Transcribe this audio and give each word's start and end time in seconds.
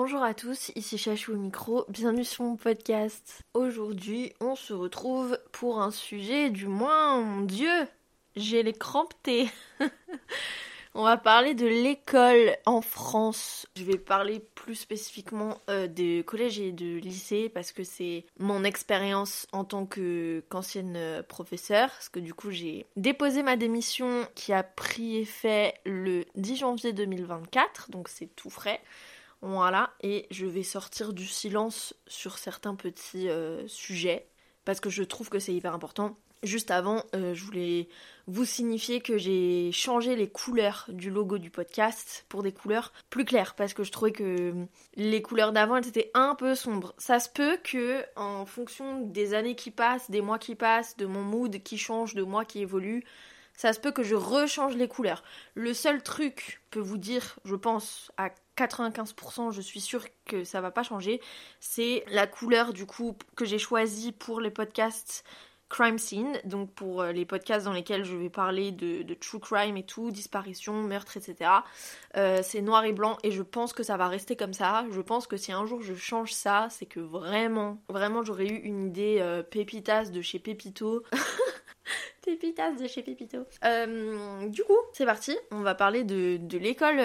Bonjour 0.00 0.22
à 0.22 0.32
tous, 0.32 0.70
ici 0.76 0.96
Chachou 0.96 1.32
au 1.32 1.36
micro, 1.36 1.84
bienvenue 1.88 2.22
sur 2.22 2.44
mon 2.44 2.54
podcast. 2.54 3.40
Aujourd'hui, 3.52 4.32
on 4.38 4.54
se 4.54 4.72
retrouve 4.72 5.36
pour 5.50 5.80
un 5.80 5.90
sujet 5.90 6.50
du 6.50 6.68
moins, 6.68 7.20
mon 7.20 7.40
dieu, 7.40 7.72
j'ai 8.36 8.62
les 8.62 8.74
crampes 8.74 9.12
On 10.94 11.02
va 11.02 11.16
parler 11.16 11.54
de 11.54 11.66
l'école 11.66 12.56
en 12.64 12.80
France. 12.80 13.66
Je 13.76 13.82
vais 13.82 13.98
parler 13.98 14.40
plus 14.54 14.76
spécifiquement 14.76 15.58
euh, 15.68 15.88
des 15.88 16.22
collèges 16.24 16.60
et 16.60 16.70
de 16.70 16.98
lycées 16.98 17.48
parce 17.48 17.72
que 17.72 17.82
c'est 17.82 18.24
mon 18.38 18.62
expérience 18.62 19.48
en 19.52 19.64
tant 19.64 19.84
que 19.84 20.44
qu'ancienne 20.48 20.94
euh, 20.96 21.22
professeure. 21.24 21.88
Parce 21.88 22.08
que 22.08 22.20
du 22.20 22.34
coup, 22.34 22.52
j'ai 22.52 22.86
déposé 22.96 23.42
ma 23.42 23.56
démission 23.56 24.26
qui 24.36 24.52
a 24.52 24.62
pris 24.62 25.18
effet 25.18 25.74
le 25.84 26.24
10 26.36 26.56
janvier 26.56 26.92
2024, 26.92 27.90
donc 27.90 28.08
c'est 28.08 28.34
tout 28.36 28.50
frais. 28.50 28.80
Voilà, 29.40 29.94
et 30.00 30.26
je 30.30 30.46
vais 30.46 30.64
sortir 30.64 31.12
du 31.12 31.26
silence 31.26 31.94
sur 32.08 32.38
certains 32.38 32.74
petits 32.74 33.28
euh, 33.28 33.66
sujets 33.68 34.28
parce 34.64 34.80
que 34.80 34.90
je 34.90 35.04
trouve 35.04 35.28
que 35.28 35.38
c'est 35.38 35.54
hyper 35.54 35.74
important. 35.74 36.18
Juste 36.42 36.70
avant, 36.70 37.02
euh, 37.14 37.34
je 37.34 37.44
voulais 37.44 37.88
vous 38.26 38.44
signifier 38.44 39.00
que 39.00 39.16
j'ai 39.18 39.72
changé 39.72 40.14
les 40.14 40.28
couleurs 40.28 40.86
du 40.88 41.10
logo 41.10 41.38
du 41.38 41.50
podcast 41.50 42.26
pour 42.28 42.42
des 42.42 42.52
couleurs 42.52 42.92
plus 43.10 43.24
claires 43.24 43.54
parce 43.54 43.74
que 43.74 43.82
je 43.82 43.90
trouvais 43.90 44.12
que 44.12 44.54
les 44.94 45.22
couleurs 45.22 45.52
d'avant 45.52 45.76
elles 45.76 45.88
étaient 45.88 46.10
un 46.14 46.34
peu 46.36 46.54
sombres. 46.54 46.94
Ça 46.98 47.18
se 47.18 47.28
peut 47.28 47.58
que 47.64 48.04
en 48.14 48.44
fonction 48.44 49.00
des 49.00 49.34
années 49.34 49.56
qui 49.56 49.70
passent, 49.72 50.10
des 50.10 50.20
mois 50.20 50.38
qui 50.38 50.54
passent, 50.54 50.96
de 50.96 51.06
mon 51.06 51.22
mood 51.22 51.60
qui 51.62 51.78
change, 51.78 52.14
de 52.14 52.22
moi 52.22 52.44
qui 52.44 52.60
évolue, 52.60 53.04
ça 53.54 53.72
se 53.72 53.80
peut 53.80 53.90
que 53.90 54.04
je 54.04 54.14
rechange 54.14 54.76
les 54.76 54.86
couleurs. 54.86 55.24
Le 55.54 55.74
seul 55.74 56.02
truc 56.02 56.62
peut 56.70 56.78
vous 56.78 56.98
dire, 56.98 57.40
je 57.44 57.56
pense 57.56 58.12
à 58.16 58.30
95%, 58.58 59.52
je 59.52 59.60
suis 59.60 59.80
sûre 59.80 60.04
que 60.24 60.44
ça 60.44 60.60
va 60.60 60.70
pas 60.70 60.82
changer, 60.82 61.20
c'est 61.60 62.04
la 62.08 62.26
couleur 62.26 62.72
du 62.72 62.86
coup 62.86 63.16
que 63.36 63.44
j'ai 63.44 63.58
choisie 63.58 64.12
pour 64.12 64.40
les 64.40 64.50
podcasts 64.50 65.24
Crime 65.68 65.98
Scene, 65.98 66.38
donc 66.44 66.72
pour 66.72 67.02
euh, 67.02 67.12
les 67.12 67.26
podcasts 67.26 67.66
dans 67.66 67.72
lesquels 67.72 68.04
je 68.04 68.16
vais 68.16 68.30
parler 68.30 68.72
de, 68.72 69.14
true 69.14 69.38
crime 69.38 69.76
et 69.76 69.82
tout, 69.82 70.10
disparition, 70.10 70.72
meurtre, 70.82 71.18
etc. 71.18 71.50
Euh, 72.16 72.40
c'est 72.42 72.62
noir 72.62 72.84
et 72.84 72.92
blanc 72.92 73.18
et 73.22 73.30
je 73.30 73.42
pense 73.42 73.74
que 73.74 73.82
ça 73.82 73.96
va 73.98 74.08
rester 74.08 74.34
comme 74.34 74.54
ça. 74.54 74.86
Je 74.90 75.00
pense 75.00 75.26
que 75.26 75.36
si 75.36 75.52
un 75.52 75.66
jour 75.66 75.82
je 75.82 75.94
change 75.94 76.32
ça, 76.32 76.68
c'est 76.70 76.86
que 76.86 77.00
vraiment, 77.00 77.82
vraiment 77.88 78.22
j'aurais 78.22 78.46
eu 78.46 78.56
une 78.56 78.86
idée 78.86 79.18
euh, 79.20 79.42
pépitas 79.42 80.06
de 80.06 80.22
chez 80.22 80.38
Pépito. 80.38 81.02
Pépitas 82.28 82.72
de 82.72 82.86
chez 82.86 83.02
Pépito. 83.02 83.38
du 84.48 84.62
coup, 84.64 84.76
c'est 84.92 85.06
parti. 85.06 85.36
On 85.50 85.60
va 85.60 85.74
parler 85.74 86.04
de, 86.04 86.58
l'école 86.58 87.00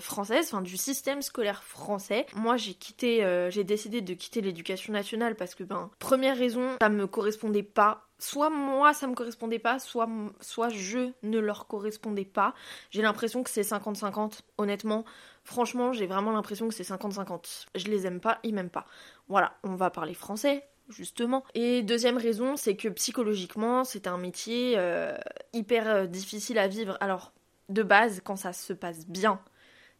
française, 0.00 0.46
enfin 0.50 0.62
du 0.62 0.76
système 0.76 1.20
scolaire 1.20 1.62
français. 1.62 2.26
Moi, 2.34 2.56
j'ai 2.56 2.74
quitté, 2.74 3.46
j'ai 3.50 3.64
décidé 3.64 4.00
de 4.00 4.14
quitter 4.14 4.40
l'éducation 4.40 4.92
nationale 4.92 5.34
parce 5.34 5.54
que, 5.54 5.64
ben, 5.64 5.90
première 5.98 6.36
raison, 6.36 6.76
ça 6.80 6.88
me 6.88 7.06
correspondait 7.06 7.62
pas 7.62 8.06
soit 8.22 8.50
moi 8.50 8.94
ça 8.94 9.06
me 9.06 9.14
correspondait 9.14 9.58
pas, 9.58 9.78
soit, 9.78 10.08
soit 10.40 10.68
je 10.68 11.10
ne 11.22 11.38
leur 11.38 11.66
correspondais 11.66 12.24
pas. 12.24 12.54
J'ai 12.90 13.02
l'impression 13.02 13.42
que 13.42 13.50
c'est 13.50 13.62
50-50, 13.62 14.40
honnêtement. 14.58 15.04
Franchement, 15.44 15.92
j'ai 15.92 16.06
vraiment 16.06 16.30
l'impression 16.30 16.68
que 16.68 16.74
c'est 16.74 16.88
50-50. 16.88 17.66
Je 17.74 17.86
les 17.88 18.06
aime 18.06 18.20
pas, 18.20 18.38
ils 18.44 18.54
m'aiment 18.54 18.70
pas. 18.70 18.86
Voilà, 19.28 19.54
on 19.64 19.74
va 19.74 19.90
parler 19.90 20.14
français, 20.14 20.64
justement. 20.88 21.44
Et 21.54 21.82
deuxième 21.82 22.18
raison, 22.18 22.56
c'est 22.56 22.76
que 22.76 22.88
psychologiquement, 22.88 23.84
c'est 23.84 24.06
un 24.06 24.18
métier 24.18 24.74
euh, 24.76 25.16
hyper 25.52 25.88
euh, 25.88 26.06
difficile 26.06 26.58
à 26.58 26.68
vivre. 26.68 26.96
Alors, 27.00 27.32
de 27.68 27.82
base, 27.82 28.20
quand 28.24 28.36
ça 28.36 28.52
se 28.52 28.72
passe 28.72 29.06
bien, 29.06 29.40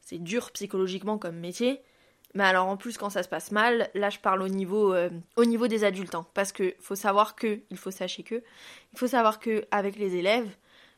c'est 0.01 0.19
dur 0.19 0.51
psychologiquement 0.53 1.19
comme 1.19 1.37
métier. 1.37 1.81
Mais 2.35 2.45
alors 2.45 2.67
en 2.67 2.77
plus 2.77 2.97
quand 2.97 3.11
ça 3.11 3.23
se 3.23 3.29
passe 3.29 3.53
mal, 3.53 3.91
là 3.95 4.09
je 4.09 4.19
parle 4.19 4.43
au 4.43 4.49
niveau, 4.49 4.95
euh, 4.95 5.11
au 5.37 5.45
niveau 5.45 5.67
des 5.69 5.85
adultes, 5.85 6.15
hein, 6.15 6.27
parce 6.35 6.53
que 6.53 6.75
faut 6.81 6.95
savoir 6.95 7.37
que, 7.37 7.61
il 7.71 7.77
faut 7.77 7.91
sachez 7.91 8.23
que, 8.23 8.43
il 8.93 8.99
faut 8.99 9.07
savoir 9.07 9.39
que 9.39 9.67
avec 9.71 9.97
les 9.97 10.17
élèves, 10.17 10.49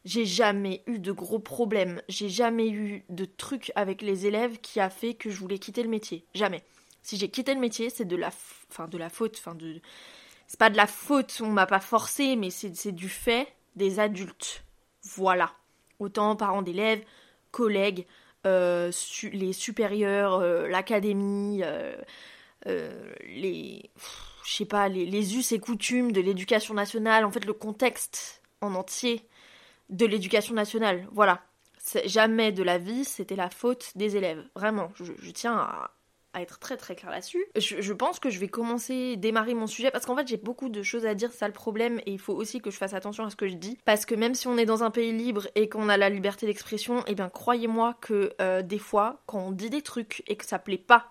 j'ai 0.05 0.27
jamais 0.27 0.83
eu 0.87 0.99
de 0.99 1.11
gros 1.11 1.41
problèmes, 1.41 2.01
j'ai 2.09 2.29
jamais 2.29 2.69
eu 2.69 3.05
de 3.09 3.25
trucs 3.25 3.73
avec 3.75 4.01
les 4.01 4.27
élèves 4.27 4.59
qui 4.61 4.79
a 4.79 4.91
fait 4.91 5.15
que 5.15 5.31
je 5.31 5.39
voulais 5.39 5.59
quitter 5.59 5.83
le 5.83 5.89
métier, 5.89 6.25
jamais. 6.35 6.63
Si 7.05 7.19
j'ai 7.19 7.29
quitté 7.29 7.53
le 7.53 7.61
métier, 7.61 7.91
c'est 7.91 8.07
de 8.07 8.17
la, 8.17 8.31
enfin 8.71 8.89
de 8.89 8.97
la 8.97 9.11
faute, 9.11 9.37
enfin 9.39 9.55
de, 9.55 9.81
c'est 10.47 10.59
pas 10.59 10.71
de 10.71 10.77
la 10.77 10.87
faute, 10.87 11.39
on 11.43 11.51
m'a 11.51 11.67
pas 11.67 11.79
forcé, 11.79 12.35
mais 12.35 12.49
c'est 12.49 12.93
du 12.93 13.11
fait 13.11 13.47
des 13.77 14.01
adultes, 14.01 14.65
voilà. 15.03 15.53
Autant 16.01 16.35
parents 16.35 16.63
d'élèves, 16.63 17.05
collègues, 17.51 18.07
euh, 18.47 18.91
les 19.33 19.53
supérieurs, 19.53 20.37
euh, 20.37 20.67
l'académie, 20.67 21.63
euh, 21.63 21.95
les, 23.27 23.91
je 24.47 24.55
sais 24.55 24.65
pas, 24.65 24.89
les, 24.89 25.37
us 25.37 25.53
et 25.53 25.59
coutumes 25.59 26.11
de 26.11 26.23
l'éducation 26.23 26.73
nationale, 26.73 27.27
en 27.27 27.31
fait 27.31 27.45
le 27.45 27.53
contexte 27.53 28.41
en 28.63 28.75
entier 28.75 29.29
de 29.91 30.07
l'éducation 30.07 30.55
nationale. 30.55 31.07
Voilà. 31.13 31.43
Jamais 32.07 32.51
de 32.51 32.63
la 32.63 32.79
vie, 32.79 33.05
c'était 33.05 33.37
la 33.37 33.51
faute 33.51 33.93
des 33.95 34.17
élèves. 34.17 34.43
Vraiment, 34.55 34.91
je, 34.95 35.05
je 35.19 35.31
tiens 35.33 35.55
à, 35.55 35.94
à 36.35 36.43
être 36.43 36.59
très 36.59 36.77
très 36.77 36.95
clair 36.95 37.11
là-dessus. 37.11 37.45
Je, 37.57 37.93
pense 37.93 38.19
que 38.19 38.29
je 38.29 38.39
vais 38.39 38.49
commencer, 38.49 39.17
démarrer 39.17 39.55
mon 39.55 39.67
sujet 39.67 39.91
parce 39.91 40.05
qu'en 40.05 40.17
fait 40.17 40.29
j'ai 40.29 40.37
beaucoup 40.37 40.69
de 40.69 40.83
choses 40.83 41.07
à 41.07 41.15
dire, 41.15 41.31
c'est 41.33 41.39
ça 41.39 41.47
le 41.47 41.55
problème 41.55 42.01
et 42.07 42.13
il 42.13 42.19
faut 42.19 42.35
aussi 42.35 42.61
que 42.61 42.71
je 42.71 42.77
fasse 42.77 42.95
attention 42.95 43.25
à 43.25 43.31
ce 43.31 43.37
que 43.37 43.49
je 43.49 43.55
dis 43.55 43.79
parce 43.85 44.05
que 44.05 44.15
même 44.15 44.35
si 44.35 44.49
on 44.49 44.59
est 44.59 44.67
dans 44.67 44.83
un 44.83 44.91
pays 44.91 45.13
libre 45.13 45.47
et 45.55 45.69
qu'on 45.69 45.89
a 45.89 45.97
la 45.97 46.11
liberté 46.11 46.47
d'expression, 46.47 47.03
eh 47.07 47.15
bien 47.15 47.29
croyez-moi 47.29 47.97
que 48.01 48.33
euh, 48.41 48.63
des 48.63 48.79
fois 48.79 49.23
quand 49.27 49.39
on 49.39 49.53
dit 49.53 49.71
des 49.71 49.83
trucs 49.83 50.23
et 50.27 50.37
que 50.37 50.45
ça 50.45 50.59
plaît 50.59 50.77
pas 50.79 51.09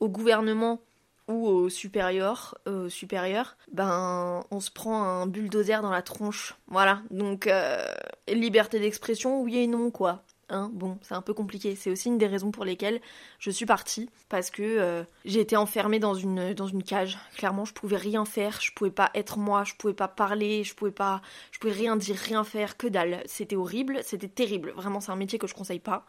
au 0.00 0.08
gouvernement 0.08 0.80
ou 1.28 1.46
au 1.46 1.68
supérieur, 1.68 2.58
euh, 2.66 2.88
supérieur, 2.88 3.56
ben 3.72 4.44
on 4.50 4.60
se 4.60 4.70
prend 4.70 5.02
un 5.02 5.26
bulldozer 5.26 5.80
dans 5.80 5.90
la 5.90 6.02
tronche. 6.02 6.54
Voilà. 6.66 7.02
Donc 7.10 7.46
euh, 7.46 7.84
liberté 8.28 8.78
d'expression, 8.78 9.40
oui 9.40 9.58
et 9.58 9.66
non 9.66 9.90
quoi. 9.90 10.22
Hein, 10.48 10.70
bon, 10.72 10.98
c'est 11.02 11.14
un 11.14 11.22
peu 11.22 11.34
compliqué. 11.34 11.76
C'est 11.76 11.90
aussi 11.90 12.08
une 12.08 12.18
des 12.18 12.26
raisons 12.26 12.50
pour 12.50 12.64
lesquelles 12.64 13.00
je 13.38 13.50
suis 13.50 13.66
partie. 13.66 14.08
Parce 14.28 14.50
que 14.50 14.62
euh, 14.62 15.04
j'ai 15.24 15.40
été 15.40 15.56
enfermée 15.56 15.98
dans 15.98 16.14
une, 16.14 16.54
dans 16.54 16.66
une 16.66 16.82
cage. 16.82 17.18
Clairement, 17.36 17.64
je 17.64 17.72
pouvais 17.72 17.96
rien 17.96 18.24
faire. 18.24 18.60
Je 18.60 18.72
pouvais 18.72 18.90
pas 18.90 19.10
être 19.14 19.38
moi. 19.38 19.64
Je 19.64 19.74
pouvais 19.74 19.94
pas 19.94 20.08
parler. 20.08 20.64
Je 20.64 20.74
pouvais 20.74 20.90
pas. 20.90 21.22
Je 21.52 21.58
pouvais 21.58 21.72
rien 21.72 21.96
dire, 21.96 22.16
rien 22.16 22.44
faire. 22.44 22.76
Que 22.76 22.86
dalle. 22.86 23.22
C'était 23.26 23.56
horrible. 23.56 24.00
C'était 24.02 24.28
terrible. 24.28 24.72
Vraiment, 24.76 25.00
c'est 25.00 25.12
un 25.12 25.16
métier 25.16 25.38
que 25.38 25.46
je 25.46 25.54
conseille 25.54 25.80
pas. 25.80 26.04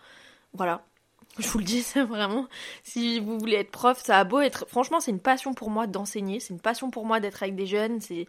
Voilà. 0.53 0.85
Je 1.37 1.47
vous 1.49 1.59
le 1.59 1.65
dis, 1.65 1.81
c'est 1.83 2.03
vraiment. 2.03 2.47
Si 2.83 3.19
vous 3.19 3.37
voulez 3.37 3.57
être 3.57 3.71
prof, 3.71 4.01
ça 4.03 4.19
a 4.19 4.23
beau 4.23 4.39
être. 4.39 4.65
Franchement, 4.67 4.99
c'est 4.99 5.11
une 5.11 5.19
passion 5.19 5.53
pour 5.53 5.69
moi 5.69 5.87
d'enseigner. 5.87 6.39
C'est 6.39 6.53
une 6.53 6.61
passion 6.61 6.89
pour 6.89 7.05
moi 7.05 7.19
d'être 7.19 7.43
avec 7.43 7.55
des 7.55 7.65
jeunes. 7.65 7.99
C'est, 8.01 8.27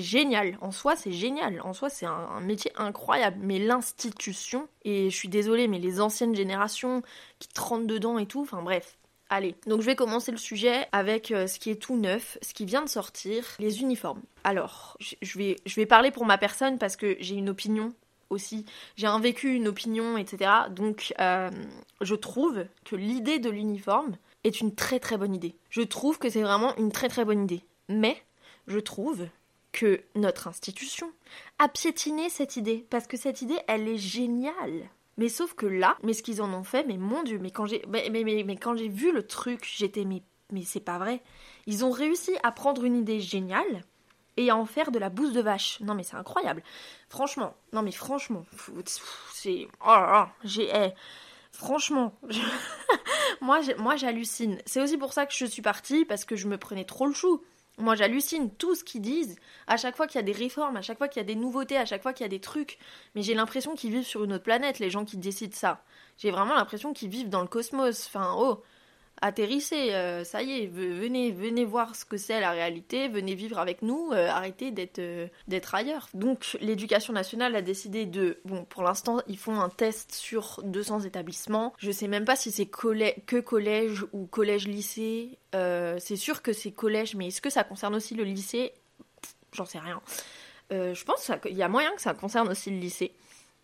génial. 0.00 0.58
En 0.60 0.70
soi, 0.70 0.96
c'est 0.96 1.12
génial. 1.12 1.60
En 1.62 1.72
soi, 1.72 1.88
c'est 1.88 2.06
un, 2.06 2.40
métier 2.40 2.72
incroyable. 2.76 3.38
Mais 3.40 3.58
l'institution, 3.58 4.68
et 4.84 5.10
je 5.10 5.16
suis 5.16 5.28
désolée, 5.28 5.68
mais 5.68 5.78
les 5.78 6.00
anciennes 6.00 6.34
générations 6.34 7.02
qui 7.38 7.48
trempent 7.48 7.86
dedans 7.86 8.18
et 8.18 8.26
tout, 8.26 8.40
enfin 8.40 8.62
bref. 8.62 8.96
Allez, 9.30 9.54
donc 9.66 9.82
je 9.82 9.86
vais 9.86 9.94
commencer 9.94 10.32
le 10.32 10.38
sujet 10.38 10.86
avec 10.90 11.32
euh, 11.32 11.46
ce 11.46 11.58
qui 11.58 11.68
est 11.68 11.76
tout 11.76 11.98
neuf, 11.98 12.38
ce 12.40 12.54
qui 12.54 12.64
vient 12.64 12.82
de 12.82 12.88
sortir, 12.88 13.44
les 13.58 13.82
uniformes. 13.82 14.22
Alors, 14.42 14.96
je 15.00 15.38
vais, 15.38 15.56
je 15.66 15.74
vais 15.74 15.84
parler 15.84 16.10
pour 16.10 16.24
ma 16.24 16.38
personne 16.38 16.78
parce 16.78 16.96
que 16.96 17.14
j'ai 17.20 17.34
une 17.34 17.50
opinion 17.50 17.92
aussi. 18.30 18.64
J'ai 18.96 19.06
un 19.06 19.20
vécu, 19.20 19.54
une 19.54 19.68
opinion, 19.68 20.16
etc. 20.16 20.50
Donc 20.70 21.14
euh, 21.20 21.50
je 22.00 22.14
trouve 22.14 22.64
que 22.84 22.96
l'idée 22.96 23.38
de 23.38 23.50
l'uniforme 23.50 24.16
est 24.44 24.60
une 24.60 24.74
très 24.74 25.00
très 25.00 25.16
bonne 25.16 25.34
idée. 25.34 25.56
Je 25.70 25.82
trouve 25.82 26.18
que 26.18 26.28
c'est 26.28 26.42
vraiment 26.42 26.76
une 26.76 26.92
très 26.92 27.08
très 27.08 27.24
bonne 27.24 27.44
idée. 27.44 27.62
Mais 27.88 28.22
je 28.66 28.78
trouve 28.78 29.26
que 29.72 30.02
notre 30.14 30.48
institution 30.48 31.10
a 31.58 31.68
piétiné 31.68 32.28
cette 32.28 32.56
idée. 32.56 32.86
Parce 32.90 33.06
que 33.06 33.16
cette 33.16 33.42
idée, 33.42 33.58
elle 33.66 33.88
est 33.88 33.98
géniale. 33.98 34.88
Mais 35.16 35.28
sauf 35.28 35.54
que 35.54 35.66
là, 35.66 35.96
mais 36.02 36.12
ce 36.12 36.22
qu'ils 36.22 36.42
en 36.42 36.52
ont 36.54 36.62
fait, 36.62 36.86
mais 36.86 36.96
mon 36.96 37.22
dieu, 37.22 37.38
mais 37.40 37.50
quand 37.50 37.66
j'ai 37.66 37.82
mais, 37.88 38.08
mais, 38.10 38.24
mais, 38.24 38.56
quand 38.56 38.76
j'ai 38.76 38.88
vu 38.88 39.12
le 39.12 39.26
truc, 39.26 39.68
j'étais 39.76 40.04
mais, 40.04 40.22
mais 40.52 40.62
c'est 40.62 40.80
pas 40.80 40.98
vrai. 40.98 41.20
Ils 41.66 41.84
ont 41.84 41.90
réussi 41.90 42.36
à 42.44 42.52
prendre 42.52 42.84
une 42.84 42.96
idée 42.96 43.20
géniale 43.20 43.82
et 44.38 44.50
à 44.50 44.56
en 44.56 44.64
faire 44.64 44.90
de 44.92 44.98
la 44.98 45.10
bouse 45.10 45.32
de 45.32 45.40
vache. 45.40 45.80
Non 45.80 45.94
mais 45.94 46.04
c'est 46.04 46.16
incroyable. 46.16 46.62
Franchement, 47.08 47.54
non 47.72 47.82
mais 47.82 47.92
franchement, 47.92 48.46
c'est 49.34 49.68
oh 49.86 50.24
j'ai 50.44 50.70
eh, 50.72 50.94
franchement, 51.50 52.14
moi 53.40 53.60
moi 53.78 53.96
j'hallucine. 53.96 54.58
C'est 54.64 54.80
aussi 54.80 54.96
pour 54.96 55.12
ça 55.12 55.26
que 55.26 55.34
je 55.34 55.44
suis 55.44 55.62
partie 55.62 56.04
parce 56.04 56.24
que 56.24 56.36
je 56.36 56.46
me 56.46 56.56
prenais 56.56 56.84
trop 56.84 57.06
le 57.06 57.12
chou. 57.12 57.42
Moi 57.78 57.96
j'hallucine 57.96 58.50
tout 58.54 58.76
ce 58.76 58.84
qu'ils 58.84 59.02
disent. 59.02 59.36
À 59.66 59.76
chaque 59.76 59.96
fois 59.96 60.06
qu'il 60.06 60.20
y 60.20 60.22
a 60.22 60.26
des 60.26 60.32
réformes, 60.32 60.76
à 60.76 60.82
chaque 60.82 60.98
fois 60.98 61.08
qu'il 61.08 61.20
y 61.20 61.24
a 61.24 61.26
des 61.26 61.34
nouveautés, 61.34 61.76
à 61.76 61.84
chaque 61.84 62.02
fois 62.02 62.12
qu'il 62.12 62.24
y 62.24 62.26
a 62.26 62.30
des 62.30 62.40
trucs, 62.40 62.78
mais 63.16 63.22
j'ai 63.22 63.34
l'impression 63.34 63.74
qu'ils 63.74 63.90
vivent 63.90 64.06
sur 64.06 64.22
une 64.22 64.32
autre 64.32 64.44
planète 64.44 64.78
les 64.78 64.90
gens 64.90 65.04
qui 65.04 65.16
décident 65.16 65.56
ça. 65.56 65.82
J'ai 66.16 66.30
vraiment 66.30 66.54
l'impression 66.54 66.92
qu'ils 66.92 67.08
vivent 67.08 67.28
dans 67.28 67.42
le 67.42 67.48
cosmos. 67.48 68.06
Enfin, 68.06 68.34
oh, 68.36 68.62
atterrissez, 69.20 69.94
euh, 69.94 70.24
ça 70.24 70.42
y 70.42 70.62
est, 70.62 70.66
venez, 70.66 71.30
venez 71.30 71.64
voir 71.64 71.94
ce 71.94 72.04
que 72.04 72.16
c'est 72.16 72.40
la 72.40 72.50
réalité, 72.50 73.08
venez 73.08 73.34
vivre 73.34 73.58
avec 73.58 73.82
nous, 73.82 74.10
euh, 74.12 74.28
arrêtez 74.28 74.70
d'être 74.70 74.98
euh, 74.98 75.28
d'être 75.48 75.74
ailleurs. 75.74 76.08
Donc 76.14 76.56
l'éducation 76.60 77.12
nationale 77.12 77.54
a 77.56 77.62
décidé 77.62 78.06
de, 78.06 78.40
bon, 78.44 78.64
pour 78.64 78.82
l'instant, 78.82 79.20
ils 79.26 79.38
font 79.38 79.60
un 79.60 79.68
test 79.68 80.14
sur 80.14 80.60
200 80.64 81.00
établissements. 81.00 81.74
Je 81.78 81.90
sais 81.90 82.08
même 82.08 82.24
pas 82.24 82.36
si 82.36 82.50
c'est 82.50 82.66
que 82.66 83.40
collège 83.40 84.04
ou 84.12 84.26
collège-lycée. 84.26 85.38
c'est 85.52 86.16
sûr 86.16 86.42
que 86.42 86.52
c'est 86.52 86.72
collège, 86.72 87.14
mais 87.14 87.28
est-ce 87.28 87.40
que 87.40 87.50
ça 87.50 87.64
concerne 87.64 87.94
aussi 87.94 88.14
le 88.14 88.24
lycée? 88.24 88.72
J'en 89.52 89.64
sais 89.64 89.78
rien. 89.78 90.00
je 90.70 91.04
pense 91.04 91.30
qu'il 91.42 91.56
y 91.56 91.62
a 91.62 91.68
moyen 91.68 91.90
que 91.92 92.00
ça 92.00 92.14
concerne 92.14 92.48
aussi 92.48 92.70
le 92.70 92.78
lycée. 92.78 93.12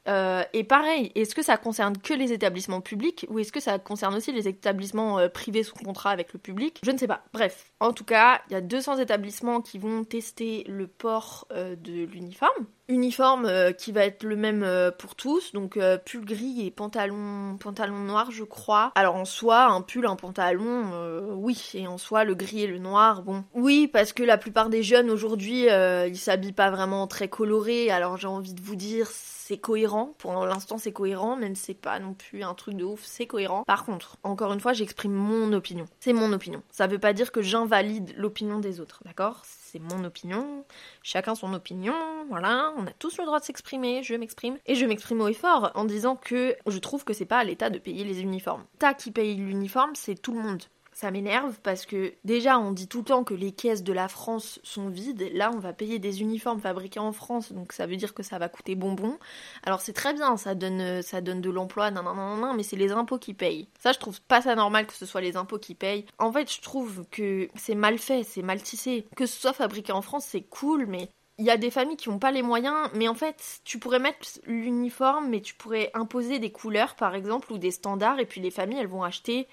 Euh, 0.08 0.42
et 0.52 0.64
pareil, 0.64 1.12
est-ce 1.14 1.34
que 1.34 1.42
ça 1.42 1.56
concerne 1.56 1.96
que 1.96 2.14
les 2.14 2.32
établissements 2.32 2.80
publics 2.80 3.26
ou 3.28 3.38
est-ce 3.38 3.52
que 3.52 3.60
ça 3.60 3.78
concerne 3.78 4.14
aussi 4.14 4.32
les 4.32 4.48
établissements 4.48 5.18
euh, 5.18 5.28
privés 5.28 5.62
sous 5.62 5.74
contrat 5.74 6.10
avec 6.10 6.32
le 6.32 6.38
public? 6.38 6.80
Je 6.84 6.90
ne 6.90 6.98
sais 6.98 7.06
pas. 7.06 7.22
Bref, 7.32 7.72
en 7.80 7.92
tout 7.92 8.04
cas, 8.04 8.40
il 8.48 8.52
y 8.52 8.56
a 8.56 8.60
200 8.60 8.98
établissements 8.98 9.60
qui 9.60 9.78
vont 9.78 10.04
tester 10.04 10.64
le 10.68 10.86
port 10.86 11.46
euh, 11.52 11.76
de 11.76 12.04
l'uniforme. 12.04 12.66
Uniforme 12.86 13.72
qui 13.78 13.92
va 13.92 14.04
être 14.04 14.24
le 14.24 14.36
même 14.36 14.92
pour 14.98 15.14
tous, 15.14 15.52
donc 15.52 15.78
pull 16.04 16.22
gris 16.22 16.66
et 16.66 16.70
pantalon, 16.70 17.56
pantalon 17.58 18.00
noir, 18.00 18.30
je 18.30 18.44
crois. 18.44 18.92
Alors 18.94 19.16
en 19.16 19.24
soi, 19.24 19.64
un 19.64 19.80
pull, 19.80 20.04
un 20.04 20.16
pantalon, 20.16 21.32
oui, 21.32 21.70
et 21.72 21.86
en 21.86 21.96
soi, 21.96 22.24
le 22.24 22.34
gris 22.34 22.64
et 22.64 22.66
le 22.66 22.76
noir, 22.76 23.22
bon. 23.22 23.42
Oui, 23.54 23.88
parce 23.88 24.12
que 24.12 24.22
la 24.22 24.36
plupart 24.36 24.68
des 24.68 24.82
jeunes 24.82 25.08
aujourd'hui, 25.08 25.62
ils 25.62 26.18
s'habillent 26.18 26.52
pas 26.52 26.70
vraiment 26.70 27.06
très 27.06 27.28
colorés, 27.28 27.90
alors 27.90 28.18
j'ai 28.18 28.28
envie 28.28 28.52
de 28.52 28.60
vous 28.60 28.76
dire, 28.76 29.08
c'est 29.46 29.58
cohérent. 29.58 30.14
Pour 30.16 30.46
l'instant, 30.46 30.78
c'est 30.78 30.92
cohérent, 30.92 31.36
même 31.36 31.54
si 31.54 31.64
c'est 31.64 31.74
pas 31.74 31.98
non 31.98 32.14
plus 32.14 32.42
un 32.42 32.54
truc 32.54 32.76
de 32.76 32.84
ouf, 32.84 33.02
c'est 33.04 33.26
cohérent. 33.26 33.62
Par 33.64 33.84
contre, 33.84 34.16
encore 34.22 34.54
une 34.54 34.60
fois, 34.60 34.72
j'exprime 34.72 35.12
mon 35.12 35.52
opinion. 35.52 35.84
C'est 36.00 36.14
mon 36.14 36.32
opinion. 36.32 36.62
Ça 36.70 36.86
veut 36.86 36.98
pas 36.98 37.12
dire 37.12 37.30
que 37.30 37.42
j'invalide 37.42 38.14
l'opinion 38.16 38.58
des 38.58 38.80
autres, 38.80 39.02
d'accord? 39.04 39.42
C'est 39.44 39.80
mon 39.80 40.02
opinion. 40.04 40.64
Chacun 41.02 41.34
son 41.34 41.52
opinion. 41.52 41.94
Voilà, 42.30 42.72
on 42.78 42.86
a 42.86 42.92
tous 42.92 43.18
le 43.18 43.26
droit 43.26 43.38
de 43.38 43.44
s'exprimer. 43.44 44.02
Je 44.02 44.14
m'exprime. 44.14 44.56
Et 44.64 44.76
je 44.76 44.86
m'exprime 44.86 45.20
au 45.20 45.28
effort 45.28 45.72
en 45.74 45.84
disant 45.84 46.16
que 46.16 46.56
je 46.66 46.78
trouve 46.78 47.04
que 47.04 47.12
c'est 47.12 47.26
pas 47.26 47.38
à 47.38 47.44
l'État 47.44 47.68
de 47.68 47.78
payer 47.78 48.04
les 48.04 48.22
uniformes. 48.22 48.64
L'État 48.74 48.94
qui 48.94 49.10
paye 49.10 49.34
l'uniforme, 49.34 49.94
c'est 49.94 50.14
tout 50.14 50.32
le 50.32 50.40
monde 50.40 50.62
ça 50.94 51.10
m'énerve 51.10 51.58
parce 51.62 51.84
que 51.84 52.14
déjà 52.24 52.58
on 52.58 52.70
dit 52.70 52.88
tout 52.88 52.98
le 52.98 53.04
temps 53.04 53.24
que 53.24 53.34
les 53.34 53.52
caisses 53.52 53.82
de 53.82 53.92
la 53.92 54.08
France 54.08 54.60
sont 54.62 54.88
vides. 54.88 55.28
Là 55.34 55.50
on 55.52 55.58
va 55.58 55.72
payer 55.72 55.98
des 55.98 56.22
uniformes 56.22 56.60
fabriqués 56.60 57.00
en 57.00 57.12
France, 57.12 57.52
donc 57.52 57.72
ça 57.72 57.86
veut 57.86 57.96
dire 57.96 58.14
que 58.14 58.22
ça 58.22 58.38
va 58.38 58.48
coûter 58.48 58.76
bonbon. 58.76 59.18
Alors 59.64 59.80
c'est 59.80 59.92
très 59.92 60.14
bien, 60.14 60.36
ça 60.36 60.54
donne, 60.54 61.02
donne 61.22 61.40
de 61.40 61.50
l'emploi, 61.50 61.90
non, 61.90 62.02
non, 62.02 62.14
non, 62.14 62.36
non, 62.36 62.54
mais 62.54 62.62
c'est 62.62 62.76
les 62.76 62.92
impôts 62.92 63.18
qui 63.18 63.34
payent. 63.34 63.68
Ça 63.80 63.92
je 63.92 63.98
trouve 63.98 64.20
pas 64.22 64.40
ça 64.40 64.54
normal 64.54 64.86
que 64.86 64.94
ce 64.94 65.04
soit 65.04 65.20
les 65.20 65.36
impôts 65.36 65.58
qui 65.58 65.74
payent. 65.74 66.06
En 66.18 66.32
fait 66.32 66.50
je 66.50 66.60
trouve 66.60 67.04
que 67.10 67.48
c'est 67.56 67.74
mal 67.74 67.98
fait, 67.98 68.22
c'est 68.22 68.42
mal 68.42 68.62
tissé. 68.62 69.06
Que 69.16 69.26
ce 69.26 69.40
soit 69.40 69.52
fabriqué 69.52 69.92
en 69.92 70.02
France 70.02 70.24
c'est 70.28 70.42
cool, 70.42 70.86
mais 70.86 71.08
il 71.38 71.44
y 71.44 71.50
a 71.50 71.56
des 71.56 71.70
familles 71.70 71.96
qui 71.96 72.08
n'ont 72.08 72.20
pas 72.20 72.30
les 72.30 72.42
moyens, 72.42 72.88
mais 72.94 73.08
en 73.08 73.14
fait, 73.14 73.60
tu 73.64 73.80
pourrais 73.80 73.98
mettre 73.98 74.20
l'uniforme, 74.46 75.28
mais 75.28 75.40
tu 75.40 75.54
pourrais 75.54 75.90
imposer 75.92 76.38
des 76.38 76.52
couleurs, 76.52 76.94
par 76.94 77.16
exemple, 77.16 77.52
ou 77.52 77.58
des 77.58 77.72
standards, 77.72 78.20
et 78.20 78.26
puis 78.26 78.40
les 78.40 78.52
familles, 78.52 78.78
elles 78.78 78.86
vont 78.86 79.02
acheter 79.02 79.48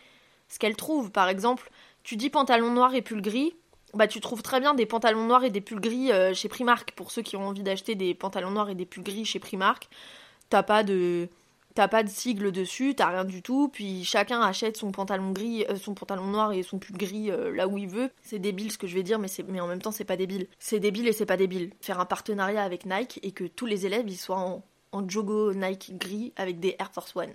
ce 0.51 0.59
qu'elle 0.59 0.75
trouve. 0.75 1.11
Par 1.11 1.29
exemple, 1.29 1.71
tu 2.03 2.17
dis 2.17 2.29
pantalon 2.29 2.71
noir 2.71 2.93
et 2.93 3.01
pull 3.01 3.21
gris, 3.21 3.55
bah 3.93 4.07
tu 4.07 4.19
trouves 4.19 4.41
très 4.41 4.59
bien 4.59 4.73
des 4.73 4.85
pantalons 4.85 5.25
noirs 5.25 5.43
et 5.43 5.49
des 5.49 5.61
pulls 5.61 5.79
gris 5.79 6.11
euh, 6.11 6.33
chez 6.33 6.49
Primark. 6.49 6.91
Pour 6.91 7.11
ceux 7.11 7.21
qui 7.21 7.37
ont 7.37 7.47
envie 7.47 7.63
d'acheter 7.63 7.95
des 7.95 8.13
pantalons 8.13 8.51
noirs 8.51 8.69
et 8.69 8.75
des 8.75 8.85
pulls 8.85 9.03
gris 9.03 9.25
chez 9.25 9.39
Primark, 9.39 9.89
t'as 10.49 10.63
pas 10.63 10.83
de 10.83 11.29
t'as 11.73 11.87
pas 11.87 12.03
de 12.03 12.09
sigle 12.09 12.51
dessus, 12.51 12.95
t'as 12.95 13.07
rien 13.07 13.23
du 13.23 13.41
tout, 13.41 13.69
puis 13.69 14.03
chacun 14.03 14.41
achète 14.41 14.75
son 14.75 14.91
pantalon 14.91 15.31
gris, 15.31 15.65
euh, 15.69 15.77
son 15.77 15.93
pantalon 15.93 16.27
noir 16.27 16.51
et 16.51 16.63
son 16.63 16.79
pull 16.79 16.97
gris 16.97 17.31
euh, 17.31 17.55
là 17.55 17.67
où 17.67 17.77
il 17.77 17.87
veut. 17.87 18.09
C'est 18.23 18.39
débile 18.39 18.73
ce 18.73 18.77
que 18.77 18.87
je 18.87 18.95
vais 18.95 19.03
dire, 19.03 19.19
mais, 19.19 19.29
mais 19.47 19.61
en 19.61 19.67
même 19.67 19.81
temps 19.81 19.91
c'est 19.91 20.03
pas 20.03 20.17
débile. 20.17 20.47
C'est 20.59 20.79
débile 20.79 21.07
et 21.07 21.13
c'est 21.13 21.25
pas 21.25 21.37
débile. 21.37 21.71
Faire 21.79 21.99
un 22.01 22.05
partenariat 22.05 22.63
avec 22.63 22.85
Nike 22.85 23.19
et 23.23 23.31
que 23.31 23.45
tous 23.45 23.65
les 23.65 23.85
élèves 23.85 24.09
ils 24.09 24.17
soient 24.17 24.39
en, 24.39 24.63
en 24.91 25.07
jogo 25.07 25.53
Nike 25.53 25.97
gris 25.97 26.33
avec 26.35 26.59
des 26.59 26.75
Air 26.79 26.91
Force 26.91 27.15
One. 27.15 27.33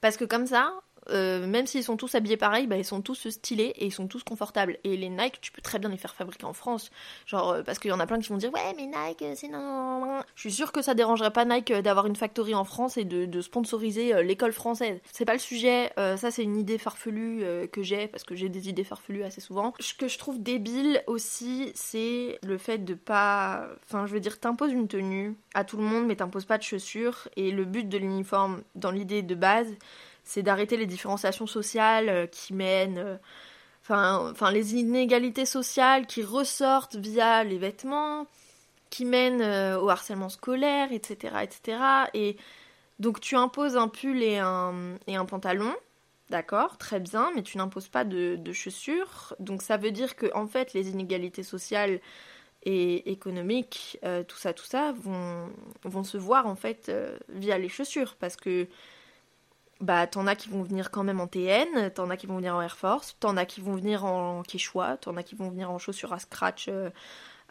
Parce 0.00 0.16
que 0.16 0.24
comme 0.24 0.46
ça, 0.46 0.72
euh, 1.10 1.46
même 1.46 1.66
s'ils 1.66 1.84
sont 1.84 1.96
tous 1.96 2.14
habillés 2.14 2.36
pareil, 2.36 2.66
bah, 2.66 2.76
ils 2.76 2.84
sont 2.84 3.00
tous 3.02 3.28
stylés 3.28 3.72
et 3.76 3.86
ils 3.86 3.92
sont 3.92 4.06
tous 4.06 4.22
confortables. 4.22 4.78
Et 4.84 4.96
les 4.96 5.08
Nike, 5.08 5.40
tu 5.40 5.52
peux 5.52 5.62
très 5.62 5.78
bien 5.78 5.88
les 5.88 5.96
faire 5.96 6.14
fabriquer 6.14 6.44
en 6.44 6.52
France. 6.52 6.90
Genre, 7.26 7.50
euh, 7.50 7.62
parce 7.62 7.78
qu'il 7.78 7.90
y 7.90 7.94
en 7.94 8.00
a 8.00 8.06
plein 8.06 8.20
qui 8.20 8.28
vont 8.28 8.36
dire 8.36 8.52
Ouais, 8.52 8.74
mais 8.76 8.86
Nike, 8.86 9.24
c'est 9.36 9.48
non. 9.48 10.20
Je 10.34 10.40
suis 10.40 10.52
sûre 10.52 10.72
que 10.72 10.82
ça 10.82 10.94
dérangerait 10.94 11.32
pas 11.32 11.44
Nike 11.44 11.70
euh, 11.70 11.82
d'avoir 11.82 12.06
une 12.06 12.16
factory 12.16 12.54
en 12.54 12.64
France 12.64 12.96
et 12.96 13.04
de, 13.04 13.40
sponsoriser 13.40 14.22
l'école 14.22 14.52
française. 14.52 15.00
C'est 15.12 15.24
pas 15.24 15.32
le 15.32 15.38
sujet, 15.38 15.90
ça 15.96 16.30
c'est 16.30 16.44
une 16.44 16.56
idée 16.56 16.78
farfelue 16.78 17.44
que 17.72 17.82
j'ai, 17.82 18.06
parce 18.06 18.22
que 18.22 18.36
j'ai 18.36 18.48
des 18.48 18.68
idées 18.68 18.84
farfelues 18.84 19.24
assez 19.24 19.40
souvent. 19.40 19.74
Ce 19.80 19.94
que 19.94 20.06
je 20.06 20.16
trouve 20.16 20.40
débile 20.40 21.02
aussi, 21.06 21.72
c'est 21.74 22.38
le 22.42 22.56
fait 22.58 22.78
de 22.78 22.94
pas. 22.94 23.66
Enfin, 23.84 24.06
je 24.06 24.12
veux 24.12 24.20
dire, 24.20 24.38
t'imposes 24.38 24.72
une 24.72 24.86
tenue 24.86 25.34
à 25.54 25.64
tout 25.64 25.76
le 25.76 25.82
monde, 25.82 26.06
mais 26.06 26.16
t'imposes 26.16 26.44
pas 26.44 26.58
de 26.58 26.62
chaussures. 26.62 27.28
Et 27.36 27.50
le 27.50 27.64
but 27.64 27.88
de 27.88 27.98
l'uniforme, 27.98 28.62
dans 28.76 28.90
l'idée 28.90 29.22
de 29.22 29.34
base, 29.34 29.74
c'est 30.24 30.42
d'arrêter 30.42 30.76
les 30.76 30.86
différenciations 30.86 31.46
sociales 31.46 32.08
euh, 32.08 32.26
qui 32.26 32.54
mènent, 32.54 32.98
euh, 32.98 33.16
enfin, 33.82 34.30
enfin 34.30 34.50
les 34.50 34.74
inégalités 34.74 35.46
sociales 35.46 36.06
qui 36.06 36.22
ressortent 36.22 36.96
via 36.96 37.44
les 37.44 37.58
vêtements, 37.58 38.26
qui 38.90 39.04
mènent 39.04 39.42
euh, 39.42 39.78
au 39.80 39.88
harcèlement 39.88 40.28
scolaire, 40.28 40.92
etc., 40.92 41.34
etc. 41.42 41.78
Et 42.14 42.36
donc 42.98 43.20
tu 43.20 43.36
imposes 43.36 43.76
un 43.76 43.88
pull 43.88 44.22
et 44.22 44.38
un, 44.38 44.96
et 45.06 45.16
un 45.16 45.24
pantalon, 45.24 45.74
d'accord, 46.30 46.78
très 46.78 47.00
bien, 47.00 47.32
mais 47.34 47.42
tu 47.42 47.58
n'imposes 47.58 47.88
pas 47.88 48.04
de, 48.04 48.38
chaussures. 48.52 49.34
Donc 49.40 49.62
ça 49.62 49.76
veut 49.76 49.90
dire 49.90 50.14
que 50.16 50.26
en 50.34 50.46
fait 50.46 50.72
les 50.72 50.90
inégalités 50.90 51.42
sociales 51.42 52.00
et 52.64 53.10
économiques, 53.10 53.98
tout 54.28 54.36
ça, 54.36 54.52
tout 54.52 54.64
ça, 54.64 54.92
vont, 54.92 55.48
vont 55.82 56.04
se 56.04 56.16
voir 56.16 56.46
en 56.46 56.54
fait 56.54 56.92
via 57.28 57.58
les 57.58 57.68
chaussures, 57.68 58.14
parce 58.20 58.36
que 58.36 58.68
bah 59.82 60.06
t'en 60.06 60.26
as 60.28 60.36
qui 60.36 60.48
vont 60.48 60.62
venir 60.62 60.90
quand 60.90 61.02
même 61.02 61.20
en 61.20 61.26
TN, 61.26 61.90
t'en 61.94 62.08
as 62.08 62.16
qui 62.16 62.26
vont 62.26 62.36
venir 62.36 62.56
en 62.56 62.62
Air 62.62 62.76
Force, 62.76 63.16
t'en 63.20 63.36
as 63.36 63.44
qui 63.44 63.60
vont 63.60 63.74
venir 63.74 64.04
en 64.04 64.42
Quechua, 64.42 64.96
t'en 64.96 65.16
as 65.16 65.24
qui 65.24 65.34
vont 65.34 65.50
venir 65.50 65.70
en 65.70 65.78
chaussures 65.78 66.12
à 66.12 66.20
scratch 66.20 66.66
euh, 66.68 66.90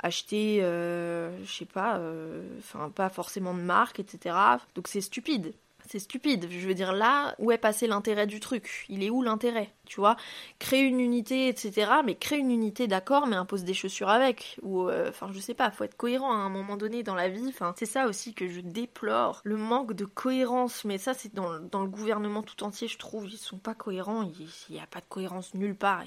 acheter, 0.02 0.60
euh, 0.64 1.30
je 1.46 1.52
sais 1.52 1.66
pas, 1.66 1.98
euh, 1.98 2.44
enfin 2.60 2.90
pas 2.90 3.10
forcément 3.10 3.54
de 3.54 3.60
marque, 3.60 4.00
etc. 4.00 4.36
Donc 4.76 4.88
c'est 4.88 5.02
stupide 5.02 5.54
c'est 5.92 6.00
stupide. 6.00 6.48
Je 6.50 6.68
veux 6.68 6.74
dire, 6.74 6.94
là, 6.94 7.36
où 7.38 7.52
est 7.52 7.58
passé 7.58 7.86
l'intérêt 7.86 8.28
du 8.28 8.40
truc? 8.40 8.86
Il 8.88 9.04
est 9.04 9.10
où 9.10 9.22
l'intérêt? 9.22 9.74
Tu 9.86 10.00
vois? 10.00 10.16
Créer 10.58 10.84
une 10.84 11.02
unité, 11.02 11.50
etc. 11.50 11.92
Mais 12.06 12.16
créer 12.16 12.40
une 12.40 12.52
unité, 12.52 12.88
d'accord, 12.88 13.28
mais 13.28 13.36
impose 13.36 13.66
des 13.66 13.74
chaussures 13.74 14.10
avec. 14.10 14.58
Ou, 14.62 14.88
euh, 14.88 15.10
enfin, 15.10 15.30
je 15.34 15.40
sais 15.40 15.54
pas, 15.54 15.70
faut 15.72 15.84
être 15.84 15.98
cohérent 15.98 16.32
à 16.32 16.38
un 16.38 16.50
moment 16.50 16.78
donné 16.78 17.04
dans 17.04 17.16
la 17.16 17.28
vie. 17.28 17.46
Enfin, 17.50 17.74
c'est 17.78 17.86
ça 17.86 18.08
aussi 18.08 18.34
que 18.34 18.48
je 18.48 18.62
déplore. 18.62 19.42
Le 19.44 19.58
manque 19.58 19.94
de 19.94 20.06
cohérence. 20.06 20.86
Mais 20.86 20.98
ça, 20.98 21.14
c'est 21.14 21.34
dans, 21.34 21.52
le 21.52 21.88
gouvernement 21.88 22.42
tout 22.42 22.64
entier, 22.64 22.88
je 22.88 22.98
trouve. 22.98 23.30
Ils 23.30 23.38
sont 23.38 23.58
pas 23.58 23.74
cohérents. 23.74 24.24
Il 24.24 24.74
n'y 24.74 24.80
a 24.80 24.88
pas 24.88 25.02
de 25.02 25.06
cohérence 25.10 25.54
nulle 25.54 25.76
part. 25.76 26.04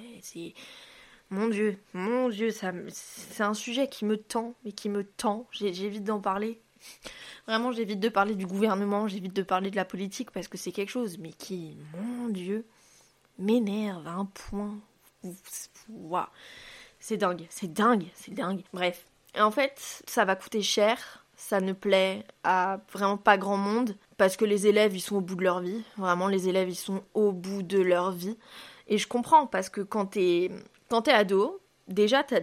Mon 1.31 1.49
Dieu, 1.49 1.79
mon 1.93 2.29
Dieu, 2.29 2.51
ça, 2.51 2.73
c'est 2.89 3.43
un 3.43 3.55
sujet 3.55 3.89
qui 3.89 4.05
me 4.05 4.17
tend, 4.17 4.55
mais 4.65 4.73
qui 4.73 4.89
me 4.89 5.05
tend. 5.05 5.47
J'évite 5.51 6.05
d'en 6.05 6.21
parler 6.21 6.61
Vraiment, 7.47 7.73
j'évite 7.73 8.01
de 8.01 8.09
parler 8.09 8.35
du 8.35 8.47
gouvernement, 8.47 9.07
j'évite 9.07 9.35
de 9.35 9.43
parler 9.43 9.71
de 9.71 9.77
la 9.77 9.85
politique 9.85 10.31
parce 10.31 10.49
que 10.49 10.57
c'est 10.57 10.73
quelque 10.73 10.91
chose, 10.91 11.19
mais 11.19 11.33
qui, 11.33 11.77
mon 11.95 12.29
Dieu, 12.29 12.65
m'énerve 13.39 14.07
à 14.07 14.13
un 14.13 14.25
point. 14.25 14.79
C'est 16.99 17.17
dingue, 17.17 17.47
c'est 17.51 17.73
dingue, 17.73 18.07
c'est 18.15 18.33
dingue. 18.33 18.63
Bref. 18.73 19.07
En 19.39 19.51
fait, 19.51 20.03
ça 20.07 20.25
va 20.25 20.37
coûter 20.37 20.63
cher, 20.63 21.25
ça 21.37 21.61
ne 21.61 21.73
plaît 21.73 22.25
à 22.45 22.81
vraiment 22.93 23.17
pas 23.17 23.37
grand 23.37 23.57
monde 23.57 23.97
parce 24.17 24.37
que 24.37 24.45
les 24.45 24.67
élèves, 24.67 24.95
ils 24.97 25.01
sont 25.01 25.17
au 25.17 25.21
bout 25.21 25.35
de 25.35 25.43
leur 25.43 25.61
vie. 25.61 25.83
Vraiment, 25.97 26.29
les 26.29 26.49
élèves, 26.49 26.69
ils 26.69 26.77
sont 26.77 27.03
au 27.15 27.33
bout 27.33 27.63
de 27.63 27.81
leur 27.81 28.13
vie. 28.13 28.39
Et 28.87 28.99
je 28.99 29.09
comprends 29.09 29.47
parce 29.47 29.69
que 29.69 29.81
quand 29.81 30.07
t'es 30.07 30.51
quand 30.89 31.03
t'es 31.03 31.13
ado, 31.13 31.61
déjà, 31.89 32.23
t'as 32.23 32.41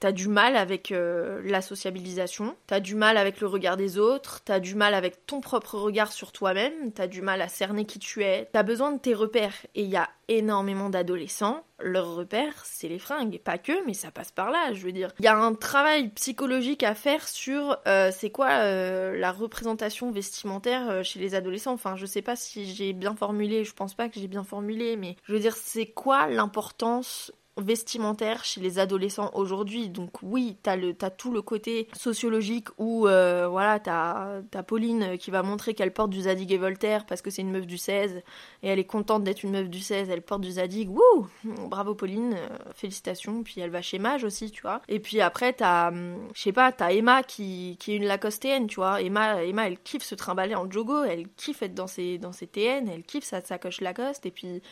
as, 0.00 0.12
du 0.12 0.28
mal 0.28 0.56
avec 0.56 0.92
euh, 0.92 1.40
la 1.44 1.62
sociabilisation, 1.62 2.56
t'as 2.66 2.80
du 2.80 2.94
mal 2.94 3.16
avec 3.16 3.40
le 3.40 3.46
regard 3.46 3.76
des 3.76 3.98
autres, 3.98 4.40
t'as 4.44 4.60
du 4.60 4.74
mal 4.74 4.94
avec 4.94 5.26
ton 5.26 5.40
propre 5.40 5.78
regard 5.78 6.12
sur 6.12 6.32
toi-même, 6.32 6.92
t'as 6.92 7.06
du 7.06 7.22
mal 7.22 7.42
à 7.42 7.48
cerner 7.48 7.84
qui 7.84 7.98
tu 7.98 8.22
es, 8.22 8.48
t'as 8.52 8.62
besoin 8.62 8.92
de 8.92 8.98
tes 8.98 9.14
repères. 9.14 9.54
Et 9.74 9.82
il 9.82 9.90
y 9.90 9.96
a 9.96 10.08
énormément 10.28 10.88
d'adolescents, 10.88 11.64
leur 11.78 12.14
repère, 12.14 12.54
c'est 12.64 12.88
les 12.88 12.98
fringues. 12.98 13.40
Pas 13.42 13.58
que, 13.58 13.84
mais 13.86 13.94
ça 13.94 14.10
passe 14.10 14.30
par 14.30 14.50
là, 14.50 14.72
je 14.72 14.80
veux 14.82 14.92
dire. 14.92 15.12
Il 15.18 15.24
y 15.24 15.28
a 15.28 15.36
un 15.36 15.54
travail 15.54 16.08
psychologique 16.10 16.82
à 16.82 16.94
faire 16.94 17.28
sur 17.28 17.76
euh, 17.86 18.10
c'est 18.12 18.30
quoi 18.30 18.50
euh, 18.50 19.18
la 19.18 19.32
représentation 19.32 20.10
vestimentaire 20.10 21.04
chez 21.04 21.18
les 21.18 21.34
adolescents. 21.34 21.72
Enfin, 21.72 21.96
je 21.96 22.06
sais 22.06 22.22
pas 22.22 22.36
si 22.36 22.72
j'ai 22.72 22.92
bien 22.92 23.14
formulé, 23.14 23.64
je 23.64 23.74
pense 23.74 23.94
pas 23.94 24.08
que 24.08 24.18
j'ai 24.18 24.28
bien 24.28 24.44
formulé, 24.44 24.96
mais 24.96 25.16
je 25.24 25.32
veux 25.32 25.40
dire, 25.40 25.56
c'est 25.56 25.86
quoi 25.86 26.28
l'importance 26.28 27.32
vestimentaire 27.58 28.44
chez 28.44 28.60
les 28.60 28.78
adolescents 28.78 29.30
aujourd'hui. 29.34 29.88
Donc 29.88 30.22
oui, 30.22 30.56
t'as 30.62 30.76
le 30.76 30.94
as 31.00 31.10
tout 31.10 31.32
le 31.32 31.42
côté 31.42 31.88
sociologique 31.94 32.68
où 32.78 33.06
euh, 33.06 33.46
voilà, 33.48 33.78
t'as 33.78 34.40
as 34.54 34.62
Pauline 34.62 35.18
qui 35.18 35.30
va 35.30 35.42
montrer 35.42 35.74
qu'elle 35.74 35.92
porte 35.92 36.10
du 36.10 36.22
Zadig 36.22 36.50
et 36.52 36.58
Voltaire 36.58 37.04
parce 37.04 37.20
que 37.20 37.30
c'est 37.30 37.42
une 37.42 37.50
meuf 37.50 37.66
du 37.66 37.78
16 37.78 38.22
et 38.62 38.68
elle 38.68 38.78
est 38.78 38.84
contente 38.84 39.24
d'être 39.24 39.42
une 39.42 39.50
meuf 39.50 39.68
du 39.68 39.80
16, 39.80 40.08
elle 40.08 40.22
porte 40.22 40.40
du 40.40 40.52
Zadig. 40.52 40.90
Wouh 40.90 41.28
Bravo 41.44 41.94
Pauline, 41.94 42.34
euh, 42.34 42.48
félicitations. 42.74 43.42
Puis 43.42 43.60
elle 43.60 43.70
va 43.70 43.82
chez 43.82 43.98
Mage 43.98 44.24
aussi, 44.24 44.50
tu 44.50 44.62
vois. 44.62 44.80
Et 44.88 45.00
puis 45.00 45.20
après 45.20 45.52
t'as 45.52 45.88
hum, 45.88 46.28
je 46.34 46.42
sais 46.42 46.52
pas, 46.52 46.72
t'as 46.72 46.92
Emma 46.92 47.22
qui, 47.22 47.76
qui 47.78 47.92
est 47.92 47.96
une 47.96 48.06
lacostéenne, 48.06 48.66
tu 48.66 48.76
vois. 48.76 49.02
Emma 49.02 49.44
Emma 49.44 49.66
elle 49.66 49.78
kiffe 49.78 50.02
se 50.02 50.14
trimballer 50.14 50.54
en 50.54 50.70
jogo, 50.70 51.04
elle 51.04 51.28
kiffe 51.28 51.62
être 51.62 51.74
dans 51.74 51.86
ses 51.86 52.18
dans 52.18 52.32
ses 52.32 52.46
TN, 52.46 52.88
elle 52.88 53.02
kiffe 53.02 53.24
sa 53.24 53.42
sacoche 53.42 53.80
Lacoste 53.80 54.26
et 54.26 54.30
puis 54.30 54.62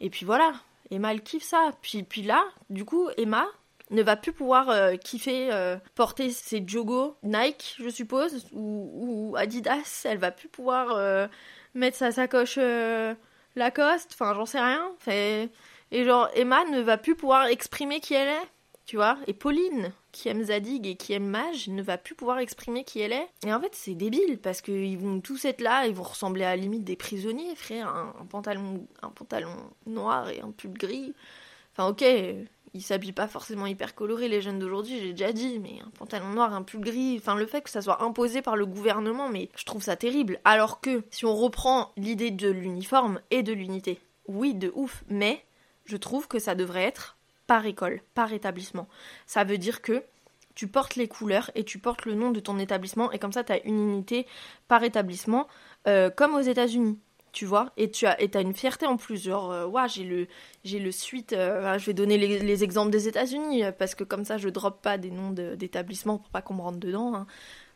et 0.00 0.10
puis 0.10 0.26
voilà, 0.26 0.52
Emma, 0.90 1.12
elle 1.12 1.22
kiffe 1.22 1.44
ça. 1.44 1.72
Puis, 1.82 2.02
puis 2.02 2.22
là, 2.22 2.44
du 2.70 2.84
coup, 2.84 3.08
Emma 3.16 3.46
ne 3.90 4.02
va 4.02 4.16
plus 4.16 4.32
pouvoir 4.32 4.68
euh, 4.70 4.96
kiffer 4.96 5.52
euh, 5.52 5.76
porter 5.94 6.30
ses 6.30 6.64
jogos 6.66 7.16
Nike, 7.22 7.76
je 7.78 7.88
suppose, 7.88 8.46
ou, 8.52 9.34
Adidas. 9.36 10.02
Elle 10.04 10.18
va 10.18 10.30
plus 10.30 10.48
pouvoir 10.48 10.92
euh, 10.92 11.28
mettre 11.74 11.96
sa 11.96 12.12
sacoche 12.12 12.58
Lacoste. 13.56 14.10
Enfin, 14.14 14.34
j'en 14.34 14.46
sais 14.46 14.60
rien. 14.60 14.90
Et 15.92 16.04
genre, 16.04 16.28
Emma 16.34 16.64
ne 16.64 16.80
va 16.80 16.98
plus 16.98 17.14
pouvoir 17.14 17.46
exprimer 17.46 18.00
qui 18.00 18.14
elle 18.14 18.28
est 18.28 18.48
tu 18.86 18.96
vois. 18.96 19.18
Et 19.26 19.34
Pauline, 19.34 19.92
qui 20.16 20.30
aime 20.30 20.44
Zadig 20.44 20.86
et 20.86 20.96
qui 20.96 21.12
aime 21.12 21.26
Mage, 21.26 21.68
ne 21.68 21.82
va 21.82 21.98
plus 21.98 22.14
pouvoir 22.14 22.38
exprimer 22.38 22.84
qui 22.84 23.00
elle 23.00 23.12
est. 23.12 23.28
Et 23.46 23.52
en 23.52 23.60
fait, 23.60 23.74
c'est 23.74 23.94
débile, 23.94 24.38
parce 24.38 24.62
qu'ils 24.62 24.96
vont 24.96 25.20
tous 25.20 25.44
être 25.44 25.60
là, 25.60 25.86
ils 25.86 25.94
vont 25.94 26.04
ressembler 26.04 26.44
à 26.44 26.56
la 26.56 26.56
limite 26.56 26.84
des 26.84 26.96
prisonniers, 26.96 27.54
frère. 27.54 27.88
Un, 27.88 28.24
pantalon, 28.24 28.86
un 29.02 29.10
pantalon 29.10 29.54
noir 29.86 30.30
et 30.30 30.40
un 30.40 30.52
pull 30.52 30.72
gris. 30.72 31.12
Enfin, 31.72 31.88
ok, 31.88 32.02
ils 32.72 32.82
s'habillent 32.82 33.12
pas 33.12 33.28
forcément 33.28 33.66
hyper 33.66 33.94
colorés, 33.94 34.28
les 34.28 34.40
jeunes 34.40 34.58
d'aujourd'hui, 34.58 34.98
j'ai 34.98 35.12
déjà 35.12 35.32
dit, 35.32 35.58
mais 35.58 35.80
un 35.84 35.90
pantalon 35.90 36.30
noir, 36.30 36.54
un 36.54 36.62
pull 36.62 36.80
gris, 36.80 37.16
enfin, 37.18 37.34
le 37.34 37.46
fait 37.46 37.60
que 37.60 37.70
ça 37.70 37.82
soit 37.82 38.02
imposé 38.02 38.40
par 38.40 38.56
le 38.56 38.64
gouvernement, 38.64 39.28
mais 39.28 39.50
je 39.54 39.64
trouve 39.66 39.82
ça 39.82 39.96
terrible. 39.96 40.40
Alors 40.46 40.80
que, 40.80 41.04
si 41.10 41.26
on 41.26 41.36
reprend 41.36 41.92
l'idée 41.98 42.30
de 42.30 42.48
l'uniforme 42.48 43.20
et 43.30 43.42
de 43.42 43.52
l'unité, 43.52 44.00
oui, 44.28 44.54
de 44.54 44.72
ouf, 44.74 45.04
mais 45.08 45.44
je 45.84 45.98
trouve 45.98 46.26
que 46.26 46.38
ça 46.38 46.54
devrait 46.54 46.84
être 46.84 47.15
par 47.46 47.66
école, 47.66 48.00
par 48.14 48.32
établissement. 48.32 48.88
Ça 49.26 49.44
veut 49.44 49.58
dire 49.58 49.82
que 49.82 50.02
tu 50.54 50.68
portes 50.68 50.96
les 50.96 51.06
couleurs 51.06 51.50
et 51.54 51.64
tu 51.64 51.78
portes 51.78 52.06
le 52.06 52.14
nom 52.14 52.30
de 52.30 52.40
ton 52.40 52.58
établissement 52.58 53.12
et 53.12 53.18
comme 53.18 53.32
ça 53.32 53.44
tu 53.44 53.52
as 53.52 53.62
une 53.64 53.92
unité 53.92 54.26
par 54.68 54.82
établissement 54.82 55.46
euh, 55.86 56.10
comme 56.10 56.34
aux 56.34 56.40
États-Unis. 56.40 56.98
Tu 57.32 57.44
vois, 57.44 57.70
et 57.76 57.90
tu 57.90 58.06
as, 58.06 58.18
et 58.22 58.30
une 58.40 58.54
fierté 58.54 58.86
en 58.86 58.96
plus, 58.96 59.22
genre, 59.22 59.52
euh, 59.52 59.86
j'ai 59.88 60.04
le, 60.04 60.26
le 60.64 60.90
suite, 60.90 61.34
euh, 61.34 61.78
je 61.78 61.84
vais 61.84 61.92
donner 61.92 62.16
les, 62.16 62.64
exemples 62.64 62.90
des 62.90 63.08
États-Unis, 63.08 63.62
parce 63.78 63.94
que 63.94 64.04
comme 64.04 64.24
ça 64.24 64.38
je 64.38 64.48
drop 64.48 64.80
pas 64.80 64.96
des 64.96 65.10
noms 65.10 65.32
d'établissements 65.32 66.16
pour 66.16 66.30
pas 66.30 66.40
qu'on 66.40 66.54
me 66.54 66.62
rentre 66.62 66.78
dedans. 66.78 67.14
Hein. 67.14 67.26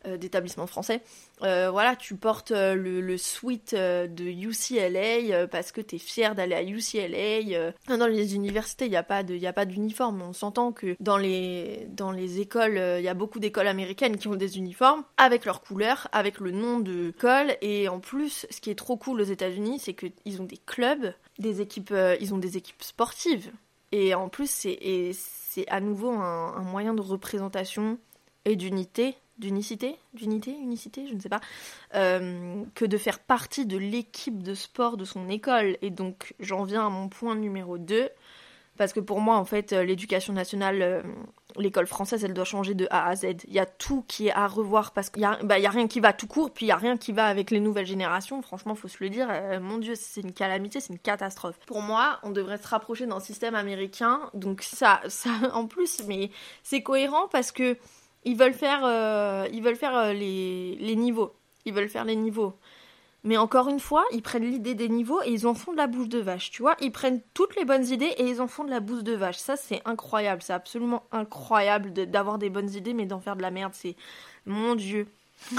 Euh, 0.07 0.17
d'établissements 0.17 0.67
français. 0.67 1.03
Euh, 1.43 1.71
voilà, 1.71 1.95
tu 1.95 2.15
portes 2.17 2.53
euh, 2.53 2.75
le, 2.75 3.03
le 3.03 3.19
suite 3.19 3.75
de 3.75 4.25
UCLA 4.25 5.47
parce 5.47 5.73
que 5.73 5.83
tu 5.83 5.97
es 5.97 5.99
fier 5.99 6.35
d'aller 6.35 6.55
à 6.55 6.63
UCLA. 6.63 7.75
Dans 7.87 8.07
les 8.07 8.35
universités, 8.35 8.87
il 8.87 8.91
n'y 8.93 8.97
a 8.97 9.03
pas 9.03 9.23
d'uniforme. 9.67 10.23
On 10.23 10.33
s'entend 10.33 10.73
que 10.73 10.97
dans 11.01 11.19
les, 11.19 11.87
dans 11.91 12.13
les 12.13 12.41
écoles, 12.41 12.81
il 12.97 13.05
y 13.05 13.09
a 13.09 13.15
beaucoup 13.15 13.41
d'écoles 13.41 13.67
américaines 13.67 14.17
qui 14.17 14.29
ont 14.29 14.37
des 14.37 14.57
uniformes 14.57 15.05
avec 15.19 15.45
leurs 15.45 15.61
couleurs, 15.61 16.09
avec 16.13 16.41
le 16.41 16.51
nom 16.51 16.81
de 16.81 17.09
l'école. 17.09 17.59
Et 17.61 17.91
en 17.91 18.01
plus, 18.01 18.47
ce 18.49 18.61
qui 18.63 18.71
est 18.71 18.79
trop 18.79 18.97
cool 18.97 19.21
aux 19.21 19.25
États-Unis, 19.25 19.81
c'est 19.81 19.93
qu'ils 19.93 20.41
ont 20.41 20.47
des 20.47 20.61
clubs, 20.65 21.13
des 21.39 21.61
équipes, 21.61 21.93
ils 22.21 22.33
ont 22.33 22.39
des 22.39 22.57
équipes 22.57 22.83
sportives. 22.83 23.51
Et 23.93 24.15
en 24.15 24.31
plus, 24.31 24.49
c'est, 24.49 25.69
à 25.69 25.81
nouveau 25.83 26.09
un 26.13 26.63
moyen 26.63 26.95
de 26.95 27.03
représentation 27.03 27.99
et 28.47 28.57
d'unité 28.57 29.17
d'unicité, 29.41 29.97
d'unité, 30.15 30.53
unicité, 30.53 31.07
je 31.09 31.15
ne 31.15 31.21
sais 31.21 31.29
pas, 31.29 31.41
euh, 31.95 32.63
que 32.75 32.85
de 32.85 32.99
faire 32.99 33.19
partie 33.19 33.67
de 33.67 33.79
l'équipe 33.79 34.43
de 34.43 34.55
sport 34.55 34.97
de 34.97 35.05
son 35.05 35.29
école. 35.29 35.77
Et 35.83 35.91
donc 35.91 36.35
j'en 36.39 36.63
viens 36.63 36.87
à 36.87 36.91
mon 36.91 37.09
point 37.09 37.35
numéro 37.35 37.79
2, 37.79 38.09
parce 38.77 38.93
que 38.93 39.01
pour 39.01 39.21
moi, 39.21 39.37
en 39.37 39.45
fait, 39.45 39.73
euh, 39.73 39.83
l'éducation 39.83 40.33
nationale, 40.33 40.81
euh, 40.83 41.03
l'école 41.57 41.87
française, 41.87 42.25
elle 42.25 42.35
doit 42.35 42.45
changer 42.45 42.75
de 42.75 42.87
A 42.91 43.09
à 43.09 43.17
Z. 43.17 43.25
Il 43.49 43.53
y 43.53 43.59
a 43.59 43.67
tout 43.67 44.05
qui 44.07 44.29
est 44.29 44.33
à 44.33 44.47
revoir, 44.47 44.93
parce 44.93 45.11
qu'il 45.11 45.21
n'y 45.21 45.27
a, 45.27 45.39
bah, 45.43 45.57
a 45.57 45.71
rien 45.71 45.89
qui 45.89 46.01
va 46.01 46.13
tout 46.13 46.27
court, 46.27 46.51
puis 46.51 46.67
il 46.67 46.69
n'y 46.69 46.73
a 46.73 46.77
rien 46.77 46.97
qui 46.97 47.13
va 47.13 47.27
avec 47.27 47.51
les 47.51 47.61
nouvelles 47.61 47.87
générations. 47.87 48.41
Franchement, 48.43 48.75
faut 48.75 48.89
se 48.89 48.99
le 49.01 49.11
dire, 49.11 49.29
mon 49.61 49.79
Dieu, 49.79 49.95
c'est 49.97 50.21
une 50.21 50.33
calamité, 50.33 50.81
c'est 50.81 50.93
une 50.93 50.99
catastrophe. 50.99 51.59
Pour 51.67 51.83
moi, 51.83 52.21
on 52.23 52.31
devrait 52.31 52.59
se 52.59 52.69
rapprocher 52.69 53.07
d'un 53.07 53.21
système 53.21 53.55
américain, 53.55 54.31
donc 54.35 54.63
ça, 54.63 55.01
ça 55.09 55.31
en 55.53 55.67
plus, 55.67 56.03
mais 56.07 56.31
c'est 56.63 56.83
cohérent 56.83 57.29
parce 57.29 57.53
que 57.53 57.77
ils 58.25 58.37
veulent 58.37 58.55
faire, 58.55 58.81
euh, 58.85 59.47
ils 59.53 59.63
veulent 59.63 59.77
faire 59.77 59.97
euh, 59.97 60.13
les, 60.13 60.77
les, 60.77 60.97
niveaux. 60.97 61.33
Ils 61.65 61.73
veulent 61.73 61.89
faire 61.89 62.05
les 62.05 62.17
niveaux. 62.17 62.55
Mais 63.23 63.37
encore 63.37 63.69
une 63.69 63.81
fois, 63.81 64.05
ils 64.13 64.23
prennent 64.23 64.49
l'idée 64.51 64.75
des 64.75 64.89
niveaux 64.89 65.21
et 65.23 65.31
ils 65.31 65.47
en 65.47 65.55
font 65.55 65.73
de 65.73 65.77
la 65.77 65.87
bouche 65.87 66.09
de 66.09 66.19
vache, 66.19 66.51
tu 66.51 66.63
vois. 66.63 66.75
Ils 66.81 66.93
prennent 66.93 67.21
toutes 67.35 67.55
les 67.57 67.67
bonnes 67.67 67.87
idées 67.87 68.15
et 68.17 68.25
ils 68.25 68.41
en 68.41 68.47
font 68.47 68.65
de 68.65 68.71
la 68.71 68.81
bouche 68.81 69.03
de 69.03 69.13
vache. 69.13 69.37
Ça, 69.37 69.57
c'est 69.57 69.83
incroyable. 69.85 70.43
C'est 70.43 70.55
absolument 70.55 71.03
incroyable 71.13 71.93
d'avoir 71.93 72.39
des 72.39 72.49
bonnes 72.49 72.71
idées 72.75 72.95
mais 72.95 73.07
d'en 73.07 73.21
faire 73.21 73.37
de 73.37 73.43
la 73.43 73.51
merde. 73.51 73.73
C'est... 73.75 73.97
Mon 74.47 74.75
Dieu. 74.75 75.07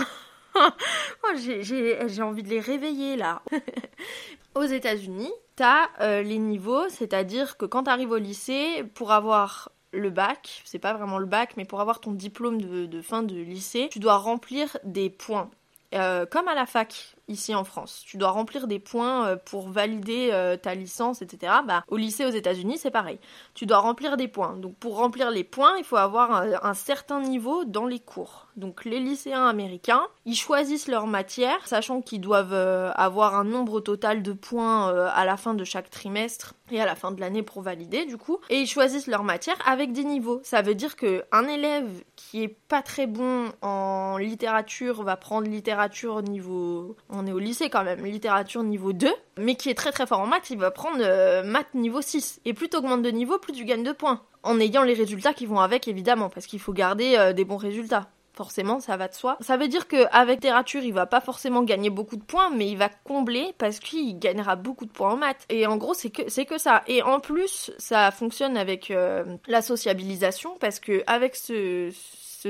oh, 0.55 1.35
j'ai 1.35 2.21
envie 2.21 2.43
de 2.43 2.49
les 2.49 2.59
réveiller 2.59 3.15
là. 3.15 3.43
Aux 4.55 4.63
États-Unis, 4.63 5.31
t'as 5.55 5.89
euh, 6.01 6.23
les 6.23 6.39
niveaux, 6.39 6.89
c'est-à-dire 6.89 7.57
que 7.57 7.65
quand 7.65 7.83
t'arrives 7.83 8.11
au 8.11 8.17
lycée, 8.17 8.83
pour 8.95 9.13
avoir 9.13 9.71
le 9.91 10.09
bac, 10.09 10.61
c'est 10.65 10.79
pas 10.79 10.93
vraiment 10.93 11.17
le 11.17 11.25
bac, 11.25 11.53
mais 11.57 11.65
pour 11.65 11.81
avoir 11.81 11.99
ton 11.99 12.11
diplôme 12.11 12.61
de, 12.61 13.01
fin 13.01 13.23
de 13.23 13.35
lycée, 13.35 13.89
tu 13.91 13.99
dois 13.99 14.17
remplir 14.17 14.77
des 14.83 15.09
points. 15.09 15.49
Euh, 15.93 16.25
comme 16.25 16.47
à 16.47 16.55
la 16.55 16.65
fac 16.65 17.17
ici 17.27 17.55
en 17.55 17.63
France, 17.63 18.03
tu 18.05 18.17
dois 18.17 18.31
remplir 18.31 18.67
des 18.67 18.79
points 18.79 19.27
euh, 19.27 19.35
pour 19.35 19.69
valider 19.69 20.29
euh, 20.31 20.57
ta 20.57 20.75
licence, 20.75 21.21
etc. 21.21 21.53
Bah, 21.65 21.83
au 21.87 21.97
lycée 21.97 22.25
aux 22.25 22.29
États-Unis, 22.29 22.77
c'est 22.77 22.91
pareil. 22.91 23.19
Tu 23.53 23.65
dois 23.65 23.79
remplir 23.79 24.17
des 24.17 24.27
points. 24.27 24.57
Donc 24.57 24.75
pour 24.77 24.97
remplir 24.97 25.31
les 25.31 25.43
points, 25.43 25.77
il 25.77 25.83
faut 25.83 25.97
avoir 25.97 26.31
un 26.31 26.73
certain 26.73 27.21
niveau 27.21 27.65
dans 27.65 27.85
les 27.85 27.99
cours. 27.99 28.47
Donc 28.57 28.85
les 28.85 28.99
lycéens 28.99 29.47
américains, 29.47 30.03
ils 30.25 30.35
choisissent 30.35 30.87
leur 30.87 31.07
matière, 31.07 31.67
sachant 31.67 32.01
qu'ils 32.01 32.21
doivent 32.21 32.53
euh, 32.53 32.91
avoir 32.95 33.35
un 33.35 33.43
nombre 33.43 33.79
total 33.79 34.21
de 34.21 34.33
points 34.33 34.89
euh, 34.89 35.09
à 35.13 35.25
la 35.25 35.37
fin 35.37 35.53
de 35.53 35.63
chaque 35.63 35.89
trimestre 35.89 36.53
et 36.71 36.81
à 36.81 36.85
la 36.85 36.95
fin 36.95 37.11
de 37.11 37.19
l'année 37.19 37.43
pour 37.43 37.61
valider 37.61 38.05
du 38.05 38.17
coup, 38.17 38.39
et 38.49 38.59
ils 38.59 38.67
choisissent 38.67 39.07
leur 39.07 39.23
matière 39.23 39.57
avec 39.65 39.93
des 39.93 40.03
niveaux. 40.03 40.41
Ça 40.43 40.61
veut 40.61 40.75
dire 40.75 40.95
que 40.95 41.23
un 41.31 41.47
élève 41.47 42.03
qui 42.15 42.43
est 42.43 42.55
pas 42.67 42.81
très 42.81 43.07
bon 43.07 43.51
en 43.61 44.17
littérature 44.17 45.03
va 45.03 45.17
prendre 45.17 45.47
littérature 45.47 46.21
niveau 46.21 46.95
on 47.11 47.27
est 47.27 47.31
au 47.31 47.39
lycée 47.39 47.69
quand 47.69 47.83
même, 47.83 48.05
littérature 48.05 48.63
niveau 48.63 48.93
2, 48.93 49.07
mais 49.37 49.55
qui 49.55 49.69
est 49.69 49.75
très 49.75 49.91
très 49.91 50.07
fort 50.07 50.19
en 50.19 50.27
maths, 50.27 50.49
il 50.49 50.57
va 50.57 50.71
prendre 50.71 50.99
euh, 51.01 51.43
maths 51.43 51.73
niveau 51.73 52.01
6. 52.01 52.41
Et 52.45 52.53
plus 52.53 52.69
tu 52.69 52.77
augmentes 52.77 53.03
de 53.03 53.11
niveau, 53.11 53.37
plus 53.37 53.53
tu 53.53 53.65
gagnes 53.65 53.83
de 53.83 53.91
points. 53.91 54.21
En 54.43 54.59
ayant 54.59 54.83
les 54.83 54.93
résultats 54.93 55.33
qui 55.33 55.45
vont 55.45 55.59
avec 55.59 55.87
évidemment 55.87 56.29
parce 56.29 56.47
qu'il 56.47 56.59
faut 56.59 56.73
garder 56.73 57.31
des 57.35 57.45
bons 57.45 57.57
résultats 57.57 58.09
forcément, 58.33 58.79
ça 58.79 58.97
va 58.97 59.07
de 59.07 59.13
soi. 59.13 59.37
Ça 59.41 59.57
veut 59.57 59.67
dire 59.67 59.87
qu'avec 59.87 60.37
littérature, 60.37 60.81
il 60.81 60.93
va 60.93 61.05
pas 61.05 61.21
forcément 61.21 61.63
gagner 61.63 61.89
beaucoup 61.89 62.15
de 62.15 62.23
points, 62.23 62.49
mais 62.49 62.67
il 62.69 62.77
va 62.77 62.89
combler 62.89 63.53
parce 63.57 63.79
qu'il 63.79 64.17
gagnera 64.17 64.55
beaucoup 64.55 64.85
de 64.85 64.91
points 64.91 65.13
en 65.13 65.17
maths. 65.17 65.45
Et 65.49 65.67
en 65.67 65.77
gros, 65.77 65.93
c'est 65.93 66.09
que 66.09 66.23
c'est 66.27 66.45
que 66.45 66.57
ça. 66.57 66.83
Et 66.87 67.03
en 67.03 67.19
plus, 67.19 67.71
ça 67.77 68.11
fonctionne 68.11 68.57
avec 68.57 68.89
euh, 68.89 69.37
la 69.47 69.61
sociabilisation 69.61 70.57
parce 70.59 70.79
que 70.79 71.03
avec 71.07 71.35
ce 71.35 71.91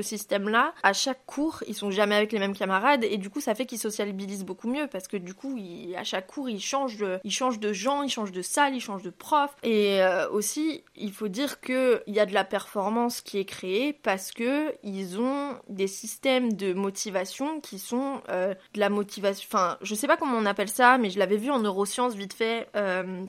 système-là, 0.00 0.72
à 0.82 0.92
chaque 0.92 1.26
cours, 1.26 1.62
ils 1.66 1.74
sont 1.74 1.90
jamais 1.90 2.14
avec 2.14 2.32
les 2.32 2.38
mêmes 2.38 2.56
camarades 2.56 3.04
et 3.04 3.18
du 3.18 3.28
coup, 3.28 3.40
ça 3.40 3.54
fait 3.54 3.66
qu'ils 3.66 3.78
sociabilisent 3.78 4.44
beaucoup 4.44 4.68
mieux 4.68 4.86
parce 4.86 5.08
que 5.08 5.16
du 5.16 5.34
coup, 5.34 5.58
à 5.96 6.04
chaque 6.04 6.28
cours, 6.28 6.48
ils 6.48 6.60
changent, 6.60 6.96
de, 6.96 7.18
ils 7.24 7.30
changent 7.30 7.60
de 7.60 7.72
gens, 7.72 8.02
ils 8.02 8.10
changent 8.10 8.32
de 8.32 8.42
salle, 8.42 8.74
ils 8.74 8.80
changent 8.80 9.02
de 9.02 9.10
prof. 9.10 9.50
Et 9.62 10.00
euh, 10.02 10.28
aussi, 10.30 10.84
il 10.96 11.12
faut 11.12 11.28
dire 11.28 11.60
qu'il 11.60 12.00
y 12.06 12.20
a 12.20 12.26
de 12.26 12.34
la 12.34 12.44
performance 12.44 13.20
qui 13.20 13.38
est 13.38 13.44
créée 13.44 13.92
parce 13.92 14.32
que 14.32 14.74
ils 14.82 15.20
ont 15.20 15.56
des 15.68 15.88
systèmes 15.88 16.54
de 16.54 16.72
motivation 16.72 17.60
qui 17.60 17.78
sont 17.78 18.22
euh, 18.28 18.54
de 18.74 18.80
la 18.80 18.88
motivation. 18.88 19.46
Enfin, 19.52 19.78
je 19.82 19.94
sais 19.94 20.06
pas 20.06 20.16
comment 20.16 20.38
on 20.38 20.46
appelle 20.46 20.68
ça, 20.68 20.98
mais 20.98 21.10
je 21.10 21.18
l'avais 21.18 21.36
vu 21.36 21.50
en 21.50 21.58
neurosciences 21.58 22.14
vite 22.14 22.32
fait. 22.32 22.68
Euh, 22.76 23.24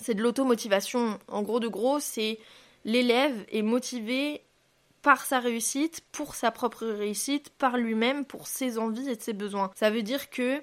c'est 0.00 0.14
de 0.14 0.22
l'automotivation. 0.22 1.18
En 1.28 1.42
gros 1.42 1.60
de 1.60 1.68
gros, 1.68 2.00
c'est 2.00 2.38
l'élève 2.84 3.44
est 3.50 3.62
motivé 3.62 4.42
par 5.04 5.26
sa 5.26 5.38
réussite, 5.38 6.00
pour 6.12 6.34
sa 6.34 6.50
propre 6.50 6.86
réussite, 6.86 7.50
par 7.50 7.76
lui-même, 7.76 8.24
pour 8.24 8.46
ses 8.46 8.78
envies 8.78 9.10
et 9.10 9.20
ses 9.20 9.34
besoins. 9.34 9.70
Ça 9.76 9.90
veut 9.90 10.02
dire 10.02 10.30
que 10.30 10.60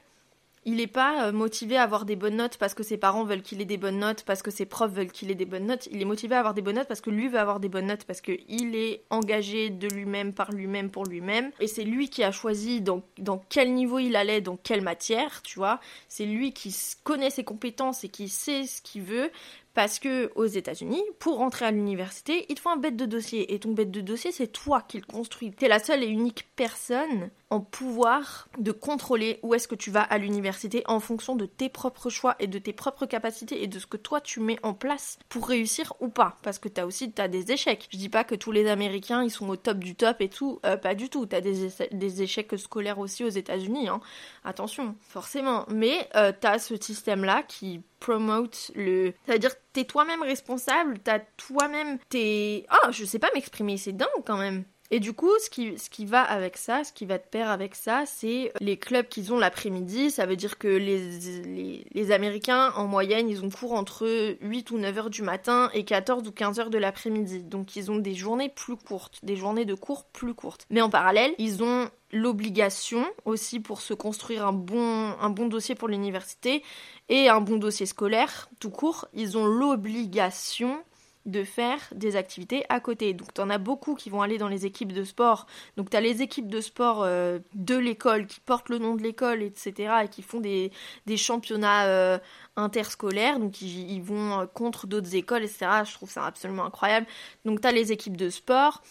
il 0.63 0.75
n'est 0.75 0.87
pas 0.87 1.25
euh, 1.25 1.31
motivé 1.31 1.75
à 1.75 1.83
avoir 1.83 2.05
des 2.05 2.15
bonnes 2.15 2.35
notes 2.35 2.57
parce 2.57 2.75
que 2.75 2.83
ses 2.83 2.97
parents 2.97 3.23
veulent 3.23 3.41
qu'il 3.41 3.61
ait 3.61 3.65
des 3.65 3.77
bonnes 3.77 3.97
notes, 3.97 4.23
parce 4.23 4.43
que 4.43 4.51
ses 4.51 4.65
profs 4.65 4.91
veulent 4.91 5.11
qu'il 5.11 5.31
ait 5.31 5.35
des 5.35 5.45
bonnes 5.45 5.65
notes. 5.65 5.87
Il 5.91 6.01
est 6.01 6.05
motivé 6.05 6.35
à 6.35 6.39
avoir 6.39 6.53
des 6.53 6.61
bonnes 6.61 6.75
notes 6.75 6.87
parce 6.87 7.01
que 7.01 7.09
lui 7.09 7.29
veut 7.29 7.39
avoir 7.39 7.59
des 7.59 7.69
bonnes 7.69 7.87
notes, 7.87 8.03
parce 8.03 8.21
qu'il 8.21 8.75
est 8.75 9.03
engagé 9.09 9.71
de 9.71 9.87
lui-même, 9.87 10.33
par 10.33 10.51
lui-même, 10.51 10.91
pour 10.91 11.05
lui-même. 11.05 11.51
Et 11.59 11.67
c'est 11.67 11.83
lui 11.83 12.09
qui 12.09 12.23
a 12.23 12.31
choisi 12.31 12.81
dans, 12.81 13.01
dans 13.17 13.43
quel 13.49 13.73
niveau 13.73 13.97
il 13.97 14.15
allait, 14.15 14.41
dans 14.41 14.57
quelle 14.57 14.81
matière, 14.81 15.41
tu 15.41 15.57
vois. 15.57 15.79
C'est 16.07 16.25
lui 16.25 16.53
qui 16.53 16.75
connaît 17.03 17.31
ses 17.31 17.43
compétences 17.43 18.03
et 18.03 18.09
qui 18.09 18.29
sait 18.29 18.65
ce 18.65 18.81
qu'il 18.81 19.01
veut 19.01 19.31
Parce 19.73 19.99
que 19.99 20.31
aux 20.35 20.45
États-Unis, 20.45 21.03
pour 21.19 21.37
rentrer 21.37 21.65
à 21.65 21.71
l'université, 21.71 22.45
il 22.49 22.55
te 22.55 22.61
faut 22.61 22.69
un 22.69 22.77
bête 22.77 22.97
de 22.97 23.05
dossier. 23.05 23.53
Et 23.53 23.59
ton 23.59 23.71
bête 23.71 23.91
de 23.91 24.01
dossier, 24.01 24.31
c'est 24.31 24.47
toi 24.47 24.81
qui 24.81 24.97
le 24.97 25.05
construis. 25.05 25.51
T'es 25.51 25.67
la 25.67 25.79
seule 25.79 26.03
et 26.03 26.07
unique 26.07 26.47
personne 26.55 27.29
en 27.49 27.59
pouvoir 27.59 28.47
de 28.57 28.71
contrôler 28.71 29.39
où 29.43 29.53
est-ce 29.53 29.67
que 29.67 29.75
tu 29.75 29.91
vas 29.91 30.01
à 30.01 30.17
l'université 30.17 30.83
en 30.87 31.01
fonction 31.01 31.35
de 31.35 31.45
tes 31.45 31.67
propres 31.67 32.09
choix 32.09 32.35
et 32.39 32.47
de 32.47 32.57
tes 32.57 32.71
propres 32.71 33.05
capacités 33.05 33.61
et 33.61 33.67
de 33.67 33.77
ce 33.77 33.87
que 33.87 33.97
toi 33.97 34.21
tu 34.21 34.39
mets 34.39 34.57
en 34.63 34.73
place 34.73 35.19
pour 35.27 35.47
réussir 35.47 35.93
ou 35.99 36.07
pas. 36.07 36.37
Parce 36.43 36.59
que 36.59 36.69
t'as 36.69 36.85
aussi 36.85 37.09
des 37.09 37.51
échecs. 37.51 37.87
Je 37.91 37.97
dis 37.97 38.09
pas 38.09 38.23
que 38.23 38.35
tous 38.35 38.53
les 38.53 38.69
Américains 38.69 39.23
ils 39.23 39.31
sont 39.31 39.49
au 39.49 39.57
top 39.57 39.79
du 39.79 39.95
top 39.95 40.21
et 40.21 40.29
tout, 40.29 40.59
euh, 40.65 40.77
pas 40.77 40.95
du 40.95 41.09
tout. 41.09 41.25
T'as 41.25 41.41
des, 41.41 41.69
des 41.91 42.21
échecs 42.21 42.57
scolaires 42.57 42.99
aussi 42.99 43.23
aux 43.25 43.29
États-Unis, 43.29 43.89
hein. 43.89 43.99
attention, 44.45 44.95
forcément. 45.01 45.65
Mais 45.69 46.07
euh, 46.15 46.31
t'as 46.37 46.57
ce 46.57 46.75
système-là 46.81 47.43
qui 47.43 47.81
promote 48.01 48.71
le. 48.75 49.13
Ça 49.25 49.33
veut 49.33 49.39
dire 49.39 49.55
t'es 49.71 49.85
toi-même 49.85 50.21
responsable, 50.23 50.99
t'as 50.99 51.19
toi-même 51.37 51.97
tes. 52.09 52.65
Ah, 52.67 52.79
oh, 52.85 52.91
je 52.91 53.05
sais 53.05 53.19
pas 53.19 53.29
m'exprimer, 53.33 53.77
c'est 53.77 53.93
dingue 53.93 54.09
quand 54.25 54.37
même. 54.37 54.65
Et 54.93 54.99
du 54.99 55.13
coup, 55.13 55.31
ce 55.41 55.49
qui, 55.49 55.79
ce 55.79 55.89
qui 55.89 56.05
va 56.05 56.21
avec 56.21 56.57
ça, 56.57 56.83
ce 56.83 56.91
qui 56.91 57.05
va 57.05 57.17
de 57.17 57.23
pair 57.23 57.49
avec 57.49 57.75
ça, 57.75 58.03
c'est 58.05 58.51
les 58.59 58.75
clubs 58.75 59.07
qu'ils 59.07 59.31
ont 59.31 59.39
l'après-midi. 59.39 60.11
Ça 60.11 60.25
veut 60.25 60.35
dire 60.35 60.57
que 60.57 60.67
les, 60.67 61.83
les, 61.93 62.11
Américains, 62.11 62.73
en 62.75 62.87
moyenne, 62.87 63.29
ils 63.29 63.45
ont 63.45 63.49
cours 63.49 63.71
entre 63.71 64.35
8 64.41 64.71
ou 64.71 64.77
9 64.77 64.97
heures 64.97 65.09
du 65.09 65.21
matin 65.21 65.69
et 65.73 65.85
14 65.85 66.27
ou 66.27 66.31
15 66.33 66.59
heures 66.59 66.69
de 66.69 66.77
l'après-midi. 66.77 67.43
Donc 67.43 67.77
ils 67.77 67.89
ont 67.89 67.99
des 67.99 68.13
journées 68.13 68.49
plus 68.49 68.75
courtes, 68.75 69.19
des 69.23 69.37
journées 69.37 69.63
de 69.63 69.75
cours 69.75 70.03
plus 70.03 70.33
courtes. 70.33 70.65
Mais 70.69 70.81
en 70.81 70.89
parallèle, 70.89 71.33
ils 71.37 71.63
ont 71.63 71.89
l'obligation 72.11 73.05
aussi 73.23 73.61
pour 73.61 73.79
se 73.79 73.93
construire 73.93 74.45
un 74.45 74.51
bon, 74.51 75.13
un 75.21 75.29
bon 75.29 75.47
dossier 75.47 75.75
pour 75.75 75.87
l'université 75.87 76.63
et 77.07 77.29
un 77.29 77.39
bon 77.39 77.57
dossier 77.57 77.85
scolaire 77.85 78.49
tout 78.59 78.69
court, 78.69 79.07
ils 79.13 79.37
ont 79.37 79.45
l'obligation 79.45 80.83
de 81.25 81.43
faire 81.43 81.79
des 81.93 82.15
activités 82.15 82.63
à 82.69 82.79
côté. 82.79 83.13
Donc 83.13 83.33
tu 83.33 83.41
en 83.41 83.49
as 83.49 83.57
beaucoup 83.57 83.95
qui 83.95 84.09
vont 84.09 84.21
aller 84.21 84.37
dans 84.37 84.47
les 84.47 84.65
équipes 84.65 84.93
de 84.93 85.03
sport. 85.03 85.45
Donc 85.77 85.89
tu 85.89 85.99
les 85.99 86.21
équipes 86.21 86.47
de 86.47 86.61
sport 86.61 87.03
euh, 87.03 87.39
de 87.53 87.75
l'école 87.77 88.25
qui 88.25 88.39
portent 88.39 88.69
le 88.69 88.79
nom 88.79 88.95
de 88.95 89.03
l'école, 89.03 89.43
etc. 89.43 89.93
et 90.03 90.07
qui 90.07 90.21
font 90.21 90.39
des, 90.39 90.71
championnats 91.17 91.85
euh, 91.85 92.17
interscolaires. 92.55 93.39
Donc 93.39 93.61
ils, 93.61 93.91
ils 93.91 94.01
vont 94.01 94.41
euh, 94.41 94.45
contre 94.47 94.87
d'autres 94.87 95.15
écoles, 95.15 95.43
etc. 95.43 95.67
Je 95.85 95.93
trouve 95.93 96.09
ça 96.09 96.25
absolument 96.25 96.65
incroyable. 96.65 97.05
Donc 97.45 97.61
tu 97.61 97.67
as 97.67 97.71
les 97.71 97.91
équipes 97.91 98.17
de 98.17 98.29
sport. 98.29 98.81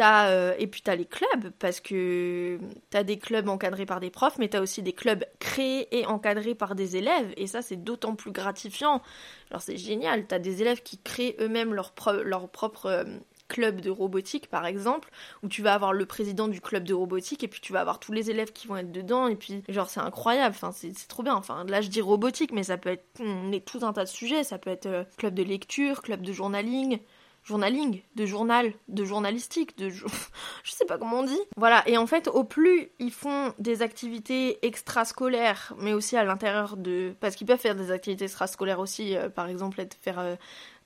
Euh, 0.00 0.54
et 0.58 0.66
puis 0.66 0.82
t'as 0.82 0.96
les 0.96 1.04
clubs, 1.04 1.50
parce 1.58 1.80
que 1.80 2.58
t'as 2.90 3.04
des 3.04 3.18
clubs 3.18 3.48
encadrés 3.48 3.86
par 3.86 4.00
des 4.00 4.10
profs, 4.10 4.38
mais 4.38 4.48
t'as 4.48 4.60
aussi 4.60 4.82
des 4.82 4.92
clubs 4.92 5.24
créés 5.38 5.96
et 5.96 6.04
encadrés 6.06 6.56
par 6.56 6.74
des 6.74 6.96
élèves, 6.96 7.32
et 7.36 7.46
ça 7.46 7.62
c'est 7.62 7.76
d'autant 7.76 8.16
plus 8.16 8.32
gratifiant. 8.32 9.02
Alors 9.50 9.62
c'est 9.62 9.76
génial, 9.76 10.26
t'as 10.26 10.40
des 10.40 10.62
élèves 10.62 10.82
qui 10.82 10.98
créent 10.98 11.36
eux-mêmes 11.38 11.74
leur, 11.74 11.94
leur 12.24 12.48
propre 12.48 12.86
euh, 12.86 13.04
club 13.46 13.80
de 13.80 13.90
robotique 13.90 14.48
par 14.48 14.66
exemple, 14.66 15.10
où 15.44 15.48
tu 15.48 15.62
vas 15.62 15.74
avoir 15.74 15.92
le 15.92 16.06
président 16.06 16.48
du 16.48 16.60
club 16.60 16.82
de 16.82 16.94
robotique, 16.94 17.44
et 17.44 17.48
puis 17.48 17.60
tu 17.60 17.72
vas 17.72 17.80
avoir 17.80 18.00
tous 18.00 18.10
les 18.10 18.30
élèves 18.30 18.52
qui 18.52 18.66
vont 18.66 18.76
être 18.76 18.90
dedans, 18.90 19.28
et 19.28 19.36
puis 19.36 19.62
genre 19.68 19.88
c'est 19.88 20.00
incroyable, 20.00 20.56
enfin 20.56 20.72
c'est 20.72 20.92
trop 21.06 21.22
bien. 21.22 21.36
Enfin 21.36 21.64
là 21.68 21.80
je 21.80 21.88
dis 21.88 22.00
robotique, 22.00 22.50
mais 22.50 22.64
ça 22.64 22.78
peut 22.78 22.90
être 22.90 23.04
mais 23.20 23.60
tout 23.60 23.80
un 23.82 23.92
tas 23.92 24.04
de 24.04 24.08
sujets, 24.08 24.42
ça 24.42 24.58
peut 24.58 24.70
être 24.70 24.86
euh, 24.86 25.04
club 25.18 25.34
de 25.34 25.44
lecture, 25.44 26.02
club 26.02 26.22
de 26.22 26.32
journaling, 26.32 26.98
journaling, 27.44 28.02
de 28.16 28.26
journal, 28.26 28.72
de 28.88 29.04
journalistique, 29.04 29.76
de 29.78 29.90
je 30.64 30.72
sais 30.72 30.86
pas 30.86 30.98
comment 30.98 31.20
on 31.20 31.24
dit. 31.24 31.40
Voilà, 31.56 31.86
et 31.86 31.96
en 31.98 32.06
fait, 32.06 32.28
au 32.28 32.44
plus 32.44 32.90
ils 32.98 33.12
font 33.12 33.52
des 33.58 33.82
activités 33.82 34.64
extrascolaires, 34.66 35.74
mais 35.78 35.92
aussi 35.92 36.16
à 36.16 36.24
l'intérieur 36.24 36.76
de 36.76 37.14
parce 37.20 37.36
qu'ils 37.36 37.46
peuvent 37.46 37.60
faire 37.60 37.76
des 37.76 37.90
activités 37.90 38.24
extrascolaires 38.24 38.80
aussi, 38.80 39.16
euh, 39.16 39.28
par 39.28 39.48
exemple 39.48 39.80
être 39.80 39.96
faire 40.00 40.18
euh, 40.18 40.36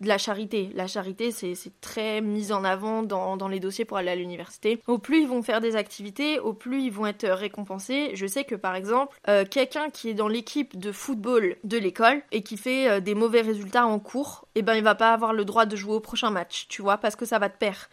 de 0.00 0.08
la 0.08 0.18
charité. 0.18 0.70
La 0.74 0.86
charité, 0.86 1.30
c'est 1.30 1.54
très 1.80 2.20
mis 2.20 2.52
en 2.52 2.64
avant 2.64 3.02
dans, 3.02 3.48
les 3.48 3.60
dossiers 3.60 3.84
pour 3.84 3.96
aller 3.96 4.10
à 4.10 4.14
l'université. 4.14 4.80
Au 4.86 4.98
plus 4.98 5.22
ils 5.22 5.28
vont 5.28 5.42
faire 5.42 5.60
des 5.60 5.76
activités, 5.76 6.38
au 6.38 6.52
plus 6.52 6.82
ils 6.82 6.92
vont 6.92 7.06
être 7.06 7.26
récompensés. 7.26 8.10
Je 8.14 8.26
sais 8.26 8.44
que 8.44 8.54
par 8.54 8.74
exemple, 8.74 9.16
euh, 9.28 9.44
quelqu'un 9.48 9.90
qui 9.90 10.10
est 10.10 10.14
dans 10.14 10.28
l'équipe 10.28 10.78
de 10.78 10.92
football 10.92 11.56
de 11.64 11.78
l'école 11.78 12.22
et 12.32 12.42
qui 12.42 12.56
fait 12.56 12.88
euh, 12.88 13.00
des 13.00 13.14
mauvais 13.14 13.40
résultats 13.40 13.86
en 13.86 13.98
cours, 13.98 14.46
eh 14.54 14.62
ben 14.62 14.74
il 14.74 14.82
va 14.82 14.94
pas 14.94 15.12
avoir 15.12 15.32
le 15.32 15.44
droit 15.44 15.66
de 15.66 15.76
jouer 15.76 15.94
au 15.94 16.00
prochain 16.00 16.30
match, 16.30 16.66
tu 16.68 16.82
vois, 16.82 16.98
parce 16.98 17.16
que 17.16 17.24
ça 17.24 17.38
va 17.38 17.48
te 17.48 17.58
perdre 17.58 17.88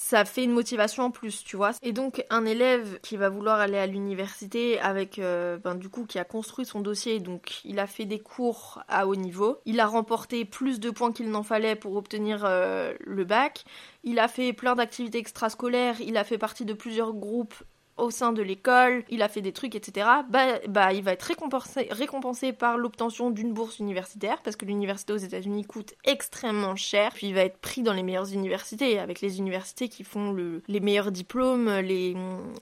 ça 0.00 0.24
fait 0.24 0.44
une 0.44 0.52
motivation 0.52 1.04
en 1.04 1.10
plus, 1.10 1.44
tu 1.44 1.56
vois. 1.56 1.72
Et 1.82 1.92
donc 1.92 2.24
un 2.30 2.46
élève 2.46 2.98
qui 3.00 3.18
va 3.18 3.28
vouloir 3.28 3.60
aller 3.60 3.76
à 3.76 3.86
l'université 3.86 4.80
avec, 4.80 5.18
euh, 5.18 5.58
ben, 5.58 5.74
du 5.74 5.90
coup, 5.90 6.06
qui 6.06 6.18
a 6.18 6.24
construit 6.24 6.64
son 6.64 6.80
dossier, 6.80 7.20
donc 7.20 7.60
il 7.66 7.78
a 7.78 7.86
fait 7.86 8.06
des 8.06 8.18
cours 8.18 8.82
à 8.88 9.06
haut 9.06 9.14
niveau, 9.14 9.58
il 9.66 9.78
a 9.78 9.86
remporté 9.86 10.46
plus 10.46 10.80
de 10.80 10.90
points 10.90 11.12
qu'il 11.12 11.30
n'en 11.30 11.42
fallait 11.42 11.76
pour 11.76 11.96
obtenir 11.96 12.46
euh, 12.46 12.94
le 13.00 13.24
bac, 13.24 13.64
il 14.02 14.18
a 14.18 14.26
fait 14.26 14.54
plein 14.54 14.74
d'activités 14.74 15.18
extrascolaires, 15.18 16.00
il 16.00 16.16
a 16.16 16.24
fait 16.24 16.38
partie 16.38 16.64
de 16.64 16.72
plusieurs 16.72 17.12
groupes 17.12 17.54
au 18.00 18.10
sein 18.10 18.32
de 18.32 18.42
l'école, 18.42 19.04
il 19.10 19.22
a 19.22 19.28
fait 19.28 19.40
des 19.40 19.52
trucs, 19.52 19.74
etc., 19.74 20.06
bah, 20.28 20.58
bah 20.68 20.92
il 20.92 21.02
va 21.02 21.12
être 21.12 21.22
récompensé, 21.22 21.88
récompensé 21.90 22.52
par 22.52 22.78
l'obtention 22.78 23.30
d'une 23.30 23.52
bourse 23.52 23.78
universitaire, 23.78 24.42
parce 24.42 24.56
que 24.56 24.64
l'université 24.64 25.12
aux 25.12 25.18
États-Unis 25.18 25.64
coûte 25.64 25.94
extrêmement 26.04 26.76
cher, 26.76 27.12
puis 27.14 27.28
il 27.28 27.34
va 27.34 27.42
être 27.42 27.58
pris 27.58 27.82
dans 27.82 27.92
les 27.92 28.02
meilleures 28.02 28.32
universités, 28.32 28.98
avec 28.98 29.20
les 29.20 29.38
universités 29.38 29.88
qui 29.88 30.04
font 30.04 30.32
le, 30.32 30.62
les 30.68 30.80
meilleurs 30.80 31.12
diplômes, 31.12 31.68
les, 31.80 32.16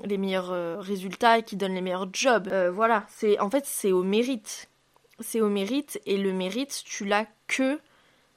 les 0.05 0.19
meilleurs 0.19 0.53
euh, 0.53 0.77
résultats 0.79 1.43
qui 1.43 1.57
donnent 1.57 1.75
les 1.75 1.81
meilleurs 1.81 2.09
jobs. 2.13 2.49
Euh, 2.49 2.71
voilà, 2.71 3.07
c'est 3.09 3.39
en 3.41 3.51
fait 3.51 3.65
c'est 3.67 3.93
au 3.93 4.03
mérite. 4.03 4.69
C'est 5.21 5.41
au 5.41 5.49
mérite, 5.49 6.01
et 6.07 6.17
le 6.17 6.33
mérite, 6.33 6.83
tu 6.85 7.05
l'as 7.05 7.27
que 7.49 7.81